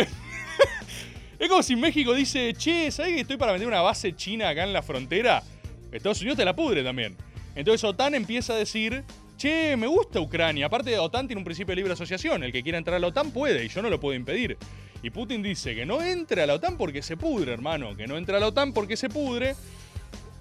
Es 1.40 1.48
como 1.48 1.64
si 1.64 1.78
México 1.78 2.14
dice, 2.14 2.54
che, 2.54 2.92
¿sabes 2.92 3.14
que 3.14 3.22
estoy 3.22 3.38
para 3.38 3.54
meter 3.54 3.66
una 3.66 3.80
base 3.80 4.14
china 4.14 4.50
acá 4.50 4.66
en 4.66 4.74
la 4.74 4.82
frontera? 4.82 5.42
Estados 5.90 6.20
Unidos 6.20 6.38
te 6.38 6.44
la 6.44 6.54
pudre 6.54 6.84
también. 6.84 7.16
Entonces 7.56 7.82
OTAN 7.86 8.14
empieza 8.14 8.54
a 8.54 8.58
decir, 8.58 9.06
che, 9.38 9.78
me 9.78 9.88
gusta 9.88 10.20
Ucrania. 10.20 10.66
Aparte, 10.66 11.00
OTAN 11.00 11.28
tiene 11.28 11.40
un 11.40 11.46
principio 11.46 11.72
de 11.72 11.78
libre 11.78 11.94
asociación. 11.94 12.44
El 12.44 12.52
que 12.52 12.62
quiera 12.62 12.78
entrar 12.78 12.98
a 12.98 13.00
la 13.00 13.08
OTAN 13.08 13.32
puede 13.32 13.64
y 13.64 13.70
yo 13.70 13.82
no 13.82 13.90
lo 13.90 14.02
puedo 14.02 14.18
impedir. 14.18 14.58
Y 15.02 15.12
Putin 15.12 15.42
dice 15.42 15.74
que 15.74 15.86
no 15.86 16.02
entre 16.02 16.44
a 16.44 16.46
la 16.46 16.56
OTAN 16.56 16.78
porque 16.78 17.02
se 17.02 17.16
pudre, 17.16 17.54
hermano. 17.54 17.96
Que 17.96 18.06
no 18.06 18.18
entre 18.18 18.36
a 18.36 18.42
la 18.42 18.48
OTAN 18.48 18.74
porque 18.74 18.98
se 18.98 19.08
pudre. 19.08 19.56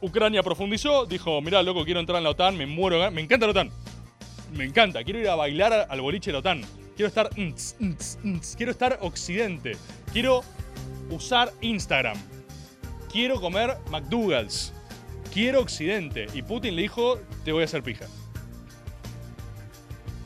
Ucrania 0.00 0.42
profundizó, 0.42 1.06
dijo, 1.06 1.40
mirá, 1.40 1.62
loco, 1.62 1.84
quiero 1.84 2.00
entrar 2.00 2.18
en 2.18 2.24
la 2.24 2.30
OTAN, 2.30 2.56
me 2.56 2.66
muero. 2.66 3.08
Me 3.12 3.20
encanta 3.20 3.46
la 3.46 3.52
OTAN. 3.52 3.70
Me 4.52 4.64
encanta, 4.64 5.04
quiero 5.04 5.20
ir 5.20 5.28
a 5.28 5.36
bailar 5.36 5.86
al 5.88 6.00
boliche 6.00 6.30
de 6.30 6.32
la 6.32 6.38
OTAN. 6.40 6.62
Quiero 6.96 7.06
estar... 7.06 7.30
Quiero 8.56 8.72
estar 8.72 8.98
occidente. 9.00 9.76
Quiero 10.12 10.42
usar 11.10 11.52
Instagram. 11.60 12.16
Quiero 13.10 13.40
comer 13.40 13.76
McDougal's. 13.90 14.72
Quiero 15.32 15.60
Occidente. 15.60 16.26
Y 16.34 16.42
Putin 16.42 16.76
le 16.76 16.82
dijo, 16.82 17.18
te 17.44 17.52
voy 17.52 17.62
a 17.62 17.64
hacer 17.64 17.82
pija. 17.82 18.06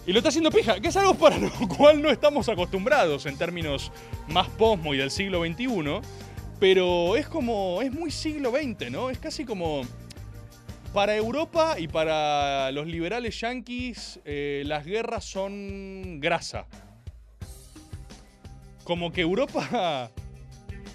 Y 0.05 0.12
lo 0.12 0.18
está 0.18 0.31
haciendo 0.31 0.51
pija, 0.51 0.81
que 0.81 0.88
es 0.88 0.96
algo 0.96 1.14
para 1.14 1.38
lo 1.38 1.51
cual 1.77 2.03
no 2.03 2.11
estamos 2.11 2.48
acostumbrados 2.48 3.27
en 3.27 3.37
términos 3.37 3.92
más 4.29 4.48
posmo 4.48 4.94
y 4.94 4.96
del 4.96 5.11
siglo 5.11 5.44
XXI. 5.44 6.01
Pero 6.59 7.16
es 7.16 7.29
como, 7.29 7.83
es 7.83 7.92
muy 7.92 8.11
siglo 8.11 8.51
XX, 8.51 8.90
¿no? 8.90 9.11
Es 9.11 9.18
casi 9.18 9.44
como... 9.44 9.83
Para 10.92 11.16
Europa 11.16 11.77
y 11.79 11.88
para 11.88 12.70
los 12.70 12.87
liberales 12.87 13.40
yanquis, 13.40 14.20
eh, 14.27 14.62
las 14.66 14.85
guerras 14.85 15.25
son 15.25 16.20
grasa. 16.20 16.66
Como 18.85 19.11
que 19.11 19.22
Europa 19.22 20.11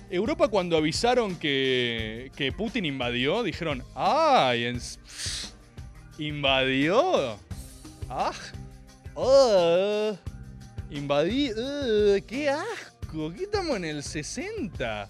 Europa 0.09 0.47
cuando 0.47 0.77
avisaron 0.77 1.35
que, 1.35 2.31
que 2.35 2.51
Putin 2.51 2.85
invadió, 2.85 3.43
dijeron, 3.43 3.83
¡ay! 3.95 4.65
s- 4.65 4.99
¿Invadió? 6.17 7.37
¡Ah! 8.09 8.31
¡Oh! 9.13 10.17
Invadí. 10.89 11.51
ugh, 11.51 12.23
¡Qué 12.25 12.49
asco! 12.49 13.33
¿Qué 13.35 13.43
estamos 13.43 13.75
en 13.77 13.85
el 13.85 14.03
60? 14.03 15.07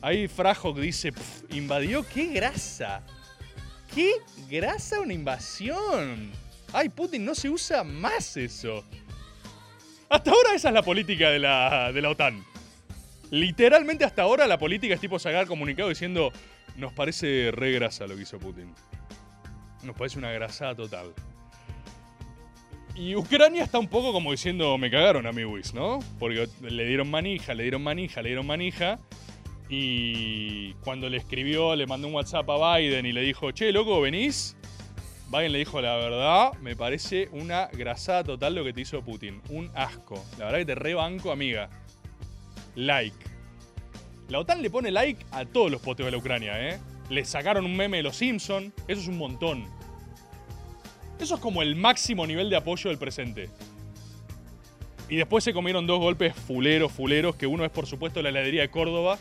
Ahí 0.00 0.28
Frajok 0.28 0.78
dice, 0.78 1.12
"Pf, 1.12 1.44
¿invadió? 1.56 2.06
¡Qué 2.06 2.26
grasa! 2.26 3.02
¡Qué 3.94 4.12
grasa 4.50 5.00
una 5.00 5.12
invasión! 5.14 6.30
¡Ay, 6.72 6.88
Putin, 6.88 7.24
no 7.24 7.34
se 7.34 7.48
usa 7.48 7.82
más 7.84 8.36
eso! 8.36 8.84
Hasta 10.08 10.30
ahora 10.30 10.54
esa 10.54 10.68
es 10.68 10.74
la 10.74 10.82
política 10.82 11.30
de 11.30 11.38
la, 11.38 11.90
de 11.92 12.00
la 12.02 12.10
OTAN. 12.10 12.44
Literalmente 13.30 14.04
hasta 14.04 14.22
ahora 14.22 14.46
la 14.46 14.58
política 14.58 14.94
es 14.94 15.00
tipo 15.00 15.18
sacar 15.18 15.46
comunicado 15.46 15.88
diciendo 15.88 16.32
nos 16.76 16.92
parece 16.92 17.50
re 17.52 17.72
grasa 17.72 18.06
lo 18.06 18.16
que 18.16 18.22
hizo 18.22 18.38
Putin. 18.38 18.72
Nos 19.82 19.96
parece 19.96 20.18
una 20.18 20.30
grasada 20.30 20.74
total. 20.74 21.12
Y 22.94 23.14
Ucrania 23.14 23.62
está 23.62 23.78
un 23.78 23.88
poco 23.88 24.12
como 24.12 24.30
diciendo 24.30 24.76
me 24.78 24.90
cagaron 24.90 25.26
a 25.26 25.32
mi 25.32 25.44
Wiz, 25.44 25.74
¿no? 25.74 26.00
Porque 26.18 26.48
le 26.62 26.86
dieron 26.86 27.10
manija, 27.10 27.54
le 27.54 27.64
dieron 27.64 27.82
manija, 27.82 28.22
le 28.22 28.30
dieron 28.30 28.46
manija. 28.46 28.98
Y 29.68 30.72
cuando 30.84 31.10
le 31.10 31.18
escribió, 31.18 31.76
le 31.76 31.86
mandó 31.86 32.08
un 32.08 32.14
WhatsApp 32.14 32.48
a 32.48 32.78
Biden 32.78 33.04
y 33.04 33.12
le 33.12 33.20
dijo, 33.20 33.50
che, 33.52 33.70
loco, 33.70 34.00
¿venís? 34.00 34.56
Biden 35.30 35.52
le 35.52 35.58
dijo, 35.58 35.82
la 35.82 35.96
verdad, 35.96 36.54
me 36.62 36.74
parece 36.74 37.28
una 37.32 37.66
grasada 37.66 38.24
total 38.24 38.54
lo 38.54 38.64
que 38.64 38.72
te 38.72 38.80
hizo 38.80 39.02
Putin. 39.02 39.42
Un 39.50 39.70
asco. 39.74 40.24
La 40.38 40.46
verdad 40.46 40.58
que 40.60 40.66
te 40.66 40.74
rebanco, 40.74 41.30
amiga 41.30 41.68
like. 42.78 43.16
La 44.28 44.38
OTAN 44.38 44.62
le 44.62 44.70
pone 44.70 44.90
like 44.90 45.24
a 45.32 45.44
todos 45.44 45.70
los 45.70 45.80
poteos 45.80 46.06
de 46.06 46.12
la 46.12 46.18
Ucrania, 46.18 46.68
¿eh? 46.68 46.78
Le 47.10 47.24
sacaron 47.24 47.64
un 47.64 47.76
meme 47.76 47.98
de 47.98 48.02
los 48.04 48.16
Simpson, 48.16 48.72
eso 48.86 49.00
es 49.00 49.08
un 49.08 49.18
montón. 49.18 49.66
Eso 51.18 51.34
es 51.34 51.40
como 51.40 51.62
el 51.62 51.74
máximo 51.74 52.26
nivel 52.26 52.50
de 52.50 52.56
apoyo 52.56 52.90
del 52.90 52.98
presente. 52.98 53.48
Y 55.08 55.16
después 55.16 55.42
se 55.42 55.52
comieron 55.52 55.86
dos 55.86 55.98
golpes 55.98 56.34
fuleros, 56.34 56.92
fuleros, 56.92 57.34
que 57.34 57.46
uno 57.46 57.64
es 57.64 57.70
por 57.70 57.86
supuesto 57.86 58.22
la 58.22 58.28
heladería 58.28 58.60
de 58.60 58.70
Córdoba, 58.70 59.18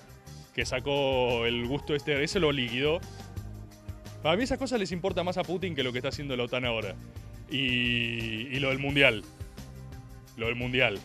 que 0.54 0.66
sacó 0.66 1.46
el 1.46 1.66
gusto 1.66 1.96
este, 1.96 2.22
ese 2.24 2.40
lo 2.40 2.52
liquidó. 2.52 3.00
Para 4.22 4.36
mí 4.36 4.44
esas 4.44 4.60
cosas 4.60 4.80
les 4.80 4.92
importa 4.92 5.24
más 5.24 5.38
a 5.38 5.44
Putin 5.44 5.74
que 5.74 5.84
lo 5.84 5.92
que 5.92 6.00
está 6.00 6.10
haciendo 6.10 6.36
la 6.36 6.44
OTAN 6.44 6.66
ahora. 6.66 6.96
Y, 7.50 8.48
y 8.56 8.60
lo 8.60 8.70
del 8.70 8.80
Mundial. 8.80 9.24
Lo 10.36 10.48
del 10.48 10.56
Mundial. 10.56 11.00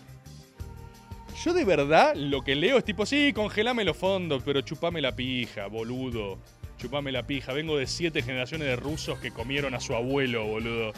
Yo 1.44 1.52
de 1.52 1.64
verdad 1.64 2.14
lo 2.14 2.42
que 2.42 2.54
leo 2.54 2.78
es 2.78 2.84
tipo, 2.84 3.04
sí, 3.04 3.32
congelame 3.32 3.84
los 3.84 3.96
fondos, 3.96 4.44
pero 4.44 4.60
chupame 4.60 5.00
la 5.00 5.16
pija, 5.16 5.66
boludo. 5.66 6.38
Chupame 6.78 7.10
la 7.10 7.26
pija. 7.26 7.52
Vengo 7.52 7.76
de 7.76 7.88
siete 7.88 8.22
generaciones 8.22 8.68
de 8.68 8.76
rusos 8.76 9.18
que 9.18 9.32
comieron 9.32 9.74
a 9.74 9.80
su 9.80 9.94
abuelo, 9.94 10.46
boludo. 10.46 10.92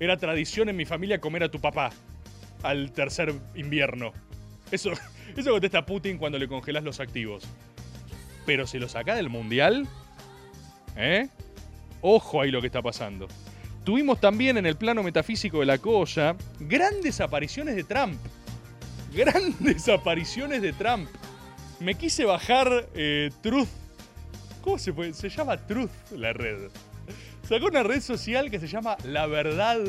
Era 0.00 0.16
tradición 0.16 0.68
en 0.68 0.76
mi 0.76 0.84
familia 0.84 1.20
comer 1.20 1.44
a 1.44 1.50
tu 1.50 1.60
papá 1.60 1.90
al 2.64 2.90
tercer 2.90 3.32
invierno. 3.54 4.12
Eso, 4.72 4.90
eso 5.36 5.52
contesta 5.52 5.86
Putin 5.86 6.18
cuando 6.18 6.40
le 6.40 6.48
congelas 6.48 6.82
los 6.82 6.98
activos. 6.98 7.44
Pero 8.44 8.66
si 8.66 8.80
lo 8.80 8.88
saca 8.88 9.14
del 9.14 9.28
mundial, 9.28 9.86
¿eh? 10.96 11.28
Ojo 12.00 12.40
ahí 12.40 12.50
lo 12.50 12.60
que 12.60 12.66
está 12.66 12.82
pasando. 12.82 13.28
Tuvimos 13.84 14.20
también 14.20 14.56
en 14.56 14.66
el 14.66 14.74
plano 14.74 15.04
metafísico 15.04 15.60
de 15.60 15.66
la 15.66 15.78
cosa 15.78 16.34
grandes 16.58 17.20
apariciones 17.20 17.76
de 17.76 17.84
Trump. 17.84 18.18
Grandes 19.14 19.88
apariciones 19.88 20.62
de 20.62 20.72
Trump. 20.72 21.08
Me 21.80 21.94
quise 21.94 22.24
bajar 22.24 22.88
eh, 22.94 23.30
Truth. 23.42 23.68
¿Cómo 24.62 24.78
se 24.78 24.92
puede? 24.92 25.12
Se 25.12 25.28
llama 25.28 25.56
Truth 25.56 26.12
la 26.12 26.32
red. 26.32 26.70
Sacó 27.48 27.66
una 27.66 27.82
red 27.82 28.00
social 28.00 28.50
que 28.50 28.58
se 28.58 28.68
llama 28.68 28.96
La 29.04 29.26
Verdad. 29.26 29.80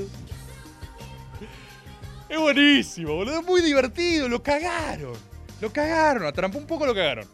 Es 2.28 2.39
buenísimo, 2.39 3.13
boludo. 3.13 3.39
Es 3.39 3.45
muy 3.45 3.61
divertido. 3.61 4.28
Lo 4.28 4.41
cagaron. 4.41 5.13
Lo 5.61 5.71
cagaron. 5.71 6.26
A 6.26 6.32
Trump 6.32 6.55
un 6.55 6.65
poco 6.65 6.86
lo 6.86 6.95
cagaron. 6.95 7.28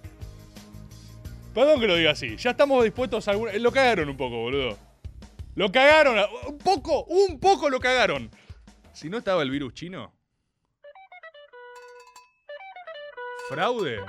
Perdón 1.54 1.80
que 1.80 1.88
lo 1.88 1.96
diga 1.96 2.12
así. 2.12 2.36
Ya 2.38 2.52
estamos 2.52 2.84
dispuestos 2.84 3.28
a 3.28 3.32
algún... 3.32 3.50
Lo 3.62 3.72
cagaron 3.72 4.10
un 4.10 4.18
poco, 4.18 4.38
boludo. 4.38 4.78
Lo 5.56 5.72
cagaron. 5.72 6.18
Un 6.48 6.58
poco, 6.58 7.06
un 7.06 7.40
poco 7.40 7.70
lo 7.70 7.80
cagaron. 7.80 8.30
Si 8.94 9.10
no 9.10 9.18
estaba 9.18 9.42
el 9.42 9.50
virus 9.50 9.74
chino. 9.74 10.19
¿Fraude? 13.50 14.00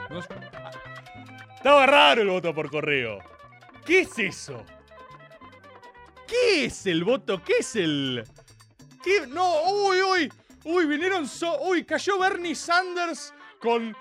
Estaba 1.56 1.86
raro 1.86 2.22
el 2.22 2.28
voto 2.28 2.54
por 2.54 2.70
correo. 2.70 3.18
¿Qué 3.86 4.00
es 4.00 4.18
eso? 4.18 4.64
¿Qué 6.26 6.66
es 6.66 6.86
el 6.86 7.04
voto? 7.04 7.42
¿Qué 7.42 7.54
es 7.60 7.74
el.? 7.76 8.24
¿Qué? 9.02 9.26
No, 9.26 9.62
uy, 9.64 10.02
uy. 10.02 10.32
Uy, 10.64 10.86
vinieron. 10.86 11.26
So 11.26 11.58
uy, 11.62 11.84
cayó 11.84 12.18
Bernie 12.18 12.54
Sanders 12.54 13.32
con 13.60 13.96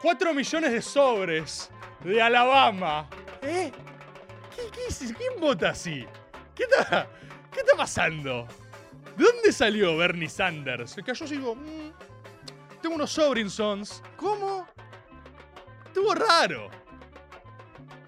4 0.00 0.34
millones 0.34 0.72
de 0.72 0.82
sobres 0.82 1.70
de 2.04 2.20
Alabama. 2.20 3.08
¿Eh? 3.40 3.72
¿Qué, 4.54 4.86
es 4.88 5.00
eso? 5.02 5.14
¿Quién 5.16 5.40
vota 5.40 5.70
así? 5.70 6.06
¿Qué 6.54 6.64
está, 6.64 7.08
¿Qué 7.50 7.60
está 7.60 7.76
pasando? 7.76 8.46
¿De 9.16 9.24
dónde 9.24 9.52
salió 9.52 9.96
Bernie 9.96 10.28
Sanders? 10.28 10.90
Se 10.90 11.02
cayó 11.02 11.24
y 11.26 11.30
digo, 11.30 11.54
"Mm, 11.54 11.90
tengo 12.82 12.96
unos 12.96 13.12
Sobrinsons. 13.12 14.02
¿Cómo? 14.16 14.66
Estuvo 15.86 16.14
raro. 16.14 16.68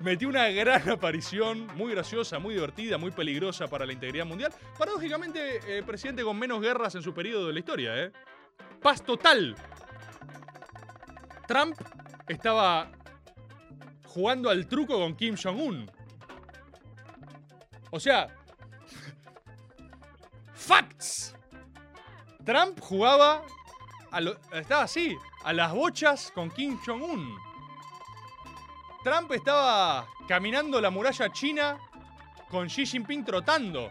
Metió 0.01 0.29
una 0.29 0.49
gran 0.49 0.89
aparición, 0.91 1.67
muy 1.77 1.93
graciosa, 1.95 2.39
muy 2.39 2.55
divertida, 2.55 2.99
muy 2.99 3.11
peligrosa 3.11 3.69
para 3.69 3.87
la 3.87 3.93
integridad 3.93 4.27
mundial. 4.27 4.53
Paradójicamente, 4.77 5.79
eh, 5.79 5.83
presidente 5.83 6.23
con 6.23 6.39
menos 6.39 6.61
guerras 6.61 6.95
en 6.95 7.03
su 7.03 7.15
periodo 7.15 7.47
de 7.47 7.53
la 7.55 7.59
historia, 7.59 8.05
¿eh? 8.05 8.13
Paz 8.83 9.03
total. 9.03 9.57
Trump 11.47 11.79
estaba 12.29 12.91
jugando 14.07 14.51
al 14.51 14.67
truco 14.67 14.99
con 14.99 15.15
Kim 15.17 15.37
Jong-un. 15.43 15.91
O 17.91 18.01
sea, 18.01 18.29
facts. 20.53 21.35
Trump 22.45 22.79
jugaba, 22.81 23.43
lo- 24.21 24.37
estaba 24.53 24.83
así, 24.85 25.17
a 25.45 25.53
las 25.53 25.73
bochas 25.73 26.31
con 26.35 26.51
Kim 26.51 26.79
Jong-un. 26.85 27.37
Trump 29.03 29.31
estaba 29.33 30.07
caminando 30.27 30.81
la 30.81 30.91
muralla 30.91 31.31
china 31.31 31.79
con 32.49 32.69
Xi 32.69 32.87
Jinping 32.87 33.25
trotando. 33.25 33.91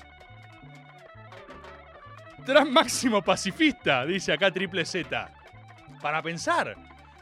Trump 2.45 2.71
máximo 2.71 3.21
pacifista, 3.21 4.05
dice 4.05 4.34
acá 4.34 4.51
Triple 4.51 4.86
Z. 4.86 5.30
Para 6.01 6.21
pensar. 6.21 6.76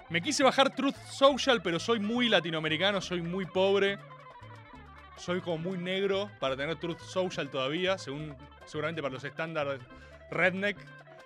Me 0.10 0.22
quise 0.22 0.44
bajar 0.44 0.70
Truth 0.76 0.98
Social, 1.10 1.62
pero 1.62 1.80
soy 1.80 2.00
muy 2.00 2.28
latinoamericano, 2.28 3.00
soy 3.00 3.22
muy 3.22 3.46
pobre. 3.46 3.98
Soy 5.18 5.40
como 5.42 5.58
muy 5.60 5.78
negro 5.78 6.30
para 6.40 6.58
tener 6.58 6.78
Truth 6.78 7.00
Social 7.00 7.50
todavía, 7.50 7.98
según 7.98 8.36
seguramente 8.66 9.02
para 9.02 9.14
los 9.14 9.24
estándares 9.24 9.80
redneck. 10.32 10.78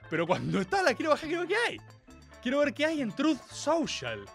Pero 0.10 0.28
cuando 0.28 0.60
está 0.60 0.82
la 0.84 0.94
quiero 0.94 1.12
bajar, 1.12 1.28
quiero 1.28 1.42
ver 1.42 1.50
qué 1.50 1.56
hay. 1.68 1.82
Quiero 2.42 2.60
ver 2.60 2.74
qué 2.74 2.86
hay 2.86 3.02
en 3.02 3.12
Truth 3.12 3.42
Social. 3.52 4.26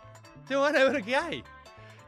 Tengo 0.49 0.62
ganas 0.62 0.83
de 0.83 0.91
ver 0.91 1.05
qué 1.05 1.16
hay. 1.16 1.45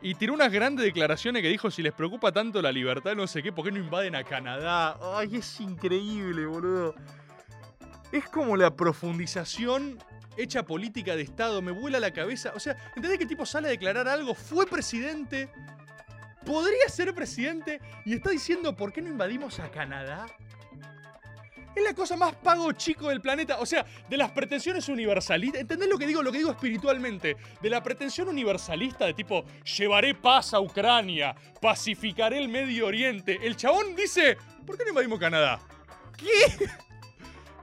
Y 0.01 0.17
tiró 0.17 0.35
unas 0.35 0.51
grandes 0.51 0.85
declaraciones 0.85 1.43
que 1.43 1.49
dijo, 1.49 1.71
si 1.71 1.81
les 1.81 1.93
preocupa 1.93 2.33
tanto 2.33 2.61
la 2.61 2.73
libertad, 2.73 3.15
no 3.15 3.27
sé 3.29 3.41
qué, 3.41 3.53
¿por 3.53 3.65
qué 3.65 3.71
no 3.71 3.79
invaden 3.79 4.17
a 4.17 4.25
Canadá? 4.25 4.99
Ay, 5.17 5.37
es 5.37 5.61
increíble, 5.61 6.45
boludo. 6.45 6.95
Es 8.11 8.29
como 8.29 8.57
la 8.57 8.75
profundización 8.75 9.99
hecha 10.37 10.65
política 10.65 11.15
de 11.15 11.23
Estado, 11.23 11.63
me 11.63 11.71
vuela 11.71 12.01
la 12.01 12.11
cabeza. 12.11 12.53
O 12.57 12.61
sea, 12.61 12.77
¿entendés 12.97 13.19
que 13.19 13.25
el 13.25 13.29
tipo 13.29 13.47
sale 13.47 13.69
a 13.69 13.71
declarar 13.71 14.09
algo? 14.09 14.35
Fue 14.35 14.67
presidente, 14.67 15.49
podría 16.45 16.89
ser 16.89 17.15
presidente 17.15 17.81
y 18.05 18.15
está 18.15 18.31
diciendo, 18.31 18.75
¿por 18.75 18.93
qué 18.93 19.03
no 19.03 19.09
invadimos 19.09 19.61
a 19.61 19.71
Canadá? 19.71 20.27
Es 21.75 21.83
la 21.83 21.95
cosa 21.95 22.16
más 22.16 22.35
pago 22.35 22.70
chico 22.73 23.09
del 23.09 23.20
planeta. 23.20 23.59
O 23.61 23.66
sea, 23.66 23.85
de 24.09 24.16
las 24.16 24.31
pretensiones 24.31 24.89
universalistas. 24.89 25.62
¿Entendés 25.62 25.89
lo 25.89 25.99
que 25.99 26.07
digo? 26.07 26.23
Lo 26.23 26.31
que 26.31 26.39
digo 26.39 26.51
espiritualmente. 26.51 27.37
De 27.61 27.70
la 27.70 27.83
pretensión 27.83 28.29
universalista 28.29 29.07
de 29.07 29.14
tipo, 29.14 29.45
llevaré 29.79 30.14
paz 30.14 30.55
a 30.55 30.61
Ucrania, 30.61 31.35
pacificaré 31.61 32.39
el 32.39 32.49
Medio 32.49 32.87
Oriente. 32.87 33.39
El 33.43 33.57
chabón 33.57 33.97
dice, 33.97 34.37
¿por 34.66 34.77
qué 34.77 34.85
no 34.85 34.91
invadimos 34.91 35.18
Canadá? 35.18 35.61
¿Qué? 36.16 36.68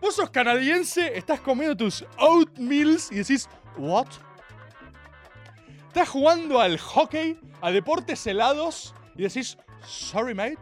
Vos 0.02 0.16
sos 0.16 0.30
canadiense, 0.30 1.18
estás 1.18 1.42
comiendo 1.42 1.76
tus 1.76 2.06
oatmeals 2.18 3.12
y 3.12 3.16
decís, 3.16 3.50
¿what? 3.78 4.08
Estás 5.88 6.08
jugando 6.08 6.62
al 6.62 6.78
hockey, 6.78 7.38
a 7.62 7.72
deportes 7.72 8.26
helados 8.26 8.96
y 9.16 9.24
decís, 9.24 9.58
sorry 9.86 10.34
mate. 10.34 10.58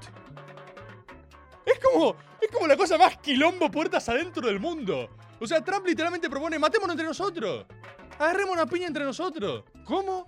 Es 1.68 1.80
como, 1.80 2.16
es 2.40 2.50
como 2.50 2.66
la 2.66 2.78
cosa 2.78 2.98
más 2.98 3.18
quilombo 3.18 3.70
puertas 3.70 4.08
adentro 4.08 4.48
del 4.48 4.58
mundo. 4.58 5.10
O 5.38 5.46
sea, 5.46 5.62
Trump 5.62 5.86
literalmente 5.86 6.30
propone, 6.30 6.58
matémonos 6.58 6.94
entre 6.94 7.06
nosotros. 7.06 7.66
Agarremos 8.18 8.56
una 8.56 8.66
piña 8.66 8.88
entre 8.88 9.04
nosotros. 9.04 9.66
¿Cómo? 9.84 10.26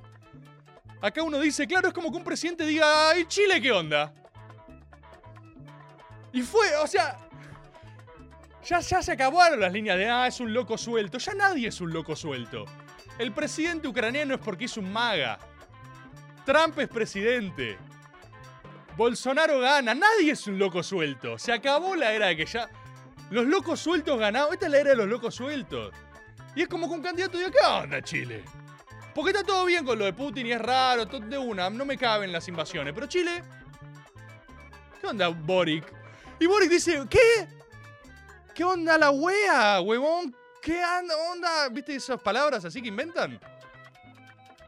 Acá 1.01 1.23
uno 1.23 1.39
dice, 1.39 1.65
claro, 1.65 1.87
es 1.87 1.93
como 1.93 2.11
que 2.11 2.17
un 2.17 2.25
presidente 2.25 2.65
diga, 2.65 3.17
¿y 3.17 3.25
Chile 3.25 3.61
qué 3.61 3.71
onda? 3.71 4.13
Y 6.33 6.41
fue, 6.41 6.75
o 6.75 6.85
sea, 6.85 7.17
ya, 8.65 8.81
ya 8.81 9.01
se 9.01 9.13
acabaron 9.13 9.61
las 9.61 9.71
líneas 9.71 9.97
de, 9.97 10.09
ah, 10.09 10.27
es 10.27 10.41
un 10.41 10.53
loco 10.53 10.77
suelto. 10.77 11.19
Ya 11.19 11.33
nadie 11.35 11.69
es 11.69 11.79
un 11.79 11.93
loco 11.93 12.17
suelto. 12.17 12.65
El 13.17 13.31
presidente 13.31 13.87
ucraniano 13.87 14.35
es 14.35 14.41
porque 14.41 14.65
es 14.65 14.75
un 14.75 14.91
maga. 14.91 15.39
Trump 16.45 16.77
es 16.79 16.89
presidente. 16.89 17.77
Bolsonaro 18.99 19.61
gana. 19.61 19.95
Nadie 19.95 20.33
es 20.33 20.45
un 20.45 20.59
loco 20.59 20.83
suelto. 20.83 21.39
Se 21.39 21.53
acabó 21.53 21.95
la 21.95 22.11
era 22.11 22.27
de 22.27 22.35
que 22.35 22.45
ya. 22.45 22.69
Los 23.31 23.45
locos 23.45 23.79
sueltos 23.79 24.19
ganaron. 24.19 24.51
Esta 24.51 24.65
es 24.65 24.71
la 24.73 24.79
era 24.79 24.89
de 24.89 24.97
los 24.97 25.07
locos 25.07 25.35
sueltos. 25.35 25.93
Y 26.53 26.63
es 26.63 26.67
como 26.67 26.89
que 26.89 26.95
un 26.95 27.01
candidato 27.01 27.37
diga, 27.37 27.49
¿qué 27.49 27.65
onda, 27.65 28.01
Chile? 28.01 28.43
Porque 29.15 29.31
está 29.31 29.45
todo 29.45 29.63
bien 29.63 29.85
con 29.85 29.97
lo 29.97 30.03
de 30.03 30.11
Putin 30.11 30.47
y 30.47 30.51
es 30.51 30.61
raro, 30.61 31.07
todo 31.07 31.21
de 31.21 31.37
una, 31.37 31.69
no 31.69 31.85
me 31.85 31.97
caben 31.97 32.33
las 32.33 32.45
invasiones. 32.49 32.93
Pero 32.93 33.07
Chile. 33.07 33.41
¿Qué 34.99 35.07
onda, 35.07 35.29
Boric? 35.29 35.85
Y 36.37 36.45
Boric 36.45 36.69
dice, 36.69 37.01
¿qué? 37.09 37.47
¿Qué 38.53 38.65
onda 38.65 38.97
la 38.97 39.11
wea, 39.11 39.79
huevón? 39.79 40.35
¿Qué 40.61 40.81
onda? 41.31 41.69
¿Viste 41.69 41.95
esas 41.95 42.21
palabras 42.21 42.65
así 42.65 42.81
que 42.81 42.89
inventan? 42.89 43.39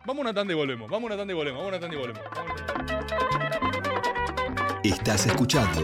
Vamos 0.06 0.20
a 0.20 0.22
una 0.22 0.34
tanda 0.34 0.54
y 0.54 0.56
volvemos, 0.56 0.90
vamos 0.90 1.08
una 1.08 1.18
tanda 1.18 1.34
y 1.34 1.36
volvemos, 1.36 1.60
vamos 1.60 1.74
a 1.74 1.76
una 1.76 1.80
tanda 1.82 1.98
y 1.98 2.00
volvemos. 2.00 3.61
Estás 4.84 5.28
escuchando 5.28 5.84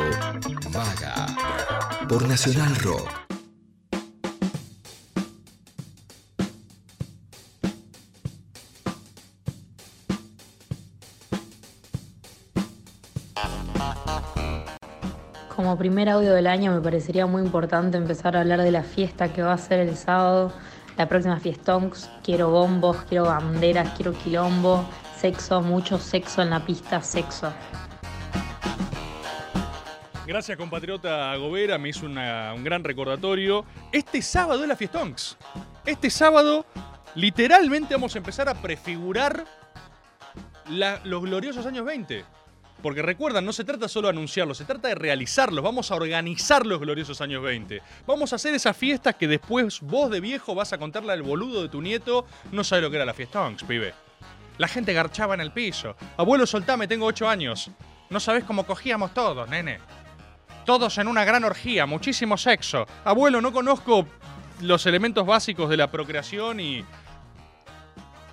Vaga 0.74 1.28
por 2.10 2.28
Nacional 2.28 2.76
Rock. 2.78 3.08
Como 15.56 15.78
primer 15.78 16.10
audio 16.10 16.34
del 16.34 16.48
año 16.48 16.74
me 16.74 16.82
parecería 16.82 17.28
muy 17.28 17.44
importante 17.44 17.98
empezar 17.98 18.36
a 18.36 18.42
hablar 18.42 18.64
de 18.64 18.72
la 18.72 18.82
fiesta 18.82 19.32
que 19.32 19.44
va 19.44 19.54
a 19.54 19.58
ser 19.60 19.80
el 19.80 19.96
sábado 19.96 20.52
La 20.98 21.08
próxima 21.08 21.40
Fiestonks, 21.40 22.10
quiero 22.24 22.50
bombos, 22.50 22.98
quiero 23.08 23.26
banderas, 23.26 23.94
quiero 23.96 24.14
quilombo, 24.14 24.84
sexo, 25.16 25.62
mucho 25.62 26.00
sexo 26.00 26.42
en 26.42 26.50
la 26.50 26.66
pista, 26.66 27.00
sexo. 27.04 27.54
Gracias, 30.28 30.58
compatriota 30.58 31.34
Gobera, 31.38 31.78
me 31.78 31.88
hizo 31.88 32.06
un 32.06 32.16
gran 32.62 32.84
recordatorio. 32.84 33.64
Este 33.94 34.22
sábado 34.22 34.62
es 34.62 34.68
la 34.68 34.76
Fiestonks. 34.76 35.38
Este 35.86 36.10
sábado, 36.10 36.66
literalmente 37.16 37.94
vamos 37.94 38.14
a 38.14 38.18
empezar 38.18 38.50
a 38.50 38.54
prefigurar 38.54 39.46
los 41.06 41.22
gloriosos 41.22 41.66
años 41.66 41.86
20. 41.86 42.26
Porque 42.84 43.02
recuerdan, 43.02 43.46
no 43.46 43.54
se 43.54 43.64
trata 43.64 43.88
solo 43.88 44.10
de 44.10 44.16
anunciarlos, 44.16 44.58
se 44.58 44.66
trata 44.66 44.90
de 44.90 44.96
realizarlos. 44.96 45.64
Vamos 45.64 45.92
a 45.92 45.96
organizar 45.96 46.66
los 46.66 46.82
gloriosos 46.82 47.22
años 47.22 47.42
20. 47.42 47.82
Vamos 48.06 48.34
a 48.34 48.36
hacer 48.36 48.54
esas 48.54 48.76
fiestas 48.76 49.16
que 49.16 49.30
después 49.30 49.80
vos 49.80 50.12
de 50.12 50.20
viejo 50.20 50.54
vas 50.54 50.74
a 50.74 50.78
contarle 50.78 51.14
al 51.14 51.24
boludo 51.24 51.62
de 51.62 51.70
tu 51.70 51.82
nieto. 51.82 52.26
No 52.52 52.66
sabe 52.66 52.82
lo 52.82 52.90
que 52.90 52.98
era 52.98 53.06
la 53.06 53.14
Fiestonks, 53.14 53.64
pibe. 53.64 53.94
La 54.58 54.68
gente 54.68 54.92
garchaba 54.92 55.36
en 55.36 55.42
el 55.42 55.54
piso. 55.54 55.96
Abuelo, 56.18 56.46
soltame, 56.46 56.86
tengo 56.86 57.06
8 57.06 57.30
años. 57.30 57.72
No 58.10 58.20
sabés 58.20 58.44
cómo 58.44 58.66
cogíamos 58.66 59.14
todos, 59.14 59.48
nene. 59.48 59.80
Todos 60.68 60.98
en 60.98 61.08
una 61.08 61.24
gran 61.24 61.46
orgía, 61.46 61.86
muchísimo 61.86 62.38
sexo. 62.38 62.86
Abuelo, 63.06 63.40
no 63.40 63.54
conozco 63.54 64.06
los 64.60 64.86
elementos 64.86 65.26
básicos 65.26 65.70
de 65.70 65.78
la 65.78 65.90
procreación 65.90 66.60
y... 66.60 66.84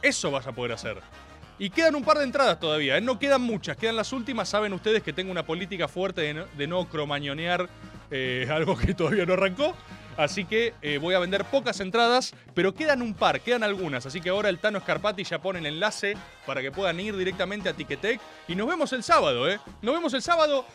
Eso 0.03 0.32
vas 0.32 0.45
a 0.49 0.51
poder 0.51 0.72
hacer. 0.72 1.01
Y 1.61 1.70
quedan 1.70 1.95
un 1.95 2.03
par 2.03 2.18
de 2.18 2.24
entradas 2.24 2.59
todavía, 2.59 2.99
¿eh? 2.99 3.01
no 3.01 3.20
quedan 3.20 3.43
muchas, 3.43 3.76
quedan 3.76 3.95
las 3.95 4.12
últimas. 4.12 4.49
Saben 4.49 4.72
ustedes 4.72 5.05
que 5.05 5.12
tengo 5.12 5.30
una 5.30 5.47
política 5.47 5.87
fuerte 5.87 6.35
de 6.57 6.66
no, 6.66 6.89
cromañonear 6.89 7.68
eh, 8.11 8.49
algo 8.51 8.76
que 8.76 8.95
todavía 8.95 9.24
no 9.26 9.35
arrancó. 9.35 9.72
Así 10.16 10.45
que 10.45 10.74
eh, 10.82 10.99
voy 10.99 11.14
a 11.14 11.20
vender 11.20 11.45
pocas 11.45 11.78
entradas, 11.78 12.35
pero 12.53 12.74
quedan 12.74 13.01
un 13.01 13.14
par, 13.14 13.43
quedan 13.43 13.62
algunas. 13.62 14.07
Así 14.07 14.20
que 14.20 14.30
ahora 14.30 14.49
el 14.49 14.59
Tano 14.59 14.80
Scarpati 14.80 15.22
ya 15.22 15.41
pone 15.41 15.61
el 15.61 15.66
enlace 15.66 16.16
para 16.47 16.62
que 16.62 16.72
puedan 16.72 16.99
ir 16.99 17.16
directamente 17.16 17.68
a 17.68 17.74
Ticketek. 17.74 18.20
Y 18.49 18.57
nos 18.57 18.66
vemos 18.66 18.93
el 18.93 19.05
sábado, 19.05 19.49
¿eh? 19.49 19.61
Nos 19.82 19.95
vemos 19.95 20.12
el 20.14 20.22
sábado. 20.22 20.66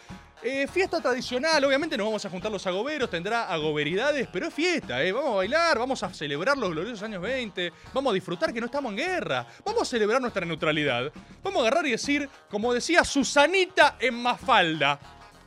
Eh, 0.41 0.67
fiesta 0.67 1.01
tradicional, 1.01 1.65
obviamente 1.65 1.97
nos 1.97 2.07
vamos 2.07 2.25
a 2.25 2.29
juntar 2.29 2.49
los 2.49 2.65
agoberos, 2.65 3.09
tendrá 3.09 3.51
agoberidades, 3.51 4.25
pero 4.31 4.47
es 4.47 4.53
fiesta, 4.53 5.03
¿eh? 5.03 5.11
Vamos 5.11 5.33
a 5.33 5.35
bailar, 5.35 5.77
vamos 5.77 6.01
a 6.01 6.13
celebrar 6.13 6.57
los 6.57 6.69
gloriosos 6.69 7.03
años 7.03 7.21
20, 7.21 7.73
vamos 7.93 8.11
a 8.11 8.13
disfrutar 8.13 8.53
que 8.53 8.61
no 8.61 8.67
estamos 8.67 8.91
en 8.91 8.97
guerra, 8.97 9.45
vamos 9.65 9.81
a 9.81 9.85
celebrar 9.85 10.21
nuestra 10.21 10.45
neutralidad. 10.45 11.11
Vamos 11.43 11.59
a 11.59 11.67
agarrar 11.67 11.85
y 11.87 11.91
decir, 11.91 12.29
como 12.49 12.73
decía 12.73 13.03
Susanita 13.03 13.97
en 13.99 14.15
Mafalda, 14.15 14.97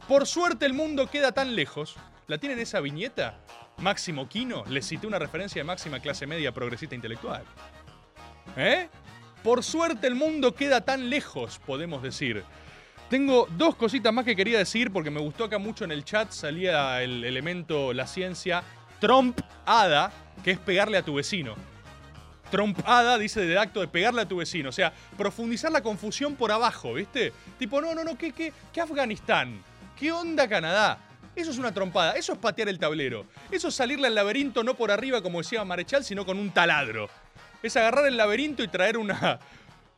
por 0.06 0.26
suerte 0.26 0.66
el 0.66 0.74
mundo 0.74 1.08
queda 1.08 1.32
tan 1.32 1.56
lejos. 1.56 1.96
¿La 2.26 2.36
tienen 2.36 2.58
esa 2.58 2.80
viñeta? 2.80 3.38
Máximo 3.78 4.28
Quino, 4.28 4.64
le 4.66 4.82
cité 4.82 5.06
una 5.06 5.18
referencia 5.18 5.60
de 5.60 5.64
máxima 5.64 6.00
clase 6.00 6.26
media 6.26 6.52
progresista 6.52 6.94
intelectual. 6.94 7.42
¿Eh? 8.58 8.88
Por 9.42 9.64
suerte 9.64 10.06
el 10.06 10.16
mundo 10.16 10.54
queda 10.54 10.82
tan 10.82 11.08
lejos, 11.08 11.58
podemos 11.64 12.02
decir. 12.02 12.44
Tengo 13.12 13.46
dos 13.58 13.76
cositas 13.76 14.10
más 14.10 14.24
que 14.24 14.34
quería 14.34 14.56
decir 14.56 14.90
porque 14.90 15.10
me 15.10 15.20
gustó 15.20 15.44
acá 15.44 15.58
mucho 15.58 15.84
en 15.84 15.92
el 15.92 16.02
chat, 16.02 16.30
salía 16.30 17.02
el 17.02 17.24
elemento, 17.24 17.92
la 17.92 18.06
ciencia, 18.06 18.62
trompada, 19.00 20.10
que 20.42 20.52
es 20.52 20.58
pegarle 20.58 20.96
a 20.96 21.02
tu 21.02 21.16
vecino. 21.16 21.54
Trompada 22.50 23.18
dice 23.18 23.42
del 23.42 23.58
acto 23.58 23.80
de 23.80 23.88
pegarle 23.88 24.22
a 24.22 24.26
tu 24.26 24.38
vecino, 24.38 24.70
o 24.70 24.72
sea, 24.72 24.94
profundizar 25.18 25.70
la 25.70 25.82
confusión 25.82 26.36
por 26.36 26.52
abajo, 26.52 26.94
¿viste? 26.94 27.34
Tipo, 27.58 27.82
no, 27.82 27.94
no, 27.94 28.02
no, 28.02 28.16
¿qué, 28.16 28.32
qué, 28.32 28.50
qué 28.72 28.80
Afganistán? 28.80 29.62
¿Qué 30.00 30.10
onda 30.10 30.48
Canadá? 30.48 30.96
Eso 31.36 31.50
es 31.50 31.58
una 31.58 31.74
trompada, 31.74 32.12
eso 32.12 32.32
es 32.32 32.38
patear 32.38 32.70
el 32.70 32.78
tablero. 32.78 33.26
Eso 33.50 33.68
es 33.68 33.74
salirle 33.74 34.06
al 34.06 34.14
laberinto 34.14 34.64
no 34.64 34.72
por 34.72 34.90
arriba 34.90 35.20
como 35.20 35.42
decía 35.42 35.62
Marechal, 35.66 36.02
sino 36.02 36.24
con 36.24 36.38
un 36.38 36.50
taladro. 36.50 37.10
Es 37.62 37.76
agarrar 37.76 38.06
el 38.06 38.16
laberinto 38.16 38.62
y 38.62 38.68
traer 38.68 38.96
una, 38.96 39.38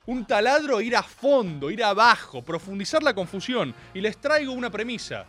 un 0.07 0.27
taladro, 0.27 0.81
ir 0.81 0.97
a 0.97 1.03
fondo, 1.03 1.71
ir 1.71 1.83
abajo, 1.83 2.43
profundizar 2.43 3.03
la 3.03 3.15
confusión. 3.15 3.75
Y 3.95 4.01
les 4.01 4.19
traigo 4.19 4.53
una 4.53 4.71
premisa. 4.71 5.25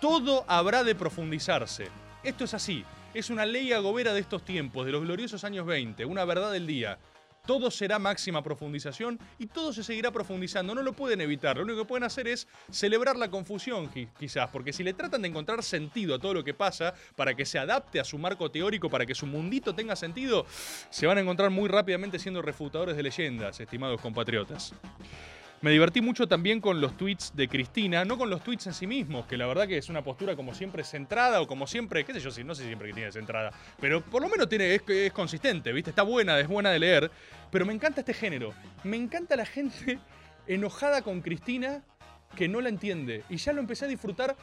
Todo 0.00 0.44
habrá 0.48 0.82
de 0.82 0.94
profundizarse. 0.94 1.88
Esto 2.22 2.44
es 2.44 2.54
así. 2.54 2.84
Es 3.14 3.30
una 3.30 3.44
ley 3.44 3.72
agobera 3.72 4.12
de 4.12 4.20
estos 4.20 4.44
tiempos, 4.44 4.86
de 4.86 4.92
los 4.92 5.02
gloriosos 5.02 5.44
años 5.44 5.66
20, 5.66 6.04
una 6.04 6.24
verdad 6.24 6.50
del 6.50 6.66
día. 6.66 6.98
Todo 7.44 7.72
será 7.72 7.98
máxima 7.98 8.40
profundización 8.40 9.18
y 9.36 9.46
todo 9.48 9.72
se 9.72 9.82
seguirá 9.82 10.12
profundizando. 10.12 10.76
No 10.76 10.82
lo 10.82 10.92
pueden 10.92 11.20
evitar. 11.20 11.56
Lo 11.56 11.64
único 11.64 11.80
que 11.80 11.84
pueden 11.86 12.04
hacer 12.04 12.28
es 12.28 12.46
celebrar 12.70 13.16
la 13.16 13.30
confusión, 13.30 13.90
qui- 13.90 14.08
quizás. 14.16 14.48
Porque 14.50 14.72
si 14.72 14.84
le 14.84 14.94
tratan 14.94 15.22
de 15.22 15.28
encontrar 15.28 15.60
sentido 15.64 16.14
a 16.14 16.20
todo 16.20 16.34
lo 16.34 16.44
que 16.44 16.54
pasa, 16.54 16.94
para 17.16 17.34
que 17.34 17.44
se 17.44 17.58
adapte 17.58 17.98
a 17.98 18.04
su 18.04 18.16
marco 18.16 18.48
teórico, 18.50 18.88
para 18.88 19.04
que 19.06 19.14
su 19.16 19.26
mundito 19.26 19.74
tenga 19.74 19.96
sentido, 19.96 20.46
se 20.88 21.06
van 21.06 21.18
a 21.18 21.20
encontrar 21.22 21.50
muy 21.50 21.68
rápidamente 21.68 22.20
siendo 22.20 22.42
refutadores 22.42 22.96
de 22.96 23.02
leyendas, 23.02 23.58
estimados 23.58 24.00
compatriotas. 24.00 24.72
Me 25.62 25.70
divertí 25.70 26.00
mucho 26.00 26.26
también 26.26 26.60
con 26.60 26.80
los 26.80 26.96
tweets 26.96 27.36
de 27.36 27.46
Cristina, 27.46 28.04
no 28.04 28.18
con 28.18 28.28
los 28.28 28.42
tweets 28.42 28.66
en 28.66 28.74
sí 28.74 28.88
mismos, 28.88 29.26
que 29.26 29.36
la 29.36 29.46
verdad 29.46 29.68
que 29.68 29.78
es 29.78 29.88
una 29.88 30.02
postura 30.02 30.34
como 30.34 30.54
siempre 30.54 30.82
centrada 30.82 31.40
o 31.40 31.46
como 31.46 31.68
siempre, 31.68 32.04
qué 32.04 32.12
sé 32.12 32.18
yo, 32.18 32.44
no 32.44 32.56
sé 32.56 32.64
siempre 32.64 32.88
que 32.88 32.94
tiene 32.94 33.12
centrada, 33.12 33.52
pero 33.80 34.00
por 34.00 34.22
lo 34.22 34.28
menos 34.28 34.48
tiene, 34.48 34.74
es, 34.74 34.82
es 34.88 35.12
consistente, 35.12 35.72
¿viste? 35.72 35.90
Está 35.90 36.02
buena, 36.02 36.40
es 36.40 36.48
buena 36.48 36.70
de 36.70 36.80
leer, 36.80 37.12
pero 37.52 37.64
me 37.64 37.72
encanta 37.72 38.00
este 38.00 38.12
género. 38.12 38.52
Me 38.82 38.96
encanta 38.96 39.36
la 39.36 39.46
gente 39.46 40.00
enojada 40.48 41.02
con 41.02 41.20
Cristina 41.20 41.84
que 42.34 42.48
no 42.48 42.60
la 42.60 42.68
entiende. 42.68 43.22
Y 43.28 43.36
ya 43.36 43.52
lo 43.52 43.60
empecé 43.60 43.84
a 43.84 43.88
disfrutar. 43.88 44.34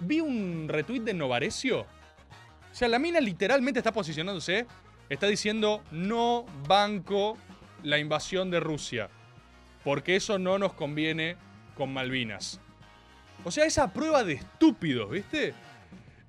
Vi 0.00 0.18
un 0.18 0.66
retweet 0.68 1.02
de 1.02 1.14
Novarecio. 1.14 1.82
O 1.82 2.74
sea, 2.74 2.88
la 2.88 2.98
mina 2.98 3.20
literalmente 3.20 3.78
está 3.78 3.92
posicionándose, 3.92 4.66
está 5.08 5.28
diciendo 5.28 5.84
no 5.92 6.46
banco 6.66 7.38
la 7.84 7.98
invasión 7.98 8.50
de 8.50 8.58
Rusia 8.58 9.08
porque 9.86 10.16
eso 10.16 10.36
no 10.36 10.58
nos 10.58 10.72
conviene 10.72 11.36
con 11.76 11.92
Malvinas. 11.92 12.58
O 13.44 13.52
sea, 13.52 13.66
esa 13.66 13.92
prueba 13.92 14.24
de 14.24 14.32
estúpidos, 14.32 15.08
¿viste? 15.08 15.54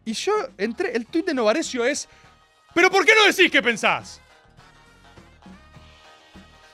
Y 0.05 0.13
yo 0.13 0.31
entré, 0.59 0.95
el 0.95 1.07
tuit 1.07 1.25
de 1.25 1.33
Novarecio 1.33 1.83
es, 1.83 2.07
¿pero 2.75 2.91
por 2.91 3.03
qué 3.03 3.13
no 3.15 3.25
decís 3.25 3.51
qué 3.51 3.63
pensás? 3.63 4.21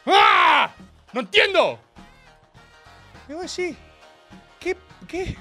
¡Ah! 0.06 0.74
¡No 1.14 1.22
entiendo! 1.22 1.80
Y 3.30 3.34
vos 3.34 3.56
decís, 3.56 3.78
¿qué, 4.60 4.76
qué, 5.08 5.38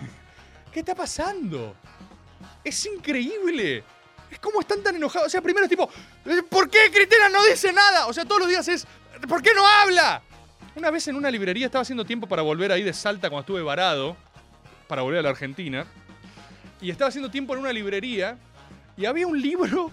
qué 0.72 0.78
está 0.78 0.94
pasando? 0.94 1.74
Es 2.62 2.86
increíble. 2.86 3.82
Es 4.30 4.38
como 4.38 4.60
están 4.60 4.80
tan 4.80 4.94
enojados. 4.94 5.26
O 5.26 5.30
sea, 5.30 5.42
primero 5.42 5.64
es 5.64 5.70
tipo, 5.70 5.90
¿por 6.48 6.70
qué 6.70 6.88
Cristina 6.92 7.28
no 7.28 7.44
dice 7.46 7.72
nada? 7.72 8.06
O 8.06 8.12
sea, 8.12 8.24
todos 8.24 8.42
los 8.42 8.48
días 8.48 8.68
es, 8.68 8.86
¿por 9.28 9.42
qué 9.42 9.52
no 9.54 9.66
habla? 9.66 10.22
Una 10.74 10.90
vez 10.90 11.06
en 11.06 11.16
una 11.16 11.30
librería 11.30 11.66
estaba 11.66 11.82
haciendo 11.82 12.06
tiempo 12.06 12.26
para 12.26 12.40
volver 12.40 12.72
ahí 12.72 12.82
de 12.82 12.94
Salta 12.94 13.28
cuando 13.28 13.40
estuve 13.42 13.62
varado, 13.62 14.16
para 14.88 15.02
volver 15.02 15.18
a 15.18 15.22
la 15.22 15.28
Argentina. 15.28 15.86
Y 16.80 16.90
estaba 16.90 17.10
haciendo 17.10 17.30
tiempo 17.30 17.52
en 17.52 17.60
una 17.60 17.72
librería 17.72 18.38
y 18.96 19.04
había 19.04 19.26
un 19.26 19.40
libro 19.40 19.90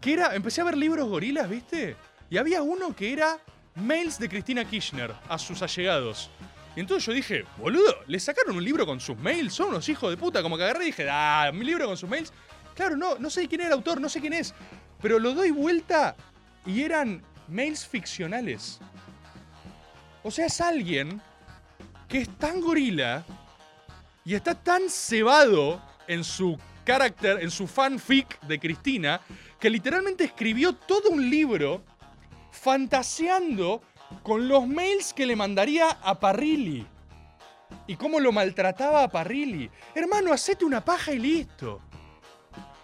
que 0.00 0.12
era. 0.12 0.36
Empecé 0.36 0.60
a 0.60 0.64
ver 0.64 0.76
libros 0.76 1.08
gorilas, 1.08 1.50
¿viste? 1.50 1.96
Y 2.30 2.36
había 2.36 2.62
uno 2.62 2.94
que 2.94 3.12
era 3.12 3.38
mails 3.74 4.20
de 4.20 4.28
Cristina 4.28 4.64
Kirchner 4.64 5.12
a 5.28 5.36
sus 5.36 5.62
allegados. 5.62 6.30
Y 6.76 6.80
entonces 6.80 7.04
yo 7.06 7.12
dije, 7.12 7.44
boludo, 7.58 7.96
le 8.06 8.20
sacaron 8.20 8.56
un 8.56 8.64
libro 8.64 8.86
con 8.86 9.00
sus 9.00 9.18
mails, 9.18 9.52
son 9.52 9.70
unos 9.70 9.88
hijos 9.88 10.10
de 10.10 10.16
puta. 10.16 10.42
Como 10.42 10.56
que 10.56 10.62
agarré 10.62 10.84
y 10.84 10.86
dije, 10.86 11.08
ah, 11.10 11.50
mi 11.52 11.64
libro 11.64 11.86
con 11.86 11.96
sus 11.96 12.08
mails. 12.08 12.32
Claro, 12.76 12.96
no, 12.96 13.16
no 13.18 13.30
sé 13.30 13.48
quién 13.48 13.62
era 13.62 13.68
el 13.68 13.74
autor, 13.74 14.00
no 14.00 14.08
sé 14.08 14.20
quién 14.20 14.34
es. 14.34 14.54
Pero 15.02 15.18
lo 15.18 15.34
doy 15.34 15.50
vuelta 15.50 16.14
y 16.64 16.82
eran 16.82 17.20
mails 17.48 17.84
ficcionales. 17.84 18.78
O 20.22 20.30
sea, 20.30 20.46
es 20.46 20.60
alguien 20.60 21.20
que 22.08 22.18
es 22.18 22.38
tan 22.38 22.60
gorila 22.60 23.24
y 24.24 24.34
está 24.34 24.54
tan 24.54 24.88
cebado 24.88 25.80
en 26.06 26.24
su 26.24 26.58
carácter, 26.84 27.42
en 27.42 27.50
su 27.50 27.66
fanfic 27.66 28.40
de 28.42 28.58
Cristina, 28.58 29.20
que 29.58 29.70
literalmente 29.70 30.24
escribió 30.24 30.74
todo 30.74 31.10
un 31.10 31.30
libro 31.30 31.82
fantaseando 32.50 33.82
con 34.22 34.48
los 34.48 34.66
mails 34.66 35.12
que 35.12 35.26
le 35.26 35.36
mandaría 35.36 35.88
a 35.88 36.18
Parrilli. 36.18 36.86
Y 37.86 37.96
cómo 37.96 38.18
lo 38.18 38.32
maltrataba 38.32 39.04
a 39.04 39.08
Parrilli. 39.08 39.70
Hermano, 39.94 40.32
hacete 40.32 40.64
una 40.64 40.84
paja 40.84 41.12
y 41.12 41.18
listo. 41.18 41.80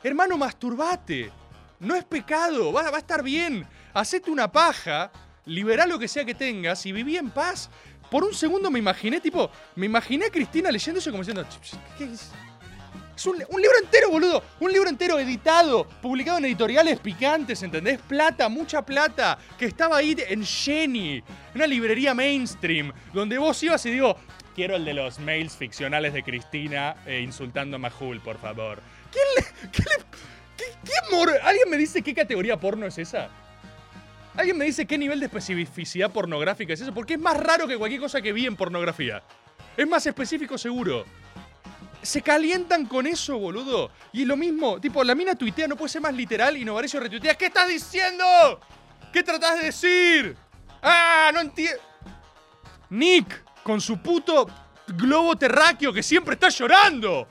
Hermano, 0.02 0.38
masturbate. 0.38 1.32
No 1.80 1.94
es 1.94 2.04
pecado, 2.04 2.72
va, 2.72 2.90
va 2.90 2.96
a 2.96 3.00
estar 3.00 3.22
bien. 3.22 3.66
Hacete 3.92 4.30
una 4.30 4.50
paja, 4.50 5.10
liberá 5.46 5.86
lo 5.86 5.98
que 5.98 6.08
sea 6.08 6.24
que 6.24 6.34
tengas 6.34 6.84
y 6.86 6.92
viví 6.92 7.16
en 7.16 7.30
paz. 7.30 7.70
Por 8.10 8.22
un 8.22 8.34
segundo 8.34 8.70
me 8.70 8.78
imaginé, 8.78 9.20
tipo, 9.20 9.50
me 9.74 9.86
imaginé 9.86 10.26
a 10.26 10.30
Cristina 10.30 10.70
leyendo 10.70 11.00
eso 11.00 11.10
como 11.10 11.22
diciendo, 11.22 11.44
¿qué 11.98 12.04
es? 12.04 12.30
Es 13.16 13.24
un, 13.24 13.38
libro 13.38 13.78
entero, 13.82 14.10
boludo. 14.10 14.42
Un 14.60 14.70
libro 14.70 14.90
entero 14.90 15.18
editado, 15.18 15.84
publicado 16.02 16.36
en 16.36 16.44
editoriales 16.44 17.00
picantes, 17.00 17.62
¿entendés? 17.62 17.98
Plata, 18.06 18.48
mucha 18.50 18.82
plata, 18.84 19.38
que 19.58 19.64
estaba 19.64 19.96
ahí 19.96 20.14
en 20.28 20.44
Jenny, 20.44 21.22
una 21.54 21.66
librería 21.66 22.12
mainstream, 22.12 22.92
donde 23.14 23.38
vos 23.38 23.60
ibas 23.62 23.86
y 23.86 23.90
digo, 23.92 24.16
quiero 24.54 24.76
el 24.76 24.84
de 24.84 24.92
los 24.92 25.18
mails 25.18 25.56
ficcionales 25.56 26.12
de 26.12 26.22
Cristina 26.22 26.96
eh, 27.06 27.20
insultando 27.22 27.76
a 27.76 27.78
Majul, 27.78 28.20
por 28.20 28.38
favor. 28.38 28.82
¿Quién 29.10 29.24
le, 29.36 29.70
qué 29.70 29.82
le- 29.82 30.04
qué- 30.58 30.78
qué? 30.84 31.38
¿Alguien 31.42 31.70
me 31.70 31.78
dice 31.78 32.02
qué 32.02 32.14
categoría 32.14 32.60
porno 32.60 32.86
es 32.86 32.98
esa? 32.98 33.30
¿Alguien 34.36 34.58
me 34.58 34.66
dice 34.66 34.86
qué 34.86 34.98
nivel 34.98 35.18
de 35.18 35.26
especificidad 35.26 36.10
pornográfica 36.10 36.74
es 36.74 36.80
eso? 36.80 36.92
Porque 36.92 37.14
es 37.14 37.20
más 37.20 37.36
raro 37.36 37.66
que 37.66 37.78
cualquier 37.78 38.00
cosa 38.00 38.20
que 38.20 38.32
vi 38.32 38.46
en 38.46 38.54
pornografía. 38.54 39.22
Es 39.76 39.88
más 39.88 40.06
específico 40.06 40.58
seguro. 40.58 41.06
Se 42.02 42.20
calientan 42.20 42.86
con 42.86 43.06
eso, 43.06 43.38
boludo. 43.38 43.90
Y 44.12 44.26
lo 44.26 44.36
mismo, 44.36 44.78
tipo, 44.78 45.02
la 45.02 45.14
mina 45.14 45.34
tuitea, 45.34 45.66
no 45.66 45.76
puede 45.76 45.88
ser 45.88 46.02
más 46.02 46.14
literal 46.14 46.56
y 46.56 46.64
Novarecio 46.64 47.00
retuitea. 47.00 47.34
¿Qué 47.34 47.46
estás 47.46 47.68
diciendo? 47.68 48.60
¿Qué 49.12 49.22
tratás 49.22 49.58
de 49.58 49.66
decir? 49.66 50.36
¡Ah! 50.82 51.30
No 51.32 51.40
entiendo. 51.40 51.82
Nick, 52.90 53.42
con 53.62 53.80
su 53.80 53.98
puto 53.98 54.46
globo 54.86 55.36
terráqueo 55.36 55.92
que 55.92 56.02
siempre 56.02 56.34
está 56.34 56.50
llorando. 56.50 57.26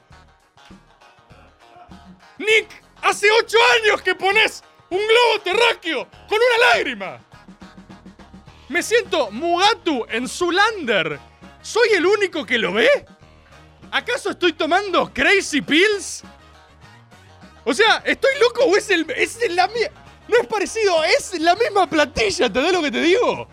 Nick, 2.40 2.84
hace 3.02 3.28
ocho 3.32 3.58
años 3.80 4.02
que 4.02 4.16
pones 4.16 4.64
un 4.90 5.00
globo 5.00 5.42
terráqueo 5.44 6.08
con 6.28 6.38
una 6.38 6.68
lágrima. 6.74 7.20
Me 8.70 8.82
siento 8.82 9.30
Mugatu 9.32 10.06
en 10.10 10.28
Zulander. 10.28 11.20
¿Soy 11.62 11.90
el 11.96 12.06
único 12.06 12.46
que 12.46 12.58
lo 12.58 12.74
ve? 12.74 13.06
¿Acaso 13.92 14.32
estoy 14.32 14.54
tomando 14.54 15.12
Crazy 15.14 15.62
Pills? 15.62 16.24
O 17.64 17.74
sea, 17.74 18.04
¿estoy 18.06 18.32
loco 18.40 18.66
o 18.66 18.78
es 18.78 18.90
el. 18.90 19.10
es 19.12 19.38
la 19.52 19.68
No 20.28 20.38
es 20.40 20.48
parecido, 20.48 21.04
es 21.04 21.40
la 21.40 21.56
misma 21.56 21.90
plantilla, 21.90 22.48
¿entendés 22.48 22.74
lo 22.74 22.82
que 22.82 22.92
te 22.92 23.02
digo? 23.02 23.48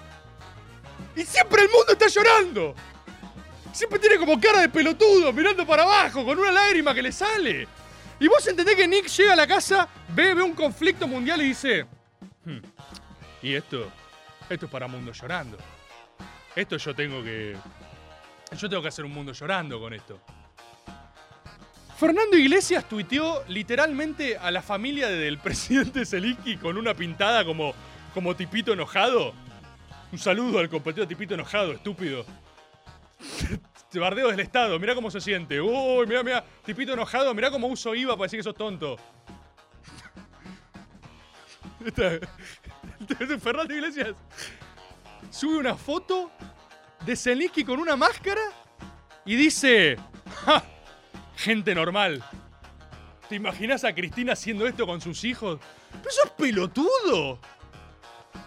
Y 1.16 1.24
siempre 1.24 1.62
el 1.62 1.70
mundo 1.70 1.92
está 1.92 2.08
llorando. 2.08 2.74
Siempre 3.72 3.98
tiene 3.98 4.18
como 4.18 4.38
cara 4.38 4.60
de 4.60 4.68
pelotudo, 4.68 5.32
mirando 5.32 5.66
para 5.66 5.82
abajo, 5.84 6.24
con 6.24 6.38
una 6.38 6.52
lágrima 6.52 6.94
que 6.94 7.02
le 7.02 7.12
sale. 7.12 7.66
Y 8.22 8.28
vos 8.28 8.46
entendés 8.46 8.76
que 8.76 8.86
Nick 8.86 9.08
llega 9.08 9.32
a 9.32 9.36
la 9.36 9.48
casa, 9.48 9.88
ve, 10.10 10.32
un 10.40 10.52
conflicto 10.52 11.08
mundial 11.08 11.42
y 11.42 11.46
dice. 11.46 11.86
"Hmm, 12.44 12.58
y 13.42 13.54
esto. 13.54 13.90
Esto 14.48 14.66
es 14.66 14.70
para 14.70 14.86
mundo 14.86 15.10
llorando. 15.10 15.58
Esto 16.54 16.76
yo 16.76 16.94
tengo 16.94 17.20
que. 17.24 17.56
Yo 18.56 18.68
tengo 18.68 18.80
que 18.80 18.86
hacer 18.86 19.04
un 19.04 19.10
mundo 19.12 19.32
llorando 19.32 19.80
con 19.80 19.92
esto. 19.92 20.20
Fernando 21.98 22.36
Iglesias 22.36 22.88
tuiteó 22.88 23.42
literalmente 23.48 24.38
a 24.38 24.52
la 24.52 24.62
familia 24.62 25.08
del 25.08 25.38
presidente 25.48 26.06
Zelensky 26.06 26.58
con 26.58 26.78
una 26.78 26.94
pintada 26.94 27.44
como, 27.44 27.74
como 28.14 28.36
tipito 28.36 28.72
enojado. 28.72 29.34
Un 30.12 30.18
saludo 30.20 30.60
al 30.60 30.68
compatriota 30.68 31.08
tipito 31.08 31.34
enojado, 31.34 31.72
estúpido. 31.72 32.24
Bardeo 33.98 34.28
del 34.28 34.40
Estado, 34.40 34.78
mirá 34.78 34.94
cómo 34.94 35.10
se 35.10 35.20
siente. 35.20 35.60
Uy, 35.60 36.06
mirá, 36.06 36.22
mirá, 36.22 36.44
tipito 36.64 36.92
enojado, 36.92 37.34
mirá 37.34 37.50
cómo 37.50 37.66
uso 37.66 37.94
IVA 37.94 38.14
para 38.14 38.24
decir 38.24 38.38
que 38.38 38.44
sos 38.44 38.54
tonto. 38.54 38.96
Fernando 43.40 43.74
Iglesias 43.74 44.14
sube 45.30 45.56
una 45.56 45.74
foto 45.76 46.30
de 47.04 47.16
Zelensky 47.16 47.64
con 47.64 47.80
una 47.80 47.96
máscara 47.96 48.42
y 49.24 49.34
dice: 49.34 49.96
"Ja, 50.44 50.62
Gente 51.42 51.74
normal. 51.74 52.22
¿Te 53.28 53.34
imaginas 53.34 53.82
a 53.82 53.92
Cristina 53.92 54.34
haciendo 54.34 54.64
esto 54.66 54.86
con 54.86 55.00
sus 55.00 55.24
hijos? 55.24 55.58
¡Pero 55.90 56.10
sos 56.10 56.30
pelotudo! 56.30 57.40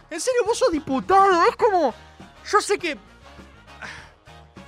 En 0.10 0.22
serio, 0.22 0.44
vos 0.46 0.58
sos 0.58 0.72
diputado. 0.72 1.44
Es 1.46 1.56
como. 1.58 1.94
Yo 2.50 2.62
sé 2.62 2.78
que. 2.78 2.98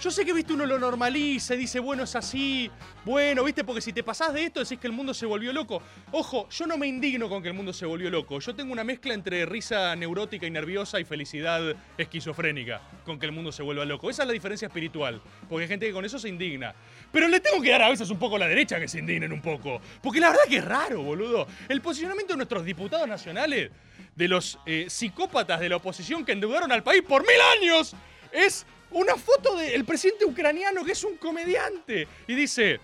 Yo 0.07 0.11
sé 0.11 0.23
que, 0.23 0.31
viste, 0.31 0.53
uno 0.53 0.65
lo 0.65 0.79
normaliza 0.79 1.53
y 1.53 1.57
dice, 1.57 1.81
bueno, 1.81 2.03
es 2.03 2.15
así. 2.15 2.71
Bueno, 3.03 3.43
viste, 3.43 3.65
porque 3.65 3.81
si 3.81 3.91
te 3.91 4.03
pasás 4.03 4.33
de 4.33 4.45
esto 4.45 4.61
decís 4.61 4.79
que 4.79 4.87
el 4.87 4.93
mundo 4.93 5.13
se 5.13 5.25
volvió 5.25 5.51
loco. 5.51 5.81
Ojo, 6.13 6.47
yo 6.47 6.65
no 6.65 6.77
me 6.77 6.87
indigno 6.87 7.27
con 7.27 7.43
que 7.43 7.49
el 7.49 7.53
mundo 7.53 7.73
se 7.73 7.85
volvió 7.85 8.09
loco. 8.09 8.39
Yo 8.39 8.55
tengo 8.55 8.71
una 8.71 8.85
mezcla 8.85 9.13
entre 9.13 9.45
risa 9.45 9.93
neurótica 9.97 10.47
y 10.47 10.49
nerviosa 10.49 10.97
y 11.01 11.03
felicidad 11.03 11.75
esquizofrénica 11.97 12.79
con 13.03 13.19
que 13.19 13.25
el 13.25 13.33
mundo 13.33 13.51
se 13.51 13.63
vuelva 13.63 13.83
loco. 13.83 14.09
Esa 14.09 14.21
es 14.21 14.27
la 14.27 14.33
diferencia 14.33 14.67
espiritual. 14.69 15.21
Porque 15.49 15.63
hay 15.63 15.67
gente 15.67 15.87
que 15.87 15.91
con 15.91 16.05
eso 16.05 16.17
se 16.19 16.29
indigna. 16.29 16.73
Pero 17.11 17.27
le 17.27 17.41
tengo 17.41 17.61
que 17.61 17.71
dar 17.71 17.81
a 17.81 17.89
veces 17.89 18.09
un 18.09 18.17
poco 18.17 18.37
a 18.37 18.39
la 18.39 18.47
derecha 18.47 18.79
que 18.79 18.87
se 18.87 18.99
indignen 18.99 19.33
un 19.33 19.41
poco. 19.41 19.81
Porque 20.01 20.21
la 20.21 20.29
verdad 20.29 20.43
que 20.47 20.59
es 20.59 20.63
raro, 20.63 21.03
boludo. 21.03 21.47
El 21.67 21.81
posicionamiento 21.81 22.31
de 22.31 22.37
nuestros 22.37 22.63
diputados 22.63 23.09
nacionales, 23.09 23.71
de 24.15 24.27
los 24.29 24.57
eh, 24.65 24.85
psicópatas 24.87 25.59
de 25.59 25.67
la 25.67 25.75
oposición 25.75 26.23
que 26.23 26.31
endeudaron 26.31 26.71
al 26.71 26.81
país 26.81 27.01
por 27.01 27.23
mil 27.23 27.41
años, 27.61 27.93
es 28.31 28.65
una 28.91 29.15
foto 29.15 29.55
del 29.55 29.85
presidente 29.85 30.25
ucraniano 30.25 30.83
que 30.83 30.93
es 30.93 31.03
un 31.03 31.17
comediante. 31.17 32.07
Y 32.27 32.35
dice, 32.35 32.79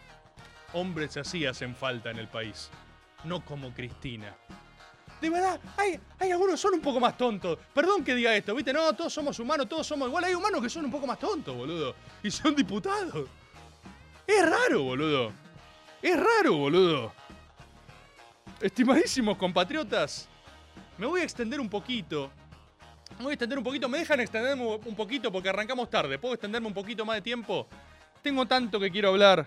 hombres 0.74 1.18
así 1.18 1.46
hacen 1.46 1.76
falta 1.76 2.12
en 2.12 2.18
el 2.18 2.28
país, 2.28 2.70
no 3.24 3.44
como 3.44 3.74
Cristina. 3.74 4.36
De 5.22 5.30
verdad, 5.30 5.60
hay, 5.78 5.98
hay 6.20 6.32
algunos 6.32 6.56
que 6.56 6.62
son 6.62 6.74
un 6.74 6.82
poco 6.82 7.00
más 7.00 7.16
tontos. 7.16 7.58
Perdón 7.74 8.04
que 8.04 8.14
diga 8.14 8.36
esto, 8.36 8.54
¿viste? 8.54 8.74
No, 8.74 8.94
todos 8.94 9.14
somos 9.14 9.40
humanos, 9.40 9.70
todos 9.70 9.88
somos 9.88 10.10
igual. 10.10 10.26
Hay 10.26 10.34
humanos 10.34 10.62
que 10.62 10.70
son 10.70 10.84
un 10.84 10.92
poco 10.92 11.08
más 11.08 11.18
tontos, 11.18 11.56
boludo. 11.56 11.96
Y 12.22 12.30
son 12.30 12.54
diputados. 12.54 13.30
Es 14.28 14.46
raro, 14.46 14.84
boludo. 14.84 15.32
Es 16.02 16.18
raro, 16.20 16.58
boludo. 16.58 17.14
Estimadísimos 18.60 19.38
compatriotas, 19.38 20.28
me 20.98 21.06
voy 21.06 21.22
a 21.22 21.24
extender 21.24 21.62
un 21.62 21.70
poquito. 21.70 22.30
Voy 23.20 23.32
a 23.32 23.34
extender 23.34 23.58
un 23.58 23.64
poquito. 23.64 23.88
¿Me 23.90 24.00
dejan 24.00 24.20
extenderme 24.20 24.66
un 24.86 24.96
poquito? 24.96 25.32
Porque 25.32 25.50
arrancamos 25.50 25.90
tarde. 25.90 26.18
¿Puedo 26.20 26.34
extenderme 26.34 26.68
un 26.68 26.74
poquito 26.74 27.06
más 27.06 27.16
de 27.18 27.22
tiempo? 27.22 27.68
Tengo 28.22 28.46
tanto 28.46 28.80
que 28.80 28.92
quiero 28.92 29.10
hablar. 29.10 29.46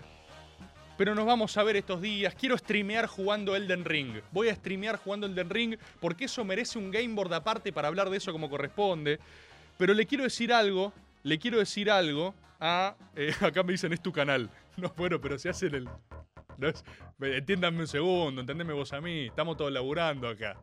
Pero 0.97 1.13
nos 1.13 1.25
vamos 1.27 1.55
a 1.57 1.63
ver 1.63 1.75
estos 1.75 2.01
días. 2.01 2.33
Quiero 2.33 2.57
streamear 2.57 3.05
jugando 3.05 3.55
Elden 3.55 3.85
Ring. 3.85 4.19
Voy 4.31 4.49
a 4.49 4.55
streamear 4.55 4.97
jugando 4.97 5.27
Elden 5.27 5.49
Ring 5.49 5.75
porque 5.99 6.25
eso 6.25 6.43
merece 6.43 6.79
un 6.79 6.89
game 6.89 7.13
board 7.13 7.33
aparte 7.33 7.71
para 7.71 7.87
hablar 7.87 8.09
de 8.09 8.17
eso 8.17 8.31
como 8.31 8.49
corresponde. 8.49 9.19
Pero 9.77 9.93
le 9.93 10.07
quiero 10.07 10.23
decir 10.23 10.51
algo. 10.51 10.91
Le 11.21 11.37
quiero 11.37 11.59
decir 11.59 11.91
algo 11.91 12.33
a. 12.59 12.95
eh, 13.15 13.33
acá 13.41 13.61
me 13.61 13.73
dicen 13.73 13.93
es 13.93 14.01
tu 14.01 14.11
canal. 14.11 14.49
No, 14.77 14.93
bueno, 14.95 15.19
pero 15.19 15.39
se 15.39 15.49
hacen 15.49 15.73
el. 15.73 15.85
no 15.85 16.71
entiéndanme 17.19 17.79
un 17.79 17.87
segundo, 17.87 18.41
entendeme 18.41 18.73
vos 18.73 18.93
a 18.93 19.01
mí. 19.01 19.25
Estamos 19.25 19.57
todos 19.57 19.71
laburando 19.71 20.27
acá. 20.27 20.55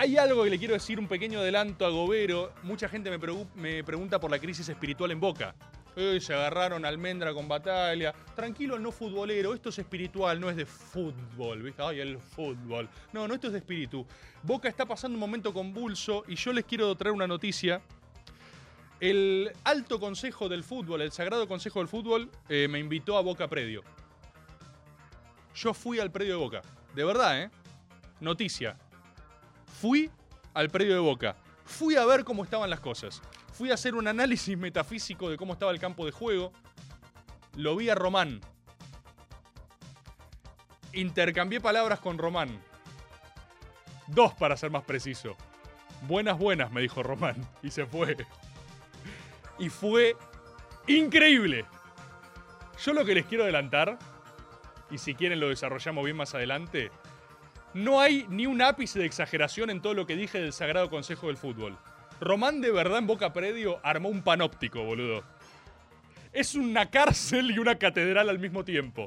Hay 0.00 0.16
algo 0.16 0.44
que 0.44 0.50
le 0.50 0.60
quiero 0.60 0.74
decir, 0.74 1.00
un 1.00 1.08
pequeño 1.08 1.40
adelanto 1.40 1.84
a 1.84 1.88
Gobero. 1.88 2.52
Mucha 2.62 2.88
gente 2.88 3.10
me, 3.10 3.18
pregu- 3.18 3.48
me 3.56 3.82
pregunta 3.82 4.20
por 4.20 4.30
la 4.30 4.38
crisis 4.38 4.68
espiritual 4.68 5.10
en 5.10 5.18
Boca. 5.18 5.56
Eh, 5.96 6.20
se 6.20 6.32
agarraron 6.34 6.84
almendra 6.84 7.34
con 7.34 7.48
batalla. 7.48 8.12
Tranquilo, 8.36 8.78
no 8.78 8.92
futbolero. 8.92 9.54
Esto 9.54 9.70
es 9.70 9.78
espiritual, 9.80 10.38
no 10.38 10.48
es 10.50 10.54
de 10.56 10.66
fútbol. 10.66 11.62
¿viste? 11.64 11.82
Ay, 11.82 11.98
el 11.98 12.18
fútbol. 12.20 12.88
No, 13.12 13.26
no, 13.26 13.34
esto 13.34 13.48
es 13.48 13.54
de 13.54 13.58
espíritu. 13.58 14.06
Boca 14.44 14.68
está 14.68 14.86
pasando 14.86 15.16
un 15.16 15.20
momento 15.20 15.52
convulso 15.52 16.22
y 16.28 16.36
yo 16.36 16.52
les 16.52 16.64
quiero 16.64 16.94
traer 16.94 17.12
una 17.12 17.26
noticia. 17.26 17.80
El 19.00 19.50
alto 19.64 19.98
consejo 19.98 20.48
del 20.48 20.62
fútbol, 20.62 21.02
el 21.02 21.10
sagrado 21.10 21.48
consejo 21.48 21.80
del 21.80 21.88
fútbol, 21.88 22.30
eh, 22.48 22.68
me 22.70 22.78
invitó 22.78 23.18
a 23.18 23.20
Boca 23.20 23.48
Predio. 23.48 23.82
Yo 25.56 25.74
fui 25.74 25.98
al 25.98 26.12
predio 26.12 26.34
de 26.34 26.38
Boca. 26.38 26.62
De 26.94 27.04
verdad, 27.04 27.42
¿eh? 27.42 27.50
Noticia. 28.20 28.76
Fui 29.80 30.10
al 30.54 30.70
predio 30.70 30.94
de 30.94 31.00
Boca. 31.00 31.36
Fui 31.64 31.94
a 31.94 32.04
ver 32.04 32.24
cómo 32.24 32.42
estaban 32.42 32.68
las 32.68 32.80
cosas. 32.80 33.22
Fui 33.52 33.70
a 33.70 33.74
hacer 33.74 33.94
un 33.94 34.08
análisis 34.08 34.58
metafísico 34.58 35.30
de 35.30 35.36
cómo 35.36 35.52
estaba 35.52 35.70
el 35.70 35.78
campo 35.78 36.04
de 36.04 36.10
juego. 36.10 36.52
Lo 37.54 37.76
vi 37.76 37.88
a 37.88 37.94
Román. 37.94 38.40
Intercambié 40.92 41.60
palabras 41.60 42.00
con 42.00 42.18
Román. 42.18 42.60
Dos 44.08 44.34
para 44.34 44.56
ser 44.56 44.70
más 44.70 44.82
preciso. 44.82 45.36
Buenas, 46.02 46.38
buenas, 46.38 46.72
me 46.72 46.80
dijo 46.80 47.02
Román. 47.02 47.36
Y 47.62 47.70
se 47.70 47.86
fue. 47.86 48.16
Y 49.58 49.68
fue 49.68 50.16
increíble. 50.88 51.66
Yo 52.84 52.92
lo 52.94 53.04
que 53.04 53.14
les 53.14 53.26
quiero 53.26 53.44
adelantar, 53.44 53.98
y 54.90 54.98
si 54.98 55.14
quieren 55.14 55.38
lo 55.38 55.48
desarrollamos 55.48 56.04
bien 56.04 56.16
más 56.16 56.34
adelante, 56.34 56.90
no 57.78 58.00
hay 58.00 58.26
ni 58.28 58.46
un 58.46 58.60
ápice 58.60 58.98
de 58.98 59.06
exageración 59.06 59.70
en 59.70 59.80
todo 59.80 59.94
lo 59.94 60.06
que 60.06 60.16
dije 60.16 60.40
del 60.40 60.52
Sagrado 60.52 60.90
Consejo 60.90 61.28
del 61.28 61.36
Fútbol. 61.36 61.78
Román 62.20 62.60
de 62.60 62.72
verdad 62.72 62.98
en 62.98 63.06
Boca 63.06 63.32
Predio 63.32 63.78
armó 63.84 64.08
un 64.08 64.22
panóptico, 64.22 64.82
boludo. 64.82 65.22
Es 66.32 66.56
una 66.56 66.90
cárcel 66.90 67.52
y 67.52 67.58
una 67.58 67.76
catedral 67.76 68.28
al 68.28 68.40
mismo 68.40 68.64
tiempo. 68.64 69.06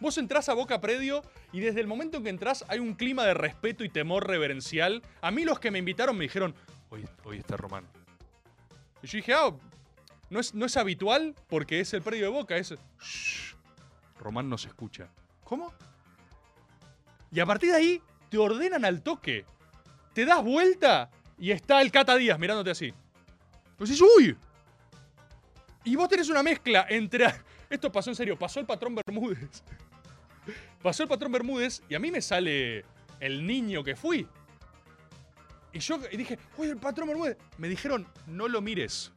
Vos 0.00 0.16
entrás 0.16 0.48
a 0.48 0.54
Boca 0.54 0.80
Predio 0.80 1.22
y 1.52 1.60
desde 1.60 1.80
el 1.80 1.86
momento 1.86 2.16
en 2.16 2.24
que 2.24 2.30
entrás 2.30 2.64
hay 2.68 2.78
un 2.78 2.94
clima 2.94 3.24
de 3.24 3.34
respeto 3.34 3.84
y 3.84 3.90
temor 3.90 4.26
reverencial. 4.26 5.02
A 5.20 5.30
mí 5.30 5.44
los 5.44 5.60
que 5.60 5.70
me 5.70 5.78
invitaron 5.78 6.16
me 6.16 6.24
dijeron, 6.24 6.54
hoy, 6.88 7.04
hoy 7.24 7.38
está 7.38 7.58
Román. 7.58 7.84
Y 9.02 9.08
yo 9.08 9.16
dije, 9.18 9.34
ah, 9.34 9.50
no 10.30 10.40
es, 10.40 10.54
no 10.54 10.64
es 10.64 10.76
habitual 10.78 11.34
porque 11.48 11.80
es 11.80 11.92
el 11.92 12.00
predio 12.00 12.24
de 12.24 12.30
Boca, 12.30 12.56
es... 12.56 12.74
Shh, 12.98 13.54
Román 14.18 14.48
no 14.48 14.56
se 14.56 14.68
escucha. 14.68 15.08
¿Cómo? 15.44 15.72
Y 17.32 17.40
a 17.40 17.46
partir 17.46 17.70
de 17.70 17.76
ahí 17.76 18.02
te 18.28 18.38
ordenan 18.38 18.84
al 18.84 19.02
toque. 19.02 19.44
Te 20.12 20.24
das 20.24 20.42
vuelta 20.42 21.10
y 21.38 21.50
está 21.50 21.82
el 21.82 21.90
Cata 21.90 22.16
Díaz 22.16 22.38
mirándote 22.38 22.70
así. 22.70 22.92
Pues 23.76 23.90
dices, 23.90 24.06
uy. 24.16 24.36
Y 25.84 25.96
vos 25.96 26.08
tenés 26.08 26.28
una 26.28 26.42
mezcla 26.42 26.86
entre... 26.88 27.26
Esto 27.68 27.90
pasó 27.90 28.10
en 28.10 28.16
serio, 28.16 28.38
pasó 28.38 28.60
el 28.60 28.66
patrón 28.66 28.94
Bermúdez. 28.94 29.62
pasó 30.82 31.02
el 31.02 31.08
patrón 31.08 31.32
Bermúdez 31.32 31.82
y 31.88 31.94
a 31.94 31.98
mí 31.98 32.10
me 32.10 32.22
sale 32.22 32.84
el 33.20 33.46
niño 33.46 33.82
que 33.82 33.96
fui. 33.96 34.26
Y 35.72 35.78
yo 35.80 35.98
dije, 35.98 36.38
oye, 36.56 36.70
el 36.70 36.78
patrón 36.78 37.08
Bermúdez. 37.08 37.36
Me 37.58 37.68
dijeron, 37.68 38.06
no 38.26 38.48
lo 38.48 38.60
mires. 38.60 39.12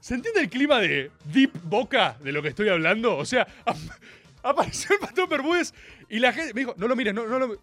¿Se 0.00 0.14
entiende 0.14 0.42
el 0.42 0.50
clima 0.50 0.80
de 0.80 1.10
Deep 1.32 1.62
Boca 1.62 2.18
de 2.20 2.30
lo 2.30 2.42
que 2.42 2.48
estoy 2.48 2.68
hablando? 2.68 3.16
O 3.16 3.24
sea, 3.24 3.46
apareció 4.44 4.94
el 4.94 5.00
patrón 5.00 5.28
Bermúdez 5.28 5.74
y 6.08 6.18
la 6.20 6.32
gente 6.32 6.54
me 6.54 6.60
dijo, 6.60 6.74
no 6.76 6.86
lo 6.86 6.94
mires, 6.94 7.14
no, 7.14 7.26
no 7.26 7.38
lo... 7.38 7.62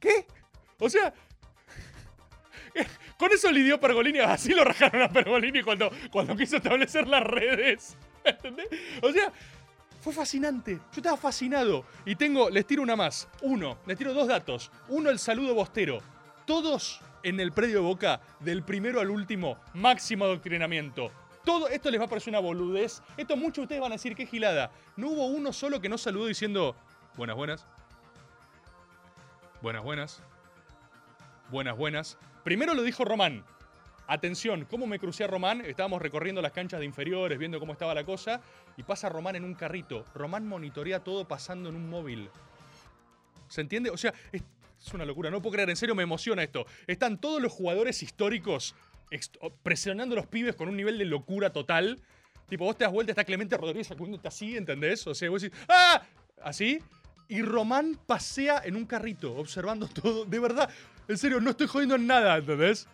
¿Qué? 0.00 0.26
O 0.78 0.90
sea, 0.90 1.14
con 3.18 3.30
eso 3.30 3.52
lidió 3.52 3.78
Pergolini, 3.78 4.18
así 4.18 4.52
lo 4.52 4.64
rajaron 4.64 5.02
a 5.02 5.08
Pergolini 5.08 5.62
cuando, 5.62 5.90
cuando 6.10 6.34
quiso 6.34 6.56
establecer 6.56 7.06
las 7.06 7.22
redes. 7.22 7.96
¿Entendés? 8.24 8.66
O 9.00 9.12
sea, 9.12 9.32
fue 10.00 10.12
fascinante. 10.12 10.72
Yo 10.74 10.96
estaba 10.96 11.16
fascinado. 11.16 11.84
Y 12.04 12.16
tengo, 12.16 12.50
les 12.50 12.66
tiro 12.66 12.82
una 12.82 12.96
más. 12.96 13.28
Uno, 13.42 13.78
les 13.86 13.96
tiro 13.96 14.12
dos 14.12 14.26
datos. 14.26 14.72
Uno, 14.88 15.10
el 15.10 15.18
saludo 15.18 15.54
bostero. 15.54 16.00
Todos 16.46 17.00
en 17.22 17.38
el 17.38 17.52
predio 17.52 17.76
de 17.76 17.82
Boca, 17.82 18.20
del 18.40 18.64
primero 18.64 19.00
al 19.00 19.10
último, 19.10 19.58
máximo 19.74 20.24
adoctrinamiento. 20.24 21.12
Todo 21.44 21.68
esto 21.68 21.90
les 21.90 22.00
va 22.00 22.04
a 22.04 22.08
parecer 22.08 22.30
una 22.30 22.40
boludez. 22.40 23.02
Esto 23.16 23.36
muchos 23.36 23.56
de 23.56 23.62
ustedes 23.62 23.80
van 23.80 23.92
a 23.92 23.96
decir 23.96 24.14
que 24.14 24.26
gilada. 24.26 24.70
No 24.96 25.08
hubo 25.08 25.26
uno 25.26 25.52
solo 25.52 25.80
que 25.80 25.88
no 25.88 25.98
saludó 25.98 26.26
diciendo 26.26 26.76
buenas, 27.16 27.36
buenas. 27.36 27.66
Buenas, 29.60 29.82
buenas. 29.82 30.22
Buenas, 31.50 31.76
buenas. 31.76 32.18
Primero 32.44 32.74
lo 32.74 32.82
dijo 32.82 33.04
Román. 33.04 33.44
Atención, 34.08 34.66
¿cómo 34.68 34.86
me 34.86 34.98
crucé 34.98 35.24
a 35.24 35.26
Román? 35.28 35.60
Estábamos 35.60 36.02
recorriendo 36.02 36.42
las 36.42 36.52
canchas 36.52 36.80
de 36.80 36.86
inferiores, 36.86 37.38
viendo 37.38 37.60
cómo 37.60 37.72
estaba 37.72 37.94
la 37.94 38.04
cosa, 38.04 38.40
y 38.76 38.82
pasa 38.82 39.08
Román 39.08 39.36
en 39.36 39.44
un 39.44 39.54
carrito. 39.54 40.04
Román 40.14 40.46
monitorea 40.46 41.00
todo 41.00 41.26
pasando 41.26 41.68
en 41.68 41.76
un 41.76 41.88
móvil. 41.88 42.28
¿Se 43.48 43.60
entiende? 43.60 43.90
O 43.90 43.96
sea, 43.96 44.12
es, 44.32 44.42
una 44.92 45.04
locura, 45.04 45.30
no 45.30 45.40
puedo 45.40 45.54
creer, 45.54 45.70
en 45.70 45.76
serio 45.76 45.94
me 45.94 46.02
emociona 46.02 46.42
esto. 46.42 46.66
Están 46.86 47.18
todos 47.18 47.40
los 47.40 47.52
jugadores 47.52 48.02
históricos 48.02 48.74
presionando 49.62 50.14
a 50.14 50.16
los 50.16 50.26
pibes 50.26 50.54
con 50.56 50.68
un 50.68 50.76
nivel 50.76 50.98
de 50.98 51.04
locura 51.04 51.52
total. 51.52 52.00
Tipo, 52.48 52.64
vos 52.64 52.76
te 52.76 52.84
das 52.84 52.92
vuelta, 52.92 53.12
está 53.12 53.24
Clemente 53.24 53.56
Rodríguez 53.56 53.86
sacándote 53.86 54.28
así, 54.28 54.56
¿entendés? 54.56 55.06
O 55.06 55.14
sea, 55.14 55.30
vos 55.30 55.42
decís, 55.42 55.58
¡ah! 55.68 56.02
Así. 56.42 56.80
Y 57.28 57.40
Román 57.42 57.98
pasea 58.06 58.60
en 58.64 58.76
un 58.76 58.84
carrito, 58.84 59.34
observando 59.36 59.88
todo. 60.02 60.24
De 60.24 60.38
verdad, 60.38 60.68
en 61.08 61.16
serio, 61.16 61.40
no 61.40 61.50
estoy 61.50 61.66
jodiendo 61.66 61.94
en 61.94 62.06
nada, 62.06 62.36
¿entendés? 62.36 62.86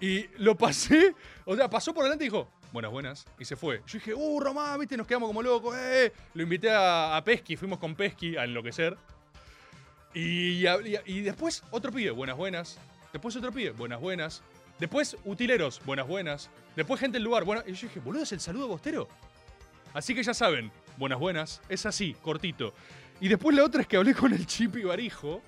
Y 0.00 0.26
lo 0.38 0.56
pasé, 0.56 1.14
o 1.44 1.56
sea, 1.56 1.68
pasó 1.68 1.92
por 1.92 2.04
delante 2.04 2.24
y 2.24 2.28
dijo, 2.28 2.48
buenas, 2.72 2.90
buenas, 2.92 3.26
y 3.38 3.44
se 3.44 3.56
fue. 3.56 3.82
Yo 3.86 3.98
dije, 3.98 4.14
uh, 4.14 4.40
Román, 4.40 4.78
viste, 4.78 4.96
nos 4.96 5.06
quedamos 5.06 5.28
como 5.28 5.42
locos, 5.42 5.76
eh. 5.76 6.12
Lo 6.34 6.42
invité 6.44 6.70
a, 6.70 7.16
a 7.16 7.24
Pesky, 7.24 7.56
fuimos 7.56 7.78
con 7.80 7.94
Pesky 7.96 8.36
a 8.36 8.44
enloquecer. 8.44 8.96
Y, 10.14 10.64
y- 10.66 10.98
y 11.04 11.20
después 11.20 11.62
otro 11.70 11.92
pibe, 11.92 12.12
buenas, 12.12 12.36
buenas. 12.36 12.78
Después 13.12 13.34
otro 13.36 13.52
pibe, 13.52 13.70
buenas, 13.70 14.00
buenas. 14.00 14.42
Después 14.78 15.16
utileros, 15.24 15.80
buenas, 15.84 16.06
buenas. 16.06 16.50
Después 16.76 17.00
gente 17.00 17.16
del 17.16 17.24
lugar, 17.24 17.44
buenas. 17.44 17.66
Y 17.66 17.72
yo 17.72 17.88
dije, 17.88 18.00
boludo, 18.00 18.22
es 18.22 18.32
el 18.32 18.40
saludo 18.40 18.68
bostero. 18.68 19.08
Así 19.92 20.14
que 20.14 20.22
ya 20.22 20.34
saben, 20.34 20.70
buenas, 20.96 21.18
buenas. 21.18 21.60
Es 21.68 21.84
así, 21.86 22.14
cortito. 22.22 22.72
Y 23.20 23.28
después 23.28 23.56
la 23.56 23.64
otra 23.64 23.80
es 23.82 23.88
que 23.88 23.96
hablé 23.96 24.14
con 24.14 24.32
el 24.32 24.46
Chipi 24.46 24.82
Barijo. 24.82 25.42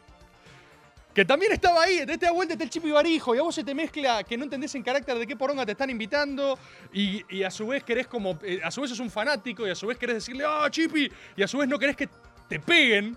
Que 1.15 1.25
también 1.25 1.53
estaba 1.53 1.83
ahí, 1.83 2.05
de 2.05 2.13
esta 2.13 2.31
vuelta 2.33 2.55
el 2.55 2.71
Chipi 2.71 2.91
Barijo. 2.91 3.35
Y 3.35 3.39
a 3.39 3.43
vos 3.43 3.55
se 3.55 3.63
te 3.63 3.75
mezcla 3.75 4.25
que 4.25 4.37
no 4.37 4.45
entendés 4.45 4.75
en 4.75 4.83
carácter 4.83 5.19
de 5.19 5.27
qué 5.27 5.37
poronga 5.37 5.65
te 5.65 5.73
están 5.73 5.91
invitando. 5.91 6.59
Y, 6.93 7.25
y 7.29 7.45
a 7.45 7.51
su 7.51 7.67
vez 7.69 7.85
querés 7.85 8.09
como. 8.09 8.39
eh, 8.43 8.61
a 8.65 8.71
su 8.71 8.81
vez 8.81 8.91
sos 8.91 9.01
un 9.01 9.11
fanático. 9.11 9.67
Y 9.67 9.71
a 9.71 9.75
su 9.77 9.87
vez 9.87 9.99
querés 9.99 10.17
decirle, 10.17 10.45
¡ah, 10.47 10.67
Chipi! 10.71 11.11
Y 11.37 11.43
a 11.43 11.47
su 11.49 11.59
vez 11.59 11.69
no 11.69 11.79
querés 11.79 11.97
que 11.97 12.09
te 12.49 12.59
peguen. 12.59 13.17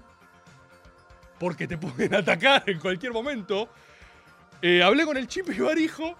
Porque 1.40 1.68
te 1.68 1.78
pueden 1.80 2.14
atacar 2.14 2.64
en 2.68 2.80
cualquier 2.80 3.12
momento. 3.12 3.70
Eh, 4.66 4.82
hablé 4.82 5.04
con 5.04 5.18
el 5.18 5.28
Chipi 5.28 5.60
Barijo. 5.60 6.16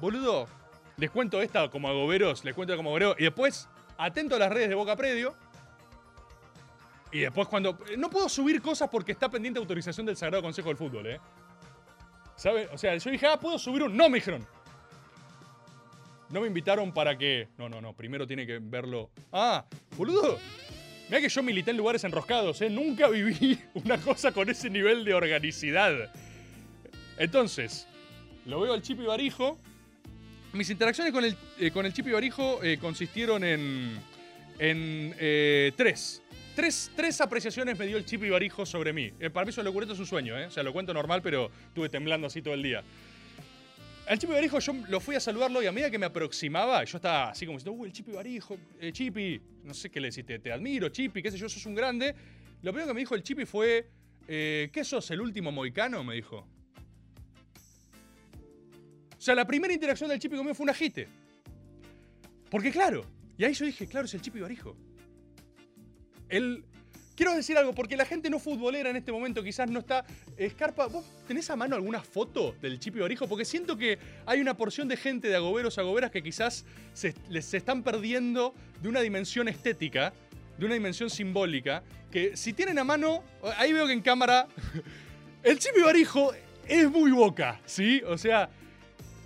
Boludo, 0.00 0.48
les 0.96 1.08
cuento 1.08 1.40
esta 1.40 1.70
como 1.70 1.86
agoberos, 1.86 2.44
les 2.44 2.52
cuento 2.52 2.76
como 2.76 2.88
agoberos. 2.88 3.14
Y 3.16 3.22
después, 3.22 3.68
atento 3.96 4.34
a 4.34 4.40
las 4.40 4.52
redes 4.52 4.70
de 4.70 4.74
Boca 4.74 4.96
Predio. 4.96 5.36
Y 7.12 7.20
después 7.20 7.46
cuando... 7.46 7.78
No 7.96 8.10
puedo 8.10 8.28
subir 8.28 8.60
cosas 8.60 8.90
porque 8.90 9.12
está 9.12 9.28
pendiente 9.28 9.60
autorización 9.60 10.04
del 10.04 10.16
Sagrado 10.16 10.42
Consejo 10.42 10.66
del 10.66 10.76
Fútbol, 10.76 11.06
¿eh? 11.06 11.20
¿Sabe? 12.34 12.68
O 12.72 12.76
sea, 12.76 12.96
yo 12.96 13.08
dije, 13.08 13.24
ah, 13.28 13.38
¿puedo 13.38 13.56
subir 13.56 13.84
un...? 13.84 13.96
No, 13.96 14.08
me 14.08 14.16
dijeron. 14.18 14.44
No 16.30 16.40
me 16.40 16.48
invitaron 16.48 16.92
para 16.92 17.16
que... 17.16 17.50
No, 17.56 17.68
no, 17.68 17.80
no, 17.80 17.92
primero 17.92 18.26
tiene 18.26 18.48
que 18.48 18.58
verlo... 18.58 19.10
Ah, 19.32 19.64
boludo. 19.96 20.40
Mira 21.08 21.20
que 21.20 21.28
yo 21.28 21.40
milité 21.40 21.70
en 21.70 21.76
lugares 21.76 22.02
enroscados, 22.02 22.60
¿eh? 22.62 22.68
Nunca 22.68 23.06
viví 23.06 23.60
una 23.74 23.96
cosa 23.98 24.32
con 24.32 24.50
ese 24.50 24.68
nivel 24.68 25.04
de 25.04 25.14
organicidad. 25.14 26.10
Entonces, 27.18 27.86
lo 28.46 28.60
veo 28.60 28.72
al 28.72 28.82
Chipi 28.82 29.04
Barijo. 29.04 29.58
Mis 30.52 30.70
interacciones 30.70 31.12
con 31.12 31.24
el, 31.24 31.36
eh, 31.58 31.70
con 31.70 31.86
el 31.86 31.92
Chipi 31.92 32.10
Barijo 32.10 32.62
eh, 32.62 32.78
consistieron 32.78 33.42
en, 33.44 33.98
en 34.58 35.14
eh, 35.18 35.72
tres. 35.76 36.22
tres. 36.54 36.90
Tres 36.94 37.20
apreciaciones 37.20 37.78
me 37.78 37.86
dio 37.86 37.96
el 37.96 38.04
Chipi 38.04 38.28
Barijo 38.30 38.64
sobre 38.64 38.92
mí. 38.92 39.10
Eh, 39.18 39.30
para 39.30 39.44
mí 39.44 39.50
eso 39.50 39.62
locurito 39.62 39.92
es 39.94 39.98
un 39.98 40.06
sueño, 40.06 40.38
¿eh? 40.38 40.46
O 40.46 40.50
sea, 40.50 40.62
lo 40.62 40.72
cuento 40.72 40.94
normal, 40.94 41.22
pero 41.22 41.50
estuve 41.68 41.88
temblando 41.88 42.26
así 42.26 42.42
todo 42.42 42.54
el 42.54 42.62
día. 42.62 42.82
Al 44.06 44.18
Chipi 44.18 44.34
Barijo 44.34 44.58
yo 44.58 44.74
lo 44.88 45.00
fui 45.00 45.16
a 45.16 45.20
saludarlo 45.20 45.62
y 45.62 45.66
a 45.66 45.72
medida 45.72 45.90
que 45.90 45.98
me 45.98 46.06
aproximaba, 46.06 46.84
yo 46.84 46.98
estaba 46.98 47.30
así 47.30 47.46
como 47.46 47.58
diciendo, 47.58 47.80
uy, 47.80 47.88
el 47.88 47.92
Chipi 47.94 48.12
Barijo, 48.12 48.58
eh, 48.78 48.92
Chipi, 48.92 49.40
no 49.64 49.72
sé 49.72 49.90
qué 49.90 49.98
le 49.98 50.08
deciste, 50.08 50.38
te 50.38 50.52
admiro, 50.52 50.90
Chipi, 50.90 51.22
qué 51.22 51.30
sé 51.30 51.38
yo, 51.38 51.48
sos 51.48 51.64
un 51.64 51.74
grande. 51.74 52.14
Lo 52.62 52.70
primero 52.72 52.88
que 52.88 52.94
me 52.94 53.00
dijo 53.00 53.14
el 53.14 53.22
Chipi 53.22 53.46
fue, 53.46 53.88
eh, 54.28 54.68
¿qué 54.72 54.84
sos, 54.84 55.10
el 55.10 55.20
último 55.20 55.50
moicano? 55.50 56.04
Me 56.04 56.14
dijo. 56.16 56.46
O 59.24 59.26
sea, 59.26 59.34
la 59.34 59.46
primera 59.46 59.72
interacción 59.72 60.10
del 60.10 60.18
Chipi 60.18 60.36
conmigo 60.36 60.54
fue 60.54 60.64
un 60.64 60.68
agite. 60.70 61.08
Porque 62.50 62.70
claro, 62.70 63.06
y 63.38 63.44
ahí 63.44 63.54
yo 63.54 63.64
dije, 63.64 63.86
claro, 63.86 64.04
es 64.04 64.12
el 64.12 64.20
Chipi 64.20 64.38
Barijo. 64.38 64.76
Él... 66.28 66.62
Quiero 67.16 67.32
decir 67.34 67.56
algo, 67.56 67.72
porque 67.72 67.96
la 67.96 68.04
gente 68.04 68.28
no 68.28 68.38
futbolera 68.38 68.90
en 68.90 68.96
este 68.96 69.12
momento 69.12 69.42
quizás 69.42 69.70
no 69.70 69.78
está... 69.78 70.04
Escarpa, 70.36 70.88
¿vos 70.88 71.06
tenés 71.26 71.48
a 71.48 71.56
mano 71.56 71.74
alguna 71.74 72.02
foto 72.02 72.54
del 72.60 72.78
Chipi 72.78 72.98
Barijo? 72.98 73.26
Porque 73.26 73.46
siento 73.46 73.78
que 73.78 73.98
hay 74.26 74.40
una 74.42 74.58
porción 74.58 74.88
de 74.88 74.98
gente 74.98 75.28
de 75.28 75.36
agoberos, 75.36 75.78
agoberas 75.78 76.10
que 76.10 76.22
quizás 76.22 76.66
se, 76.92 77.14
les- 77.30 77.46
se 77.46 77.56
están 77.56 77.82
perdiendo 77.82 78.54
de 78.82 78.90
una 78.90 79.00
dimensión 79.00 79.48
estética, 79.48 80.12
de 80.58 80.66
una 80.66 80.74
dimensión 80.74 81.08
simbólica, 81.08 81.82
que 82.10 82.36
si 82.36 82.52
tienen 82.52 82.78
a 82.78 82.84
mano, 82.84 83.24
ahí 83.56 83.72
veo 83.72 83.86
que 83.86 83.94
en 83.94 84.02
cámara, 84.02 84.46
el 85.42 85.58
Chipi 85.58 85.80
Barijo 85.80 86.34
es 86.68 86.90
muy 86.90 87.10
boca, 87.12 87.58
¿sí? 87.64 88.02
O 88.06 88.18
sea, 88.18 88.50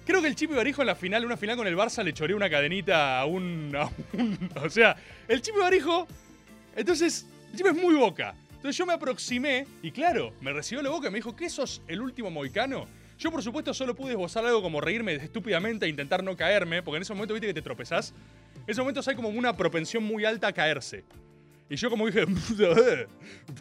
Creo 0.08 0.22
que 0.22 0.28
el 0.28 0.34
Chipi 0.34 0.54
Barijo 0.54 0.80
en 0.80 0.86
la 0.86 0.94
final, 0.94 1.26
una 1.26 1.36
final 1.36 1.54
con 1.58 1.66
el 1.66 1.76
Barça, 1.76 2.02
le 2.02 2.14
choreó 2.14 2.34
una 2.34 2.48
cadenita 2.48 3.20
a 3.20 3.26
un, 3.26 3.70
a 3.76 3.90
un- 4.14 4.50
O 4.64 4.70
sea, 4.70 4.96
el 5.28 5.42
Chipi 5.42 5.58
Barijo. 5.58 6.08
Entonces, 6.74 7.26
el 7.50 7.58
Chipi 7.58 7.68
es 7.68 7.76
muy 7.76 7.94
boca. 7.94 8.34
Entonces 8.52 8.74
yo 8.74 8.86
me 8.86 8.94
aproximé 8.94 9.66
y, 9.82 9.90
claro, 9.90 10.32
me 10.40 10.50
recibió 10.54 10.80
la 10.82 10.88
boca 10.88 11.08
y 11.08 11.10
me 11.10 11.18
dijo: 11.18 11.36
¿Qué 11.36 11.50
sos 11.50 11.82
el 11.88 12.00
último 12.00 12.30
moicano? 12.30 12.86
Yo, 13.18 13.30
por 13.30 13.42
supuesto, 13.42 13.74
solo 13.74 13.94
pude 13.94 14.12
esbozar 14.12 14.46
algo 14.46 14.62
como 14.62 14.80
reírme 14.80 15.12
estúpidamente 15.16 15.84
e 15.84 15.90
intentar 15.90 16.24
no 16.24 16.34
caerme, 16.38 16.82
porque 16.82 16.96
en 16.96 17.02
ese 17.02 17.12
momento, 17.12 17.34
viste 17.34 17.48
que 17.48 17.52
te 17.52 17.60
tropezás. 17.60 18.14
En 18.56 18.62
esos 18.66 18.78
momentos 18.82 19.06
hay 19.08 19.14
como 19.14 19.28
una 19.28 19.54
propensión 19.58 20.04
muy 20.04 20.24
alta 20.24 20.48
a 20.48 20.52
caerse. 20.54 21.04
Y 21.70 21.76
yo 21.76 21.90
como 21.90 22.06
dije, 22.06 22.24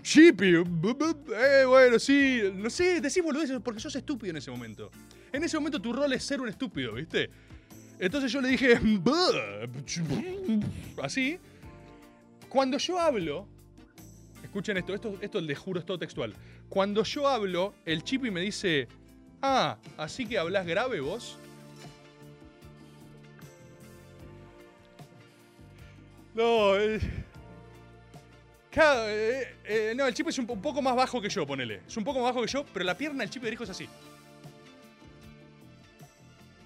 Chippy, 0.02 0.56
eh, 0.56 1.66
bueno, 1.66 2.00
sí, 2.00 2.42
no 2.54 2.70
sé, 2.70 3.02
decís 3.02 3.22
boludeces 3.22 3.60
porque 3.62 3.82
sos 3.82 3.96
estúpido 3.96 4.32
en 4.32 4.38
ese 4.38 4.50
momento. 4.50 4.90
En 5.32 5.44
ese 5.44 5.58
momento 5.58 5.82
tu 5.82 5.92
rol 5.92 6.14
es 6.14 6.24
ser 6.24 6.40
un 6.40 6.48
estúpido, 6.48 6.94
¿viste? 6.94 7.30
Entonces 8.00 8.32
yo 8.32 8.40
le 8.40 8.50
dije, 8.50 8.80
así. 11.04 11.38
Cuando 12.48 12.78
yo 12.78 12.98
hablo, 12.98 13.46
escuchen 14.42 14.78
esto, 14.78 14.94
esto, 14.94 15.18
esto 15.20 15.42
les 15.42 15.60
juro 15.60 15.80
es 15.80 15.86
todo 15.86 16.00
textual. 16.00 16.34
Cuando 16.70 17.04
yo 17.04 17.28
hablo, 17.28 17.74
el 17.86 18.04
Chippy 18.04 18.32
me 18.32 18.40
dice, 18.40 18.88
ah, 19.42 19.78
así 19.98 20.26
que 20.26 20.38
hablas 20.38 20.66
grave 20.66 21.02
vos. 21.02 21.38
No, 26.34 26.78
eh, 26.78 27.02
Claro, 28.78 29.10
eh, 29.10 29.56
eh, 29.66 29.94
no, 29.96 30.06
el 30.06 30.14
chip 30.14 30.28
es 30.28 30.38
un, 30.38 30.46
po- 30.46 30.54
un 30.54 30.62
poco 30.62 30.84
más 30.84 30.96
bajo 30.96 31.20
que 31.20 31.30
yo, 31.30 31.48
ponele. 31.48 31.82
Es 31.88 31.98
un 31.98 32.04
poco 32.04 32.20
más 32.22 32.32
bajo 32.32 32.46
que 32.46 32.52
yo, 32.52 32.64
pero 32.72 32.86
la 32.86 32.96
pierna 32.96 33.22
del 33.24 33.30
chip 33.32 33.42
de 33.42 33.52
hijo 33.52 33.64
es 33.64 33.72
así. 33.72 33.90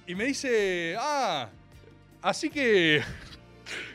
Y 0.06 0.14
me 0.14 0.26
dice, 0.26 0.98
ah, 1.00 1.48
así 2.22 2.50
que... 2.50 3.02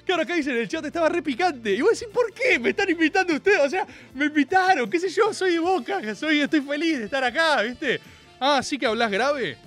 Claro, 0.06 0.22
acá 0.22 0.34
dice 0.34 0.50
en 0.50 0.56
el 0.56 0.68
chat, 0.68 0.82
estaba 0.86 1.10
re 1.10 1.20
picante. 1.20 1.74
Y 1.74 1.82
vos 1.82 1.90
decís, 1.90 2.08
¿por 2.14 2.32
qué? 2.32 2.58
¿Me 2.58 2.70
están 2.70 2.88
invitando 2.88 3.34
ustedes? 3.34 3.58
O 3.60 3.68
sea, 3.68 3.86
me 4.14 4.24
invitaron, 4.24 4.88
qué 4.88 4.98
sé 4.98 5.10
yo, 5.10 5.34
soy 5.34 5.52
de 5.52 5.58
Boca, 5.58 6.14
soy, 6.14 6.40
estoy 6.40 6.62
feliz 6.62 7.00
de 7.00 7.04
estar 7.04 7.22
acá, 7.22 7.60
¿viste? 7.60 8.00
Ah, 8.40 8.62
¿sí 8.62 8.78
que 8.78 8.86
hablas 8.86 9.10
grave? 9.10 9.58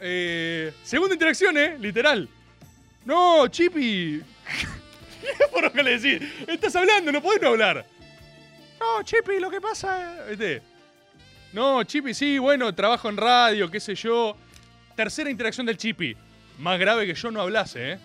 Eh, 0.00 0.72
segunda 0.84 1.12
interacción, 1.14 1.58
¿eh? 1.58 1.76
Literal. 1.78 2.26
No, 3.04 3.46
Chipi. 3.48 4.22
lo 5.62 5.72
que 5.72 5.82
le 5.82 5.98
decís? 5.98 6.28
Estás 6.46 6.74
hablando, 6.76 7.12
no 7.12 7.22
podés 7.22 7.40
no 7.42 7.48
hablar. 7.48 7.84
No, 8.78 9.02
Chipi, 9.02 9.38
lo 9.38 9.50
que 9.50 9.60
pasa. 9.60 10.24
¿Viste? 10.28 10.62
No, 11.52 11.82
Chipi, 11.84 12.14
sí, 12.14 12.38
bueno, 12.38 12.74
trabajo 12.74 13.08
en 13.08 13.16
radio, 13.16 13.70
qué 13.70 13.80
sé 13.80 13.94
yo. 13.94 14.36
Tercera 14.96 15.30
interacción 15.30 15.66
del 15.66 15.76
Chipi. 15.76 16.16
Más 16.58 16.78
grave 16.78 17.06
que 17.06 17.14
yo 17.14 17.30
no 17.30 17.40
hablase, 17.40 17.92
¿eh? 17.92 17.98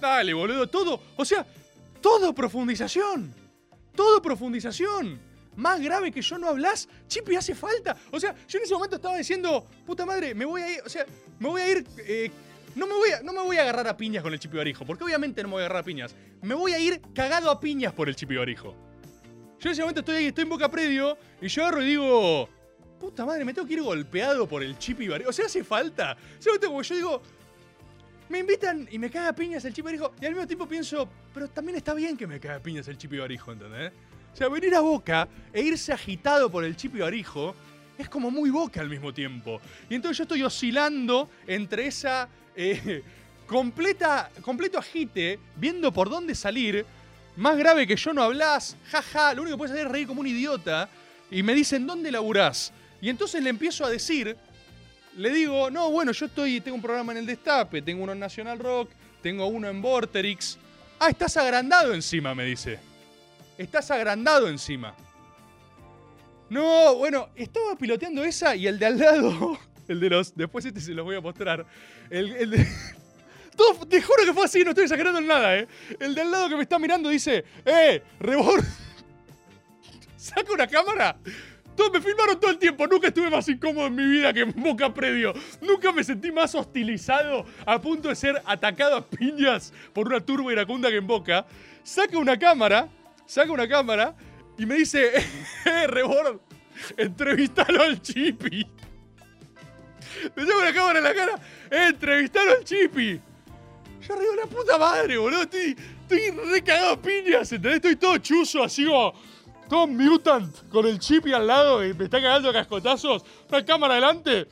Dale, 0.00 0.34
boludo, 0.34 0.66
todo. 0.68 1.00
O 1.16 1.24
sea, 1.24 1.46
todo 2.00 2.34
profundización. 2.34 3.34
Todo 3.94 4.20
profundización. 4.20 5.20
Más 5.56 5.80
grave 5.80 6.10
que 6.10 6.22
yo 6.22 6.38
no 6.38 6.48
hablas. 6.48 6.88
Chipi, 7.08 7.36
hace 7.36 7.54
falta. 7.54 7.96
O 8.10 8.18
sea, 8.18 8.34
yo 8.48 8.58
en 8.58 8.64
ese 8.64 8.74
momento 8.74 8.96
estaba 8.96 9.16
diciendo, 9.16 9.66
puta 9.86 10.04
madre, 10.06 10.34
me 10.34 10.44
voy 10.44 10.62
a 10.62 10.70
ir. 10.72 10.80
O 10.84 10.88
sea, 10.88 11.04
me 11.38 11.48
voy 11.48 11.60
a 11.60 11.68
ir. 11.70 11.86
eh, 11.98 12.30
no, 12.74 12.86
me 12.86 12.94
voy 12.94 13.10
a, 13.10 13.22
no 13.22 13.32
me 13.32 13.40
voy 13.40 13.56
a 13.56 13.62
agarrar 13.62 13.86
a 13.88 13.96
piñas 13.96 14.22
con 14.22 14.32
el 14.32 14.38
Chipi 14.38 14.56
Barijo. 14.56 14.84
Porque 14.84 15.04
obviamente 15.04 15.42
no 15.42 15.48
me 15.48 15.54
voy 15.54 15.62
a 15.62 15.66
agarrar 15.66 15.82
a 15.82 15.84
piñas. 15.84 16.14
Me 16.40 16.54
voy 16.54 16.72
a 16.72 16.78
ir 16.78 17.00
cagado 17.14 17.50
a 17.50 17.60
piñas 17.60 17.92
por 17.92 18.08
el 18.08 18.16
Chipi 18.16 18.36
Barijo. 18.36 18.74
Yo 19.58 19.68
en 19.68 19.72
ese 19.72 19.82
momento 19.82 20.00
estoy 20.00 20.26
estoy 20.26 20.42
en 20.42 20.48
boca 20.48 20.70
predio. 20.70 21.16
Y 21.40 21.48
yo 21.48 21.62
agarro 21.62 21.82
y 21.82 21.86
digo. 21.86 22.48
Puta 22.98 23.26
madre, 23.26 23.44
me 23.44 23.52
tengo 23.52 23.66
que 23.66 23.74
ir 23.74 23.82
golpeado 23.82 24.48
por 24.48 24.62
el 24.62 24.78
Chipi 24.78 25.08
Barijo. 25.08 25.30
O 25.30 25.32
sea, 25.32 25.46
hace 25.46 25.64
falta. 25.64 26.16
Momento 26.44 26.66
como 26.68 26.82
yo 26.82 26.94
digo. 26.94 27.22
Me 28.28 28.38
invitan 28.38 28.88
y 28.90 28.98
me 28.98 29.10
caga 29.10 29.28
a 29.28 29.34
piñas 29.34 29.64
el 29.64 29.74
Chipi 29.74 29.86
Barijo. 29.86 30.12
Y 30.20 30.24
al 30.24 30.32
mismo 30.32 30.46
tiempo 30.46 30.66
pienso, 30.66 31.08
pero 31.34 31.48
también 31.48 31.76
está 31.76 31.92
bien 31.92 32.16
que 32.16 32.26
me 32.26 32.40
caga 32.40 32.56
a 32.56 32.62
piñas 32.62 32.88
el 32.88 32.96
Chipi 32.96 33.18
Barijo, 33.18 33.52
¿entendés? 33.52 33.92
O 34.32 34.36
sea, 34.36 34.48
venir 34.48 34.74
a 34.74 34.80
Boca 34.80 35.28
e 35.52 35.60
irse 35.60 35.92
agitado 35.92 36.50
por 36.50 36.64
el 36.64 36.74
Chipi 36.74 37.00
Barijo 37.00 37.54
es 37.98 38.08
como 38.08 38.30
muy 38.30 38.50
Boca 38.50 38.80
al 38.80 38.88
mismo 38.88 39.12
tiempo. 39.12 39.60
Y 39.90 39.94
entonces 39.94 40.18
yo 40.18 40.22
estoy 40.24 40.42
oscilando 40.42 41.28
entre 41.46 41.86
esa 41.86 42.28
eh, 42.56 43.02
completa, 43.46 44.30
completo 44.42 44.78
agite, 44.78 45.38
viendo 45.56 45.92
por 45.92 46.08
dónde 46.08 46.34
salir. 46.34 46.84
Más 47.36 47.56
grave 47.56 47.86
que 47.86 47.96
yo 47.96 48.12
no 48.12 48.22
hablas, 48.22 48.76
jaja, 48.90 49.34
lo 49.34 49.42
único 49.42 49.56
que 49.56 49.58
puedes 49.58 49.72
hacer 49.72 49.86
es 49.86 49.92
reír 49.92 50.06
como 50.06 50.20
un 50.20 50.26
idiota. 50.26 50.88
Y 51.30 51.42
me 51.42 51.54
dicen, 51.54 51.86
¿dónde 51.86 52.10
laburás? 52.10 52.72
Y 53.00 53.08
entonces 53.08 53.42
le 53.42 53.50
empiezo 53.50 53.84
a 53.84 53.90
decir, 53.90 54.36
le 55.16 55.30
digo, 55.30 55.70
no, 55.70 55.90
bueno, 55.90 56.12
yo 56.12 56.26
estoy, 56.26 56.60
tengo 56.60 56.76
un 56.76 56.82
programa 56.82 57.12
en 57.12 57.18
el 57.18 57.26
Destape, 57.26 57.82
tengo 57.82 58.02
uno 58.02 58.12
en 58.12 58.20
National 58.20 58.58
Rock, 58.58 58.90
tengo 59.22 59.46
uno 59.46 59.68
en 59.68 59.80
Vorterix. 59.80 60.58
Ah, 60.98 61.10
estás 61.10 61.36
agrandado 61.36 61.94
encima, 61.94 62.34
me 62.34 62.44
dice. 62.44 62.78
Estás 63.58 63.90
agrandado 63.90 64.48
encima. 64.48 64.94
No, 66.48 66.96
bueno, 66.96 67.30
estaba 67.34 67.76
piloteando 67.76 68.24
esa 68.24 68.54
y 68.54 68.66
el 68.66 68.78
de 68.78 68.86
al 68.86 68.98
lado, 68.98 69.58
el 69.88 70.00
de 70.00 70.10
los, 70.10 70.34
después 70.34 70.64
este 70.64 70.80
se 70.80 70.94
los 70.94 71.04
voy 71.04 71.16
a 71.16 71.20
mostrar. 71.20 71.66
El, 72.10 72.50
de, 72.50 72.58
te 73.88 74.02
juro 74.02 74.24
que 74.24 74.32
fue 74.32 74.44
así, 74.44 74.64
no 74.64 74.70
estoy 74.70 74.84
exagerando 74.84 75.18
en 75.18 75.26
nada, 75.26 75.56
¿eh? 75.56 75.68
El 75.98 76.14
de 76.14 76.20
al 76.22 76.30
lado 76.30 76.48
que 76.48 76.56
me 76.56 76.62
está 76.62 76.78
mirando 76.78 77.08
dice, 77.08 77.44
¡eh! 77.64 78.02
¡Rebord! 78.20 78.64
Saca 80.16 80.52
una 80.52 80.66
cámara. 80.66 81.16
Todos 81.76 81.90
me 81.92 82.00
filmaron 82.00 82.38
todo 82.38 82.50
el 82.50 82.58
tiempo. 82.58 82.86
Nunca 82.86 83.08
estuve 83.08 83.30
más 83.30 83.48
incómodo 83.48 83.86
en 83.86 83.94
mi 83.94 84.04
vida 84.04 84.32
que 84.32 84.40
en 84.40 84.52
Boca 84.52 84.92
Predio. 84.92 85.32
Nunca 85.60 85.90
me 85.90 86.04
sentí 86.04 86.30
más 86.30 86.54
hostilizado 86.54 87.46
a 87.64 87.80
punto 87.80 88.08
de 88.08 88.14
ser 88.14 88.42
atacado 88.44 88.96
a 88.96 89.06
piñas 89.06 89.72
por 89.92 90.06
una 90.06 90.20
turba 90.20 90.52
iracunda 90.52 90.90
que 90.90 90.96
en 90.96 91.06
Boca. 91.06 91.46
Saca 91.82 92.18
una 92.18 92.38
cámara, 92.38 92.88
saca 93.26 93.50
una 93.50 93.66
cámara 93.66 94.14
y 94.58 94.66
me 94.66 94.76
dice, 94.76 95.12
¡eh, 95.64 95.86
Rebord! 95.86 96.40
Entrevistalo 96.96 97.82
al 97.82 98.00
Chipi. 98.02 98.66
Me 100.34 100.42
saca 100.42 100.58
una 100.58 100.72
cámara 100.72 100.98
en 100.98 101.04
la 101.04 101.14
cara, 101.14 101.34
¡eh, 101.70 101.86
entrevistalo 101.88 102.52
al 102.52 102.64
Chipi! 102.64 103.20
Yo 104.06 104.14
arriba 104.14 104.36
la 104.36 104.46
puta 104.46 104.78
madre, 104.78 105.16
boludo. 105.16 105.42
Estoy, 105.42 105.76
estoy 106.02 106.30
re 106.30 106.62
cagado 106.62 106.94
a 106.94 107.00
piñas, 107.00 107.52
¿entendés? 107.52 107.76
Estoy 107.76 107.96
todo 107.96 108.18
chuzo, 108.18 108.62
así 108.62 108.84
como. 108.84 109.12
Todo 109.68 109.86
mutant, 109.86 110.68
con 110.68 110.86
el 110.86 110.98
chipi 110.98 111.32
al 111.32 111.46
lado 111.46 111.82
y 111.82 111.94
me 111.94 112.04
está 112.04 112.20
cagando 112.20 112.52
cascotazos. 112.52 113.24
Una 113.48 113.64
cámara 113.64 113.94
adelante. 113.94 114.46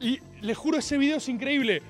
Y 0.00 0.20
les 0.42 0.58
juro, 0.58 0.78
ese 0.78 0.98
video 0.98 1.16
es 1.16 1.28
increíble. 1.28 1.82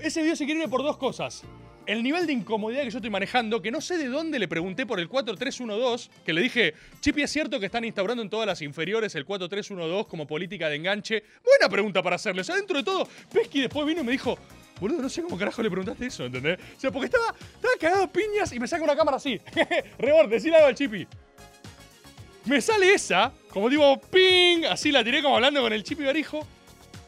Ese 0.00 0.20
video 0.20 0.32
es 0.34 0.40
increíble 0.40 0.68
por 0.68 0.82
dos 0.82 0.96
cosas. 0.96 1.42
El 1.86 2.02
nivel 2.02 2.26
de 2.26 2.32
incomodidad 2.32 2.82
que 2.82 2.90
yo 2.90 2.98
estoy 2.98 3.10
manejando, 3.10 3.62
que 3.62 3.70
no 3.70 3.80
sé 3.80 3.96
de 3.96 4.08
dónde 4.08 4.40
le 4.40 4.48
pregunté 4.48 4.84
por 4.86 4.98
el 4.98 5.08
4312, 5.08 6.10
que 6.24 6.32
le 6.32 6.40
dije, 6.40 6.74
Chipi, 7.00 7.22
¿es 7.22 7.30
cierto 7.30 7.60
que 7.60 7.66
están 7.66 7.84
instaurando 7.84 8.22
en 8.22 8.28
todas 8.28 8.46
las 8.46 8.60
inferiores 8.60 9.14
el 9.14 9.24
4312 9.24 10.08
como 10.08 10.26
política 10.26 10.68
de 10.68 10.76
enganche? 10.76 11.22
Buena 11.44 11.70
pregunta 11.70 12.02
para 12.02 12.16
hacerle. 12.16 12.40
O 12.40 12.44
sea, 12.44 12.56
dentro 12.56 12.76
de 12.76 12.82
todo, 12.82 13.08
Pesky 13.32 13.60
después 13.60 13.86
vino 13.86 14.00
y 14.00 14.04
me 14.04 14.12
dijo, 14.12 14.36
Boludo, 14.80 15.00
no 15.00 15.08
sé 15.08 15.22
cómo 15.22 15.38
carajo 15.38 15.62
le 15.62 15.70
preguntaste 15.70 16.06
eso, 16.06 16.26
¿entendés? 16.26 16.58
O 16.76 16.80
sea, 16.80 16.90
porque 16.90 17.06
estaba, 17.06 17.34
estaba 17.54 17.74
cagado 17.80 18.12
piñas 18.12 18.52
y 18.52 18.58
me 18.58 18.66
saca 18.66 18.82
una 18.82 18.96
cámara 18.96 19.16
así. 19.16 19.40
Rebord, 19.98 20.28
decile 20.28 20.56
algo 20.56 20.68
al 20.68 20.74
chipi. 20.74 21.06
Me 22.46 22.60
sale 22.60 22.92
esa, 22.94 23.32
como 23.48 23.70
digo, 23.70 24.00
ping, 24.00 24.64
así 24.64 24.92
la 24.92 25.02
tiré 25.02 25.22
como 25.22 25.36
hablando 25.36 25.62
con 25.62 25.72
el 25.72 25.82
chipi 25.82 26.04
barijo. 26.04 26.46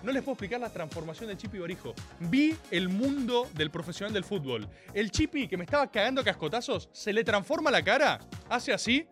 No 0.03 0.13
les 0.13 0.23
puedo 0.23 0.35
explicar 0.35 0.61
la 0.61 0.73
transformación 0.73 1.29
del 1.29 1.37
chipi 1.37 1.59
barijo. 1.59 1.95
Vi 2.21 2.57
el 2.71 2.89
mundo 2.89 3.49
del 3.55 3.71
profesional 3.71 4.13
del 4.13 4.25
fútbol. 4.25 4.69
El 4.95 5.11
chipi 5.11 5.49
que 5.49 5.57
me 5.57 5.65
estaba 5.65 5.91
cagando 5.91 6.21
a 6.21 6.25
cascotazos, 6.25 6.89
se 6.93 7.13
le 7.13 7.25
transforma 7.25 7.71
la 7.71 7.83
cara, 7.83 8.21
hace 8.49 8.73
así, 8.73 9.07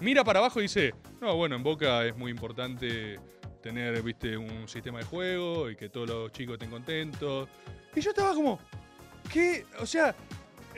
mira 0.00 0.24
para 0.24 0.38
abajo 0.38 0.60
y 0.60 0.64
dice, 0.64 0.94
no, 1.20 1.36
bueno, 1.36 1.56
en 1.56 1.62
Boca 1.62 2.04
es 2.06 2.16
muy 2.16 2.30
importante 2.30 3.20
tener, 3.62 4.02
viste, 4.02 4.36
un 4.36 4.66
sistema 4.66 4.98
de 4.98 5.04
juego 5.04 5.70
y 5.70 5.76
que 5.76 5.88
todos 5.88 6.08
los 6.08 6.32
chicos 6.32 6.54
estén 6.54 6.70
contentos. 6.70 7.48
Y 7.94 8.00
yo 8.00 8.10
estaba 8.10 8.34
como, 8.34 8.58
¿qué? 9.30 9.66
O 9.78 9.86
sea, 9.86 10.14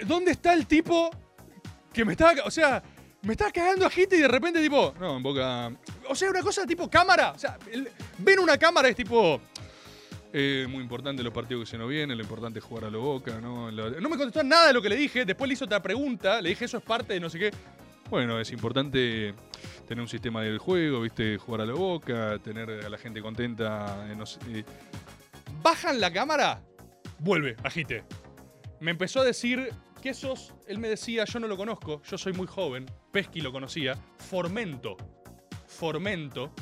¿dónde 0.06 0.32
está 0.32 0.52
el 0.52 0.66
tipo 0.66 1.10
que 1.92 2.04
me 2.04 2.12
estaba, 2.12 2.42
o 2.44 2.50
sea, 2.50 2.82
me 3.24 3.32
estaba 3.32 3.50
cagando 3.50 3.86
a 3.86 3.90
gente 3.90 4.16
y 4.16 4.20
de 4.20 4.28
repente 4.28 4.60
tipo, 4.60 4.94
no, 5.00 5.16
en 5.16 5.22
Boca... 5.22 5.72
O 6.08 6.14
sea, 6.14 6.30
una 6.30 6.42
cosa 6.42 6.66
tipo 6.66 6.88
cámara. 6.88 7.32
O 7.32 7.38
sea, 7.38 7.58
ven 8.18 8.38
una 8.38 8.56
cámara 8.58 8.88
es 8.88 8.96
tipo... 8.96 9.40
eh, 10.32 10.66
muy 10.68 10.82
importante 10.82 11.22
los 11.22 11.32
partidos 11.32 11.64
que 11.64 11.70
se 11.70 11.78
nos 11.78 11.88
vienen, 11.88 12.16
lo 12.16 12.22
importante 12.24 12.58
es 12.58 12.64
jugar 12.64 12.84
a 12.84 12.90
lo 12.90 13.00
boca, 13.00 13.40
¿no? 13.40 13.70
No 13.70 14.08
me 14.08 14.16
contestó 14.16 14.42
nada 14.42 14.66
de 14.66 14.72
lo 14.72 14.82
que 14.82 14.88
le 14.88 14.96
dije, 14.96 15.24
después 15.24 15.48
le 15.48 15.54
hizo 15.54 15.64
otra 15.64 15.80
pregunta, 15.80 16.42
le 16.42 16.50
dije 16.50 16.64
eso 16.64 16.78
es 16.78 16.82
parte 16.82 17.14
de 17.14 17.20
no 17.20 17.30
sé 17.30 17.38
qué. 17.38 17.50
Bueno, 18.10 18.38
es 18.38 18.50
importante 18.50 19.32
tener 19.88 20.02
un 20.02 20.08
sistema 20.08 20.42
del 20.42 20.58
juego, 20.58 21.00
¿viste? 21.00 21.38
Jugar 21.38 21.62
a 21.62 21.66
la 21.66 21.72
boca, 21.72 22.38
tener 22.42 22.68
a 22.68 22.88
la 22.88 22.98
gente 22.98 23.22
contenta. 23.22 24.06
eh, 24.10 24.24
eh. 24.52 24.64
Bajan 25.62 26.00
la 26.00 26.12
cámara, 26.12 26.62
vuelve, 27.20 27.56
agite. 27.62 28.04
Me 28.80 28.90
empezó 28.90 29.20
a 29.20 29.24
decir 29.24 29.72
que 30.04 30.10
esos, 30.10 30.52
él 30.68 30.78
me 30.78 30.90
decía, 30.90 31.24
yo 31.24 31.40
no 31.40 31.48
lo 31.48 31.56
conozco, 31.56 32.02
yo 32.02 32.18
soy 32.18 32.34
muy 32.34 32.46
joven, 32.46 32.84
Pesky 33.10 33.40
lo 33.40 33.52
conocía, 33.52 33.96
Formento. 34.18 34.98
Formento. 35.66 36.52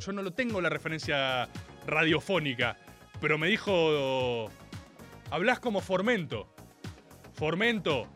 Yo 0.00 0.10
no 0.10 0.22
lo 0.22 0.32
tengo 0.32 0.60
la 0.60 0.70
referencia 0.70 1.48
radiofónica, 1.86 2.76
pero 3.20 3.38
me 3.38 3.46
dijo, 3.46 4.50
hablas 5.30 5.60
como 5.60 5.80
Formento. 5.80 6.52
Formento. 7.32 8.08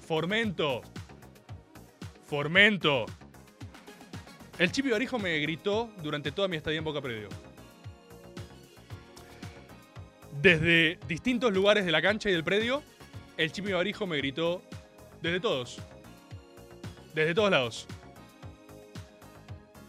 Formento. 0.00 0.80
Formento. 2.24 3.04
El 4.58 4.72
Chipi 4.72 4.88
Barijo 4.88 5.18
me 5.18 5.38
gritó 5.40 5.90
durante 6.02 6.32
toda 6.32 6.48
mi 6.48 6.56
estadía 6.56 6.78
en 6.78 6.84
Boca 6.84 7.02
Predio. 7.02 7.28
Desde 10.40 10.98
distintos 11.06 11.52
lugares 11.52 11.84
de 11.84 11.92
la 11.92 12.00
cancha 12.00 12.30
y 12.30 12.32
del 12.32 12.44
predio, 12.44 12.82
el 13.36 13.52
Chipi 13.52 13.72
Barijo 13.72 14.06
me 14.06 14.16
gritó 14.16 14.62
desde 15.20 15.40
todos. 15.40 15.78
Desde 17.14 17.34
todos 17.34 17.50
lados. 17.50 17.86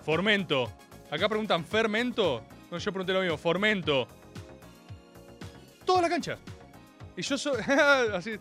Formento. 0.03 0.71
Acá 1.09 1.27
preguntan 1.27 1.65
fermento. 1.65 2.43
No, 2.71 2.77
yo 2.77 2.91
pregunté 2.91 3.13
lo 3.13 3.21
mismo. 3.21 3.37
Formento. 3.37 4.07
Toda 5.85 6.03
la 6.03 6.09
cancha. 6.09 6.37
Y 7.17 7.21
yo 7.21 7.37
soy. 7.37 7.61
así. 8.13 8.37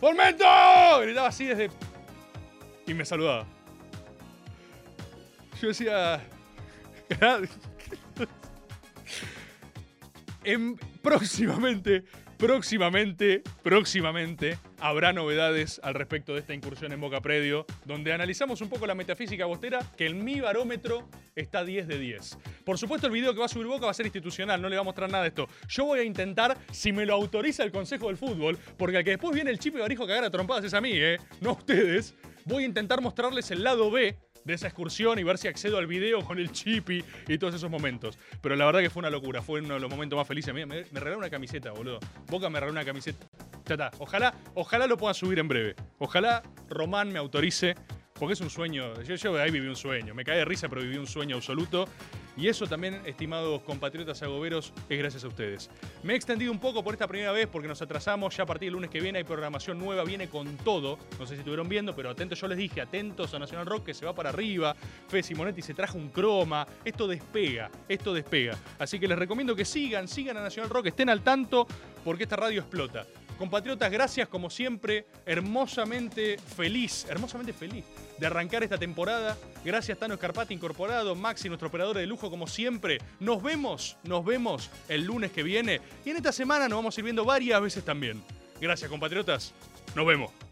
¡Formento! 0.00 0.44
Gritaba 1.02 1.28
así 1.28 1.46
desde. 1.46 1.70
Y 2.86 2.94
me 2.94 3.04
saludaba. 3.04 3.46
Yo 5.60 5.68
decía. 5.68 6.20
En, 10.44 10.76
próximamente, 11.02 12.04
próximamente, 12.36 13.42
próximamente 13.62 14.58
habrá 14.80 15.12
novedades 15.12 15.80
al 15.82 15.94
respecto 15.94 16.34
de 16.34 16.40
esta 16.40 16.54
incursión 16.54 16.92
en 16.92 17.00
Boca 17.00 17.20
Predio, 17.20 17.66
donde 17.84 18.12
analizamos 18.12 18.60
un 18.60 18.68
poco 18.68 18.86
la 18.86 18.94
metafísica 18.94 19.46
bostera, 19.46 19.80
que 19.96 20.06
en 20.06 20.24
mi 20.24 20.40
barómetro 20.40 21.08
está 21.34 21.64
10 21.64 21.88
de 21.88 21.98
10. 21.98 22.38
Por 22.64 22.78
supuesto, 22.78 23.06
el 23.06 23.12
video 23.12 23.32
que 23.32 23.40
va 23.40 23.46
a 23.46 23.48
subir 23.48 23.66
Boca 23.66 23.86
va 23.86 23.90
a 23.90 23.94
ser 23.94 24.06
institucional, 24.06 24.60
no 24.60 24.68
le 24.68 24.76
va 24.76 24.82
a 24.82 24.84
mostrar 24.84 25.10
nada 25.10 25.22
de 25.22 25.28
esto. 25.28 25.48
Yo 25.68 25.86
voy 25.86 26.00
a 26.00 26.04
intentar, 26.04 26.56
si 26.70 26.92
me 26.92 27.06
lo 27.06 27.14
autoriza 27.14 27.62
el 27.62 27.72
Consejo 27.72 28.08
del 28.08 28.16
Fútbol, 28.16 28.58
porque 28.76 28.98
al 28.98 29.04
que 29.04 29.10
después 29.10 29.34
viene 29.34 29.50
el 29.50 29.58
chip 29.58 29.76
y 29.76 29.80
barijo 29.80 30.06
cagar 30.06 30.24
a 30.24 30.30
trompadas 30.30 30.64
es 30.64 30.74
a 30.74 30.80
mí, 30.80 30.92
¿eh? 30.92 31.18
No 31.40 31.50
a 31.50 31.52
ustedes. 31.54 32.14
Voy 32.44 32.62
a 32.62 32.66
intentar 32.66 33.00
mostrarles 33.00 33.50
el 33.50 33.64
lado 33.64 33.90
B 33.90 34.16
de 34.46 34.54
esa 34.54 34.68
excursión 34.68 35.18
y 35.18 35.24
ver 35.24 35.36
si 35.38 35.48
accedo 35.48 35.76
al 35.76 35.86
video 35.86 36.24
con 36.24 36.38
el 36.38 36.52
chipi 36.52 37.04
y 37.26 37.38
todos 37.38 37.54
esos 37.54 37.70
momentos. 37.70 38.18
Pero 38.40 38.56
la 38.56 38.64
verdad 38.64 38.80
que 38.80 38.90
fue 38.90 39.00
una 39.00 39.10
locura, 39.10 39.42
fue 39.42 39.60
uno 39.60 39.74
de 39.74 39.80
los 39.80 39.90
momentos 39.90 40.16
más 40.16 40.26
felices. 40.26 40.54
Me, 40.54 40.64
me, 40.64 40.84
me 40.90 41.00
regaló 41.00 41.18
una 41.18 41.30
camiseta, 41.30 41.72
boludo. 41.72 41.98
Boca 42.28 42.48
me 42.48 42.60
regaló 42.60 42.72
una 42.72 42.84
camiseta. 42.84 43.26
Ojalá, 43.98 44.32
ojalá 44.54 44.86
lo 44.86 44.96
puedan 44.96 45.14
subir 45.14 45.40
en 45.40 45.48
breve. 45.48 45.74
Ojalá 45.98 46.42
Román 46.68 47.12
me 47.12 47.18
autorice, 47.18 47.74
porque 48.18 48.34
es 48.34 48.40
un 48.40 48.50
sueño. 48.50 49.02
Yo, 49.02 49.14
yo 49.14 49.40
ahí 49.40 49.50
viví 49.50 49.68
un 49.68 49.76
sueño. 49.76 50.14
Me 50.14 50.24
cae 50.24 50.38
de 50.38 50.44
risa, 50.44 50.68
pero 50.68 50.82
viví 50.82 50.96
un 50.96 51.06
sueño 51.06 51.36
absoluto. 51.36 51.86
Y 52.36 52.48
eso 52.48 52.66
también, 52.66 53.00
estimados 53.06 53.62
compatriotas 53.62 54.22
agoberos, 54.22 54.72
es 54.90 54.98
gracias 54.98 55.24
a 55.24 55.28
ustedes. 55.28 55.70
Me 56.02 56.12
he 56.12 56.16
extendido 56.16 56.52
un 56.52 56.58
poco 56.58 56.84
por 56.84 56.92
esta 56.92 57.08
primera 57.08 57.32
vez 57.32 57.46
porque 57.46 57.66
nos 57.66 57.80
atrasamos. 57.80 58.36
Ya 58.36 58.42
a 58.42 58.46
partir 58.46 58.66
del 58.66 58.74
lunes 58.74 58.90
que 58.90 59.00
viene 59.00 59.18
hay 59.18 59.24
programación 59.24 59.78
nueva, 59.78 60.04
viene 60.04 60.28
con 60.28 60.56
todo. 60.58 60.98
No 61.18 61.26
sé 61.26 61.34
si 61.34 61.40
estuvieron 61.40 61.68
viendo, 61.68 61.96
pero 61.96 62.10
atentos, 62.10 62.40
yo 62.40 62.48
les 62.48 62.58
dije, 62.58 62.80
atentos 62.80 63.32
a 63.32 63.38
Nacional 63.38 63.66
Rock 63.66 63.86
que 63.86 63.94
se 63.94 64.04
va 64.04 64.14
para 64.14 64.30
arriba. 64.30 64.76
Fede 65.08 65.22
Simonetti 65.22 65.62
se 65.62 65.72
trajo 65.72 65.96
un 65.96 66.10
croma. 66.10 66.66
Esto 66.84 67.06
despega, 67.08 67.70
esto 67.88 68.12
despega. 68.12 68.58
Así 68.78 68.98
que 68.98 69.08
les 69.08 69.18
recomiendo 69.18 69.56
que 69.56 69.64
sigan, 69.64 70.06
sigan 70.08 70.36
a 70.36 70.42
Nacional 70.42 70.70
Rock, 70.70 70.86
estén 70.86 71.08
al 71.08 71.22
tanto 71.22 71.66
porque 72.04 72.24
esta 72.24 72.36
radio 72.36 72.60
explota. 72.60 73.06
Compatriotas, 73.38 73.90
gracias 73.90 74.28
como 74.28 74.48
siempre, 74.48 75.06
hermosamente 75.26 76.38
feliz, 76.38 77.06
hermosamente 77.08 77.52
feliz 77.52 77.84
de 78.18 78.26
arrancar 78.26 78.62
esta 78.62 78.78
temporada. 78.78 79.36
Gracias 79.64 79.98
Tano 79.98 80.14
Escarpati 80.14 80.54
incorporado, 80.54 81.14
Maxi, 81.14 81.48
nuestro 81.48 81.68
operador 81.68 81.96
de 81.98 82.06
lujo 82.06 82.30
como 82.30 82.46
siempre. 82.46 82.98
Nos 83.20 83.42
vemos, 83.42 83.96
nos 84.04 84.24
vemos 84.24 84.70
el 84.88 85.04
lunes 85.04 85.32
que 85.32 85.42
viene 85.42 85.80
y 86.04 86.10
en 86.10 86.16
esta 86.16 86.32
semana 86.32 86.68
nos 86.68 86.78
vamos 86.78 86.96
a 86.96 87.00
ir 87.00 87.04
viendo 87.04 87.24
varias 87.24 87.60
veces 87.60 87.84
también. 87.84 88.22
Gracias 88.60 88.90
compatriotas, 88.90 89.52
nos 89.94 90.06
vemos. 90.06 90.45